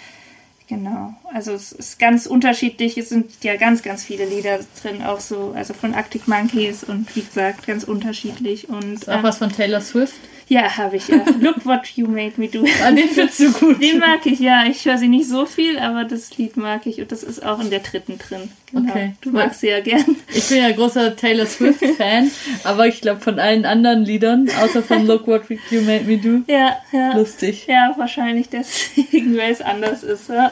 Genau, 0.68 1.14
also 1.34 1.54
es 1.54 1.72
ist 1.72 1.98
ganz 1.98 2.26
unterschiedlich. 2.26 2.98
Es 2.98 3.08
sind 3.08 3.42
ja 3.42 3.56
ganz, 3.56 3.84
ganz 3.84 4.04
viele 4.04 4.26
Lieder 4.26 4.60
drin, 4.82 5.02
auch 5.02 5.22
so, 5.22 5.54
also 5.56 5.74
von 5.74 5.94
Arctic 5.94 6.28
Monkeys 6.28 6.84
und 6.84 7.16
wie 7.16 7.22
gesagt, 7.22 7.66
ganz 7.66 7.86
unterschiedlich. 7.86 8.68
Und 8.68 8.96
Ist 8.96 9.10
auch 9.10 9.16
ähm, 9.16 9.24
was 9.24 9.38
von 9.38 9.50
Taylor 9.50 9.80
Swift. 9.80 10.16
Ja, 10.50 10.78
habe 10.78 10.96
ich 10.96 11.10
ja. 11.10 11.24
Look 11.42 11.66
what 11.66 11.88
you 11.96 12.08
made 12.08 12.34
me 12.38 12.48
do. 12.48 12.64
Ah, 12.84 12.92
den 12.92 13.10
findest 13.10 13.40
du 13.40 13.52
gut. 13.52 13.82
Den 13.82 14.00
mag 14.00 14.26
ich, 14.26 14.40
ja. 14.40 14.66
Ich 14.66 14.86
höre 14.86 14.98
sie 14.98 15.10
nicht 15.10 15.28
so 15.28 15.46
viel, 15.46 15.78
aber 15.78 16.06
das 16.06 16.38
Lied 16.38 16.56
mag 16.56 16.86
ich 16.86 17.00
und 17.02 17.12
das 17.12 17.24
ist 17.24 17.46
auch 17.46 17.60
in 17.60 17.70
der 17.70 17.80
dritten 17.80 18.18
drin. 18.18 18.50
Genau. 18.72 18.90
Okay. 18.90 19.14
Du 19.22 19.32
magst 19.32 19.60
sie 19.60 19.68
ja 19.68 19.82
gern. 19.82 20.16
Ich 20.34 20.48
bin 20.48 20.60
ja 20.60 20.72
großer 20.72 21.16
Taylor 21.16 21.46
Swift-Fan, 21.46 22.32
aber 22.64 22.88
ich 22.88 23.02
glaube 23.02 23.22
von 23.22 23.40
allen 23.40 23.66
anderen 23.66 24.06
Liedern, 24.06 24.50
außer 24.62 24.84
von 24.84 25.06
Look 25.06 25.28
What 25.28 25.44
You 25.70 25.82
Made 25.82 26.06
Me 26.06 26.18
Do, 26.18 26.44
Ja, 26.52 26.78
ja. 26.92 27.16
lustig. 27.16 27.66
Ja, 27.68 27.94
wahrscheinlich 27.98 28.50
deswegen, 28.50 29.38
weil 29.38 29.52
es 29.52 29.62
anders 29.62 30.04
ist. 30.04 30.30
Ja. 30.30 30.52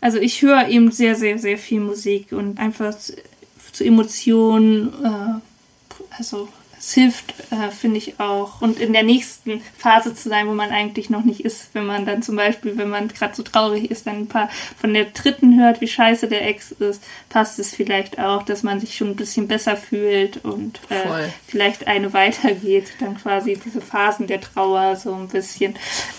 Also 0.00 0.18
ich 0.18 0.42
höre 0.42 0.68
eben 0.68 0.90
sehr, 0.92 1.16
sehr, 1.16 1.38
sehr 1.38 1.58
viel 1.58 1.80
Musik 1.80 2.32
und 2.32 2.58
einfach 2.58 2.96
zu, 2.96 3.14
zu 3.72 3.84
Emotionen, 3.84 4.92
äh, 5.02 5.40
also 6.16 6.48
es 6.86 6.92
hilft, 6.92 7.32
äh, 7.50 7.70
finde 7.70 7.96
ich 7.96 8.20
auch. 8.20 8.60
Und 8.60 8.78
in 8.78 8.92
der 8.92 9.02
nächsten 9.04 9.62
Phase 9.78 10.14
zu 10.14 10.28
sein, 10.28 10.46
wo 10.46 10.52
man 10.52 10.70
eigentlich 10.70 11.08
noch 11.08 11.24
nicht 11.24 11.40
ist, 11.40 11.70
wenn 11.72 11.86
man 11.86 12.04
dann 12.04 12.22
zum 12.22 12.36
Beispiel, 12.36 12.76
wenn 12.76 12.90
man 12.90 13.08
gerade 13.08 13.34
so 13.34 13.42
traurig 13.42 13.90
ist, 13.90 14.06
dann 14.06 14.16
ein 14.16 14.26
paar 14.26 14.50
von 14.78 14.92
der 14.92 15.06
dritten 15.06 15.58
hört, 15.58 15.80
wie 15.80 15.88
scheiße 15.88 16.28
der 16.28 16.46
Ex 16.46 16.72
ist, 16.72 17.02
passt 17.30 17.58
es 17.58 17.74
vielleicht 17.74 18.18
auch, 18.18 18.42
dass 18.42 18.62
man 18.62 18.80
sich 18.80 18.96
schon 18.96 19.08
ein 19.10 19.16
bisschen 19.16 19.48
besser 19.48 19.76
fühlt 19.78 20.44
und 20.44 20.78
äh, 20.90 21.28
vielleicht 21.46 21.86
eine 21.86 22.12
weitergeht, 22.12 22.92
dann 23.00 23.16
quasi 23.16 23.58
diese 23.64 23.80
Phasen 23.80 24.26
der 24.26 24.42
Trauer 24.42 24.96
so 24.96 25.14
ein 25.14 25.28
bisschen, 25.28 25.76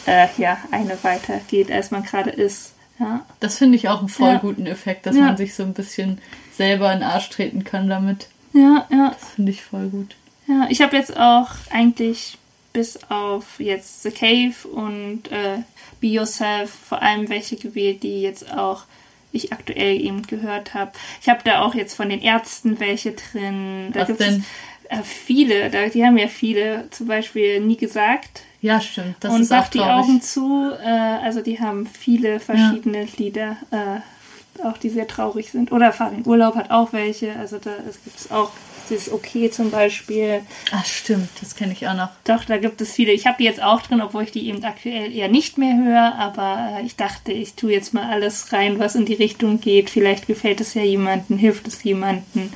äh, 0.07 0.27
ja, 0.37 0.57
eine 0.71 0.97
weitergeht, 1.03 1.71
als 1.71 1.91
man 1.91 2.03
gerade 2.03 2.31
ist. 2.31 2.73
Ja. 2.99 3.23
Das 3.39 3.57
finde 3.59 3.75
ich 3.75 3.87
auch 3.89 3.99
einen 3.99 4.09
voll 4.09 4.29
Ja. 4.31 4.37
guten 4.39 4.65
Effekt, 4.65 5.05
dass 5.05 5.15
Ja. 5.15 5.23
man 5.25 5.37
sich 5.37 5.53
so 5.53 5.61
ein 5.63 5.73
bisschen 5.73 6.19
selber 6.57 6.91
in 6.91 6.99
den 7.01 7.07
Arsch 7.09 7.29
treten 7.29 7.63
kann 7.63 7.87
damit. 7.87 8.29
Ja, 8.53 8.87
ja. 8.89 9.09
Das 9.19 9.29
finde 9.35 9.51
ich 9.51 9.61
voll 9.63 9.89
gut. 9.89 10.15
Ja, 10.47 10.67
ich 10.69 10.81
habe 10.81 10.95
jetzt 10.95 11.17
auch 11.17 11.49
eigentlich 11.71 12.37
bis 12.73 12.99
auf 13.09 13.59
jetzt 13.59 14.03
The 14.03 14.11
Cave 14.11 14.67
und 14.67 15.31
äh, 15.31 15.59
Be 16.01 16.07
Yourself 16.07 16.71
vor 16.71 17.01
allem 17.01 17.29
welche 17.29 17.55
gewählt, 17.55 18.03
die 18.03 18.21
jetzt 18.21 18.51
auch 18.51 18.83
ich 19.31 19.51
aktuell 19.51 19.99
eben 19.99 20.23
gehört 20.23 20.73
habe. 20.73 20.91
Ich 21.21 21.29
habe 21.29 21.39
da 21.43 21.61
auch 21.61 21.75
jetzt 21.75 21.95
von 21.95 22.09
den 22.09 22.21
Ärzten 22.21 22.79
welche 22.79 23.13
drin. 23.13 23.91
Da 23.93 24.07
Was 24.07 24.17
denn? 24.17 24.45
Äh, 24.89 25.01
viele, 25.03 25.69
da, 25.69 25.87
die 25.87 26.05
haben 26.05 26.17
ja 26.17 26.27
viele, 26.27 26.89
zum 26.91 27.07
Beispiel 27.07 27.59
nie 27.59 27.77
gesagt. 27.77 28.43
Ja, 28.61 28.81
stimmt. 28.81 29.15
Das 29.19 29.33
und 29.33 29.41
ist 29.41 29.53
auch 29.53 29.67
die. 29.67 29.79
Augen 29.79 30.21
zu. 30.21 30.71
Äh, 30.83 30.89
also 30.89 31.41
die 31.41 31.59
haben 31.59 31.87
viele 31.87 32.39
verschiedene 32.39 33.07
Lieder, 33.17 33.57
äh, 33.71 34.63
auch 34.65 34.77
die 34.77 34.89
sehr 34.89 35.07
traurig 35.07 35.51
sind. 35.51 35.71
Oder 35.71 35.91
Fahr 35.91 36.11
in 36.11 36.25
Urlaub 36.25 36.55
hat 36.55 36.71
auch 36.71 36.93
welche. 36.93 37.35
Also 37.37 37.57
da 37.57 37.71
gibt 38.03 38.19
es 38.19 38.31
auch 38.31 38.51
dieses 38.89 39.11
Okay 39.11 39.49
zum 39.51 39.71
Beispiel. 39.71 40.41
Ach, 40.71 40.85
stimmt. 40.85 41.29
Das 41.41 41.55
kenne 41.55 41.73
ich 41.73 41.87
auch 41.87 41.93
noch. 41.95 42.09
Doch, 42.23 42.43
da 42.45 42.57
gibt 42.57 42.81
es 42.81 42.93
viele. 42.93 43.11
Ich 43.11 43.25
habe 43.25 43.37
die 43.39 43.43
jetzt 43.45 43.61
auch 43.61 43.81
drin, 43.81 44.01
obwohl 44.01 44.23
ich 44.23 44.31
die 44.31 44.47
eben 44.47 44.63
aktuell 44.63 45.11
eher 45.15 45.27
nicht 45.27 45.57
mehr 45.57 45.75
höre. 45.77 46.15
Aber 46.15 46.77
äh, 46.79 46.85
ich 46.85 46.95
dachte, 46.95 47.31
ich 47.31 47.53
tue 47.55 47.71
jetzt 47.71 47.93
mal 47.93 48.09
alles 48.09 48.51
rein, 48.53 48.79
was 48.79 48.95
in 48.95 49.05
die 49.05 49.13
Richtung 49.13 49.59
geht. 49.61 49.89
Vielleicht 49.89 50.27
gefällt 50.27 50.61
es 50.61 50.73
ja 50.73 50.83
jemandem, 50.83 51.37
hilft 51.37 51.67
es 51.67 51.83
jemandem. 51.83 52.51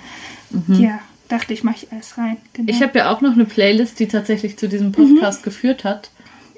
Ja, 0.68 1.00
dachte 1.28 1.54
ich, 1.54 1.64
mache 1.64 1.76
ich 1.84 1.92
alles 1.92 2.18
rein. 2.18 2.38
Genau. 2.54 2.64
Mhm. 2.72 2.76
Ich 2.76 2.82
habe 2.82 2.98
ja 2.98 3.12
auch 3.14 3.22
noch 3.22 3.34
eine 3.34 3.46
Playlist, 3.46 4.00
die 4.00 4.08
tatsächlich 4.08 4.58
zu 4.58 4.68
diesem 4.68 4.88
Mhm. 4.88 4.92
Podcast 4.94 5.44
geführt 5.44 5.84
hat. 5.84 6.10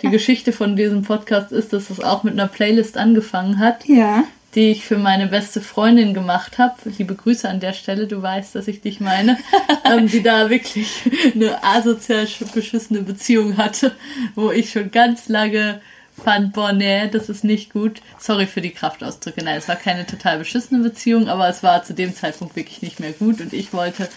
Die 0.02 0.10
Geschichte 0.10 0.52
von 0.52 0.76
diesem 0.76 1.04
Podcast 1.04 1.52
ist, 1.52 1.74
dass 1.74 1.90
es 1.92 2.00
auch 2.00 2.24
mit 2.24 2.34
einer 2.34 2.48
Playlist 2.48 2.98
angefangen 2.98 3.60
hat, 3.60 3.86
ja. 3.88 4.24
Die 4.56 4.72
ich 4.72 4.86
für 4.86 4.98
meine 4.98 5.28
beste 5.28 5.62
Freundin 5.62 6.14
gemacht 6.14 6.58
habe. 6.58 6.76
Liebe 6.98 7.16
Grüße 7.16 7.48
an 7.48 7.60
der 7.60 7.74
Stelle, 7.74 8.08
du 8.08 8.22
weißt, 8.22 8.56
dass 8.56 8.68
ich 8.68 8.82
dich 8.82 9.00
meine. 9.00 9.38
ähm, 9.86 10.08
die 10.08 10.22
da 10.22 10.50
wirklich 10.50 10.88
eine 11.34 11.64
asozial 11.64 12.28
beschissene 12.54 13.02
Beziehung 13.02 13.58
hatte, 13.58 13.96
wo 14.36 14.52
ich 14.52 14.72
schon 14.72 14.92
ganz 14.92 15.30
lange 15.30 15.82
fand, 16.22 16.54
boah, 16.54 16.74
nee, 16.74 17.08
das 17.08 17.30
ist 17.30 17.44
nicht 17.44 17.72
gut. 17.72 18.02
Sorry 18.20 18.46
für 18.46 18.62
die 18.62 18.72
Kraftausdrücke. 18.72 19.44
Nein, 19.44 19.58
es 19.58 19.68
war 19.68 19.76
keine 19.76 20.06
total 20.06 20.40
beschissene 20.40 20.84
Beziehung, 20.84 21.30
aber 21.30 21.48
es 21.48 21.64
war 21.64 21.84
zu 21.84 21.94
dem 21.94 22.14
Zeitpunkt 22.14 22.56
wirklich 22.56 22.82
nicht 22.82 23.00
mehr 23.00 23.14
gut 23.14 23.42
und 23.42 23.54
ich 23.54 23.74
wollte 23.74 24.10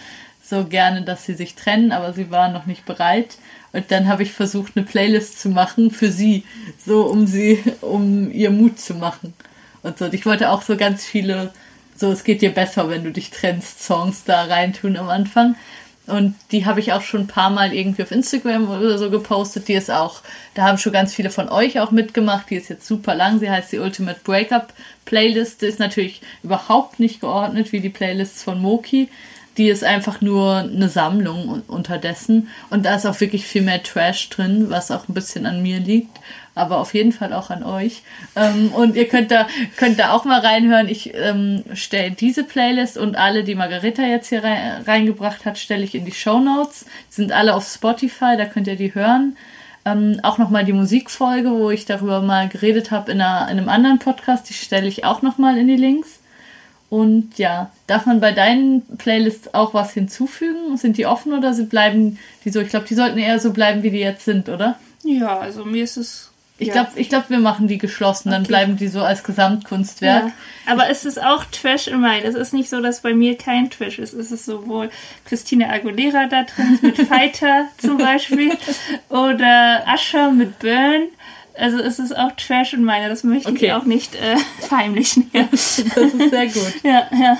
so 0.43 0.65
gerne, 0.65 1.01
dass 1.01 1.25
sie 1.25 1.33
sich 1.33 1.55
trennen, 1.55 1.91
aber 1.91 2.13
sie 2.13 2.29
waren 2.29 2.53
noch 2.53 2.65
nicht 2.65 2.85
bereit. 2.85 3.37
Und 3.71 3.91
dann 3.91 4.07
habe 4.07 4.23
ich 4.23 4.31
versucht, 4.31 4.73
eine 4.75 4.85
Playlist 4.85 5.41
zu 5.41 5.49
machen 5.49 5.91
für 5.91 6.11
sie, 6.11 6.43
so 6.85 7.03
um 7.03 7.25
sie, 7.25 7.61
um 7.81 8.31
ihr 8.31 8.51
Mut 8.51 8.79
zu 8.79 8.93
machen. 8.93 9.33
Und 9.85 9.99
so. 9.99 10.05
Und 10.05 10.13
ich 10.13 10.25
wollte 10.25 10.49
auch 10.49 10.63
so 10.63 10.77
ganz 10.77 11.05
viele, 11.05 11.53
so 11.95 12.11
es 12.11 12.23
geht 12.23 12.41
dir 12.41 12.53
besser, 12.53 12.89
wenn 12.89 13.03
du 13.03 13.11
dich 13.11 13.29
trennst, 13.29 13.83
Songs 13.83 14.23
da 14.23 14.45
reintun 14.45 14.97
am 14.97 15.09
Anfang. 15.09 15.55
Und 16.07 16.35
die 16.51 16.65
habe 16.65 16.79
ich 16.79 16.93
auch 16.93 17.01
schon 17.01 17.21
ein 17.21 17.27
paar 17.27 17.49
Mal 17.49 17.73
irgendwie 17.73 18.03
auf 18.03 18.11
Instagram 18.11 18.69
oder 18.69 18.97
so 18.97 19.09
gepostet. 19.09 19.67
Die 19.67 19.73
ist 19.73 19.89
auch, 19.89 20.21
da 20.53 20.63
haben 20.63 20.77
schon 20.77 20.93
ganz 20.93 21.13
viele 21.13 21.29
von 21.31 21.49
euch 21.49 21.79
auch 21.79 21.91
mitgemacht. 21.91 22.49
Die 22.49 22.55
ist 22.55 22.69
jetzt 22.69 22.85
super 22.85 23.15
lang. 23.15 23.39
Sie 23.39 23.49
heißt 23.49 23.71
die 23.71 23.79
Ultimate 23.79 24.19
Breakup 24.23 24.73
Playlist. 25.05 25.61
Die 25.61 25.67
ist 25.67 25.79
natürlich 25.79 26.21
überhaupt 26.43 26.99
nicht 26.99 27.21
geordnet 27.21 27.71
wie 27.71 27.79
die 27.79 27.89
Playlists 27.89 28.43
von 28.43 28.61
Moki. 28.61 29.09
Die 29.57 29.69
ist 29.69 29.83
einfach 29.83 30.19
nur 30.21 30.57
eine 30.57 30.89
Sammlung 30.89 31.47
un- 31.47 31.63
unterdessen. 31.67 32.49
Und 32.69 32.85
da 32.85 32.95
ist 32.95 33.05
auch 33.05 33.19
wirklich 33.21 33.45
viel 33.47 33.61
mehr 33.61 33.81
Trash 33.81 34.29
drin, 34.29 34.69
was 34.69 34.91
auch 34.91 35.07
ein 35.07 35.13
bisschen 35.13 35.45
an 35.45 35.61
mir 35.61 35.79
liegt. 35.79 36.17
Aber 36.55 36.79
auf 36.79 36.93
jeden 36.93 37.11
Fall 37.11 37.33
auch 37.33 37.49
an 37.49 37.63
euch. 37.63 38.01
Ähm, 38.35 38.71
und 38.73 38.95
ihr 38.95 39.07
könnt 39.07 39.29
da, 39.31 39.47
könnt 39.75 39.99
da 39.99 40.11
auch 40.11 40.23
mal 40.23 40.39
reinhören. 40.39 40.87
Ich 40.87 41.13
ähm, 41.13 41.63
stelle 41.73 42.11
diese 42.11 42.43
Playlist 42.43 42.97
und 42.97 43.17
alle, 43.17 43.43
die 43.43 43.55
Margareta 43.55 44.03
jetzt 44.03 44.29
hier 44.29 44.43
rein, 44.43 44.83
reingebracht 44.85 45.45
hat, 45.45 45.57
stelle 45.57 45.83
ich 45.83 45.95
in 45.95 46.05
die 46.05 46.13
Show 46.13 46.39
Notes. 46.39 46.85
Sind 47.09 47.31
alle 47.33 47.55
auf 47.55 47.67
Spotify, 47.67 48.35
da 48.37 48.45
könnt 48.45 48.67
ihr 48.67 48.77
die 48.77 48.95
hören. 48.95 49.35
Ähm, 49.85 50.19
auch 50.23 50.37
nochmal 50.37 50.65
die 50.65 50.73
Musikfolge, 50.73 51.51
wo 51.51 51.69
ich 51.69 51.85
darüber 51.85 52.21
mal 52.21 52.47
geredet 52.49 52.89
habe 52.89 53.11
in, 53.11 53.17
in 53.17 53.23
einem 53.23 53.69
anderen 53.69 53.99
Podcast, 53.99 54.49
die 54.49 54.53
stelle 54.53 54.87
ich 54.87 55.03
auch 55.05 55.21
nochmal 55.21 55.57
in 55.57 55.67
die 55.67 55.75
Links. 55.75 56.14
Und 56.95 57.37
ja, 57.37 57.71
darf 57.87 58.05
man 58.05 58.21
bei 58.21 58.31
deinen 58.31 58.83
Playlists 58.97 59.53
auch 59.53 59.73
was 59.73 59.91
hinzufügen? 59.91 60.77
Sind 60.77 60.97
die 60.97 61.05
offen 61.05 61.33
oder 61.33 61.53
sie 61.53 61.65
bleiben 61.65 62.17
die 62.45 62.51
so? 62.51 62.61
Ich 62.61 62.69
glaube, 62.69 62.85
die 62.87 62.93
sollten 62.93 63.17
eher 63.17 63.37
so 63.37 63.51
bleiben, 63.51 63.83
wie 63.83 63.89
die 63.91 63.99
jetzt 63.99 64.23
sind, 64.23 64.47
oder? 64.47 64.79
Ja, 65.03 65.39
also 65.39 65.65
mir 65.65 65.83
ist 65.83 65.97
es. 65.97 66.31
Ich 66.57 66.69
ja. 66.69 66.73
glaube, 66.73 66.91
ich 66.95 67.09
glaub, 67.09 67.29
wir 67.29 67.39
machen 67.39 67.67
die 67.67 67.79
geschlossen, 67.79 68.31
dann 68.31 68.43
Okay. 68.43 68.47
bleiben 68.47 68.77
die 68.77 68.87
so 68.87 69.01
als 69.01 69.25
Gesamtkunstwerk. 69.25 70.27
Ja. 70.27 70.71
Aber 70.71 70.89
es 70.89 71.03
ist 71.03 71.21
auch 71.21 71.43
Trash 71.43 71.87
in 71.87 71.99
meinen. 71.99 72.25
Es 72.25 72.33
ist 72.35 72.53
nicht 72.53 72.69
so, 72.69 72.81
dass 72.81 73.01
bei 73.01 73.13
mir 73.13 73.37
kein 73.37 73.69
Trash 73.69 73.99
ist. 73.99 74.13
Es 74.13 74.31
ist 74.31 74.45
sowohl 74.45 74.89
Christina 75.25 75.69
Aguilera 75.71 76.27
da 76.27 76.43
drin 76.43 76.79
mit 76.81 76.95
Fighter 77.09 77.67
zum 77.77 77.97
Beispiel 77.97 78.53
oder 79.09 79.83
Usher 79.93 80.31
mit 80.31 80.59
Burn. 80.59 81.09
Also 81.57 81.79
es 81.79 81.99
ist 81.99 82.15
auch 82.15 82.31
Trash 82.33 82.73
in 82.73 82.83
meiner. 82.83 83.09
Das 83.09 83.23
möchte 83.23 83.49
Okay. 83.49 83.67
ich 83.67 83.73
auch 83.73 83.85
nicht 83.85 84.15
äh, 84.15 84.35
verheimlichen. 84.67 85.29
Ja. 85.33 85.47
Das 85.51 85.79
ist 85.79 86.29
sehr 86.29 86.47
gut. 86.47 86.73
ja, 86.83 87.07
ja. 87.11 87.37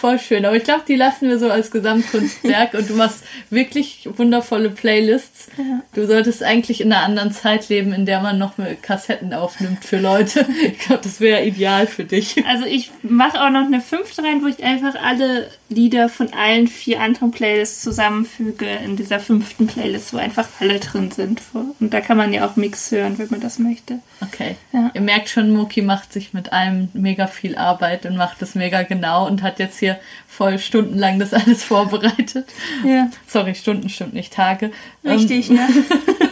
Voll 0.00 0.20
schön. 0.20 0.44
Aber 0.46 0.54
ich 0.54 0.62
glaube, 0.62 0.82
die 0.86 0.94
lassen 0.94 1.28
wir 1.28 1.40
so 1.40 1.50
als 1.50 1.72
Gesamtkunstwerk 1.72 2.74
und 2.74 2.88
du 2.88 2.94
machst 2.94 3.24
wirklich 3.50 4.08
wundervolle 4.16 4.70
Playlists. 4.70 5.48
Du 5.92 6.06
solltest 6.06 6.44
eigentlich 6.44 6.80
in 6.80 6.92
einer 6.92 7.02
anderen 7.02 7.32
Zeit 7.32 7.68
leben, 7.68 7.92
in 7.92 8.06
der 8.06 8.20
man 8.20 8.38
noch 8.38 8.52
Kassetten 8.80 9.34
aufnimmt 9.34 9.84
für 9.84 9.98
Leute. 9.98 10.46
Ich 10.62 10.78
glaube, 10.78 11.02
das 11.02 11.20
wäre 11.20 11.44
ideal 11.44 11.88
für 11.88 12.04
dich. 12.04 12.36
Also 12.46 12.64
ich 12.64 12.92
mache 13.02 13.42
auch 13.44 13.50
noch 13.50 13.66
eine 13.66 13.80
fünfte 13.80 14.22
rein, 14.22 14.40
wo 14.44 14.46
ich 14.46 14.62
einfach 14.62 14.94
alle 15.02 15.48
Lieder 15.70 16.08
von 16.08 16.32
allen 16.32 16.66
vier 16.66 17.00
anderen 17.00 17.30
Playlists 17.30 17.82
zusammenfüge 17.82 18.66
in 18.84 18.96
dieser 18.96 19.20
fünften 19.20 19.66
Playlist, 19.66 20.14
wo 20.14 20.16
einfach 20.16 20.48
alle 20.60 20.80
drin 20.80 21.10
sind. 21.10 21.42
Und 21.52 21.92
da 21.92 22.00
kann 22.00 22.16
man 22.16 22.32
ja 22.32 22.46
auch 22.46 22.56
Mix 22.56 22.90
hören, 22.90 23.18
wenn 23.18 23.28
man 23.30 23.40
das 23.40 23.58
möchte. 23.58 23.98
Okay. 24.22 24.56
Ja. 24.72 24.90
Ihr 24.94 25.02
merkt 25.02 25.28
schon, 25.28 25.52
Moki 25.52 25.82
macht 25.82 26.12
sich 26.12 26.32
mit 26.32 26.52
allem 26.52 26.88
mega 26.94 27.26
viel 27.26 27.56
Arbeit 27.56 28.06
und 28.06 28.16
macht 28.16 28.40
es 28.40 28.54
mega 28.54 28.82
genau 28.82 29.26
und 29.26 29.42
hat 29.42 29.58
jetzt 29.58 29.78
hier 29.78 29.98
voll 30.26 30.58
stundenlang 30.58 31.18
das 31.18 31.34
alles 31.34 31.64
vorbereitet. 31.64 32.46
Ja. 32.84 33.10
Sorry, 33.26 33.54
Stunden 33.54 33.88
stimmt 33.88 34.14
nicht, 34.14 34.32
Tage. 34.32 34.72
Richtig, 35.04 35.50
Ähm, 35.50 35.56
ja. 35.56 35.68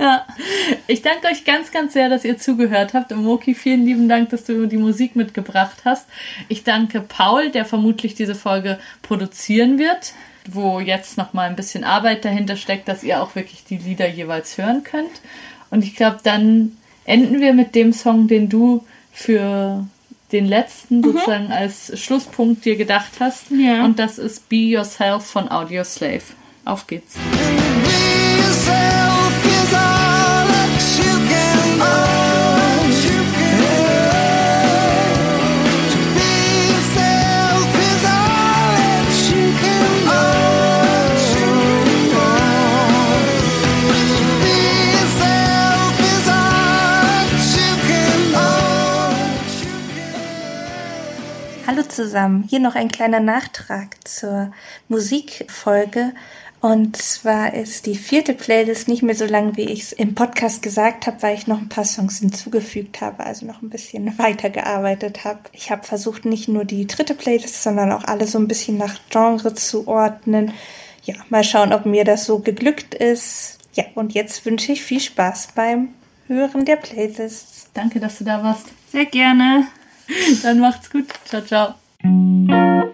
ja. 0.00 0.26
Ich 0.86 1.02
danke 1.02 1.28
euch 1.28 1.44
ganz, 1.44 1.70
ganz 1.70 1.92
sehr, 1.92 2.08
dass 2.08 2.24
ihr 2.24 2.38
zugehört 2.38 2.94
habt. 2.94 3.12
Und 3.12 3.24
Moki, 3.24 3.54
vielen 3.54 3.84
lieben 3.84 4.08
Dank, 4.08 4.30
dass 4.30 4.44
du 4.44 4.66
die 4.66 4.76
Musik 4.76 5.14
mitgebracht 5.14 5.78
hast. 5.84 6.08
Ich 6.48 6.64
danke 6.64 7.00
Paul, 7.00 7.50
der 7.50 7.64
vermutlich 7.64 8.14
diese 8.14 8.34
Folge 8.34 8.78
produzieren 9.02 9.78
wird, 9.78 10.14
wo 10.48 10.80
jetzt 10.80 11.16
noch 11.16 11.32
mal 11.32 11.48
ein 11.48 11.56
bisschen 11.56 11.84
Arbeit 11.84 12.24
dahinter 12.24 12.56
steckt, 12.56 12.88
dass 12.88 13.04
ihr 13.04 13.22
auch 13.22 13.34
wirklich 13.34 13.64
die 13.64 13.78
Lieder 13.78 14.08
jeweils 14.08 14.58
hören 14.58 14.82
könnt. 14.82 15.20
Und 15.70 15.84
ich 15.84 15.94
glaube, 15.94 16.18
dann 16.22 16.76
enden 17.04 17.40
wir 17.40 17.52
mit 17.52 17.74
dem 17.74 17.92
Song, 17.92 18.26
den 18.26 18.48
du 18.48 18.84
für 19.12 19.86
den 20.32 20.46
letzten 20.46 21.02
sozusagen 21.02 21.50
als 21.50 21.98
Schlusspunkt 22.00 22.64
dir 22.64 22.76
gedacht 22.76 23.12
hast. 23.18 23.50
Ja. 23.50 23.84
Und 23.84 23.98
das 23.98 24.18
ist 24.18 24.48
Be 24.48 24.56
Yourself 24.56 25.24
von 25.26 25.50
Audio 25.50 25.84
Slave. 25.84 26.22
Auf 26.64 26.86
geht's. 26.86 27.16
Zusammen, 51.90 52.44
hier 52.48 52.60
noch 52.60 52.74
ein 52.74 52.88
kleiner 52.88 53.20
Nachtrag 53.20 53.96
zur 54.06 54.52
Musikfolge. 54.88 56.12
Und 56.60 56.98
zwar 56.98 57.54
ist 57.54 57.86
die 57.86 57.94
vierte 57.94 58.34
Playlist 58.34 58.86
nicht 58.86 59.02
mehr 59.02 59.14
so 59.14 59.24
lang, 59.24 59.56
wie 59.56 59.64
ich 59.64 59.80
es 59.80 59.92
im 59.92 60.14
Podcast 60.14 60.62
gesagt 60.62 61.06
habe, 61.06 61.22
weil 61.22 61.34
ich 61.34 61.46
noch 61.46 61.58
ein 61.58 61.70
paar 61.70 61.86
Songs 61.86 62.18
hinzugefügt 62.18 63.00
habe, 63.00 63.24
also 63.24 63.46
noch 63.46 63.62
ein 63.62 63.70
bisschen 63.70 64.18
weitergearbeitet 64.18 65.24
habe. 65.24 65.40
Ich 65.52 65.70
habe 65.70 65.84
versucht, 65.84 66.26
nicht 66.26 66.48
nur 66.48 66.66
die 66.66 66.86
dritte 66.86 67.14
Playlist, 67.14 67.62
sondern 67.62 67.92
auch 67.92 68.04
alle 68.04 68.26
so 68.26 68.38
ein 68.38 68.48
bisschen 68.48 68.76
nach 68.76 68.96
Genre 69.08 69.54
zu 69.54 69.88
ordnen. 69.88 70.52
Ja, 71.04 71.14
mal 71.30 71.44
schauen, 71.44 71.72
ob 71.72 71.86
mir 71.86 72.04
das 72.04 72.26
so 72.26 72.40
geglückt 72.40 72.94
ist. 72.94 73.58
Ja, 73.74 73.84
und 73.94 74.12
jetzt 74.12 74.44
wünsche 74.44 74.72
ich 74.72 74.82
viel 74.82 75.00
Spaß 75.00 75.48
beim 75.54 75.88
Hören 76.26 76.66
der 76.66 76.76
Playlists. 76.76 77.70
Danke, 77.72 78.00
dass 78.00 78.18
du 78.18 78.24
da 78.24 78.42
warst. 78.42 78.66
Sehr 78.92 79.06
gerne. 79.06 79.66
Dann 80.42 80.60
macht's 80.60 80.90
gut. 80.90 81.06
Ciao, 81.24 81.42
ciao. 81.42 82.90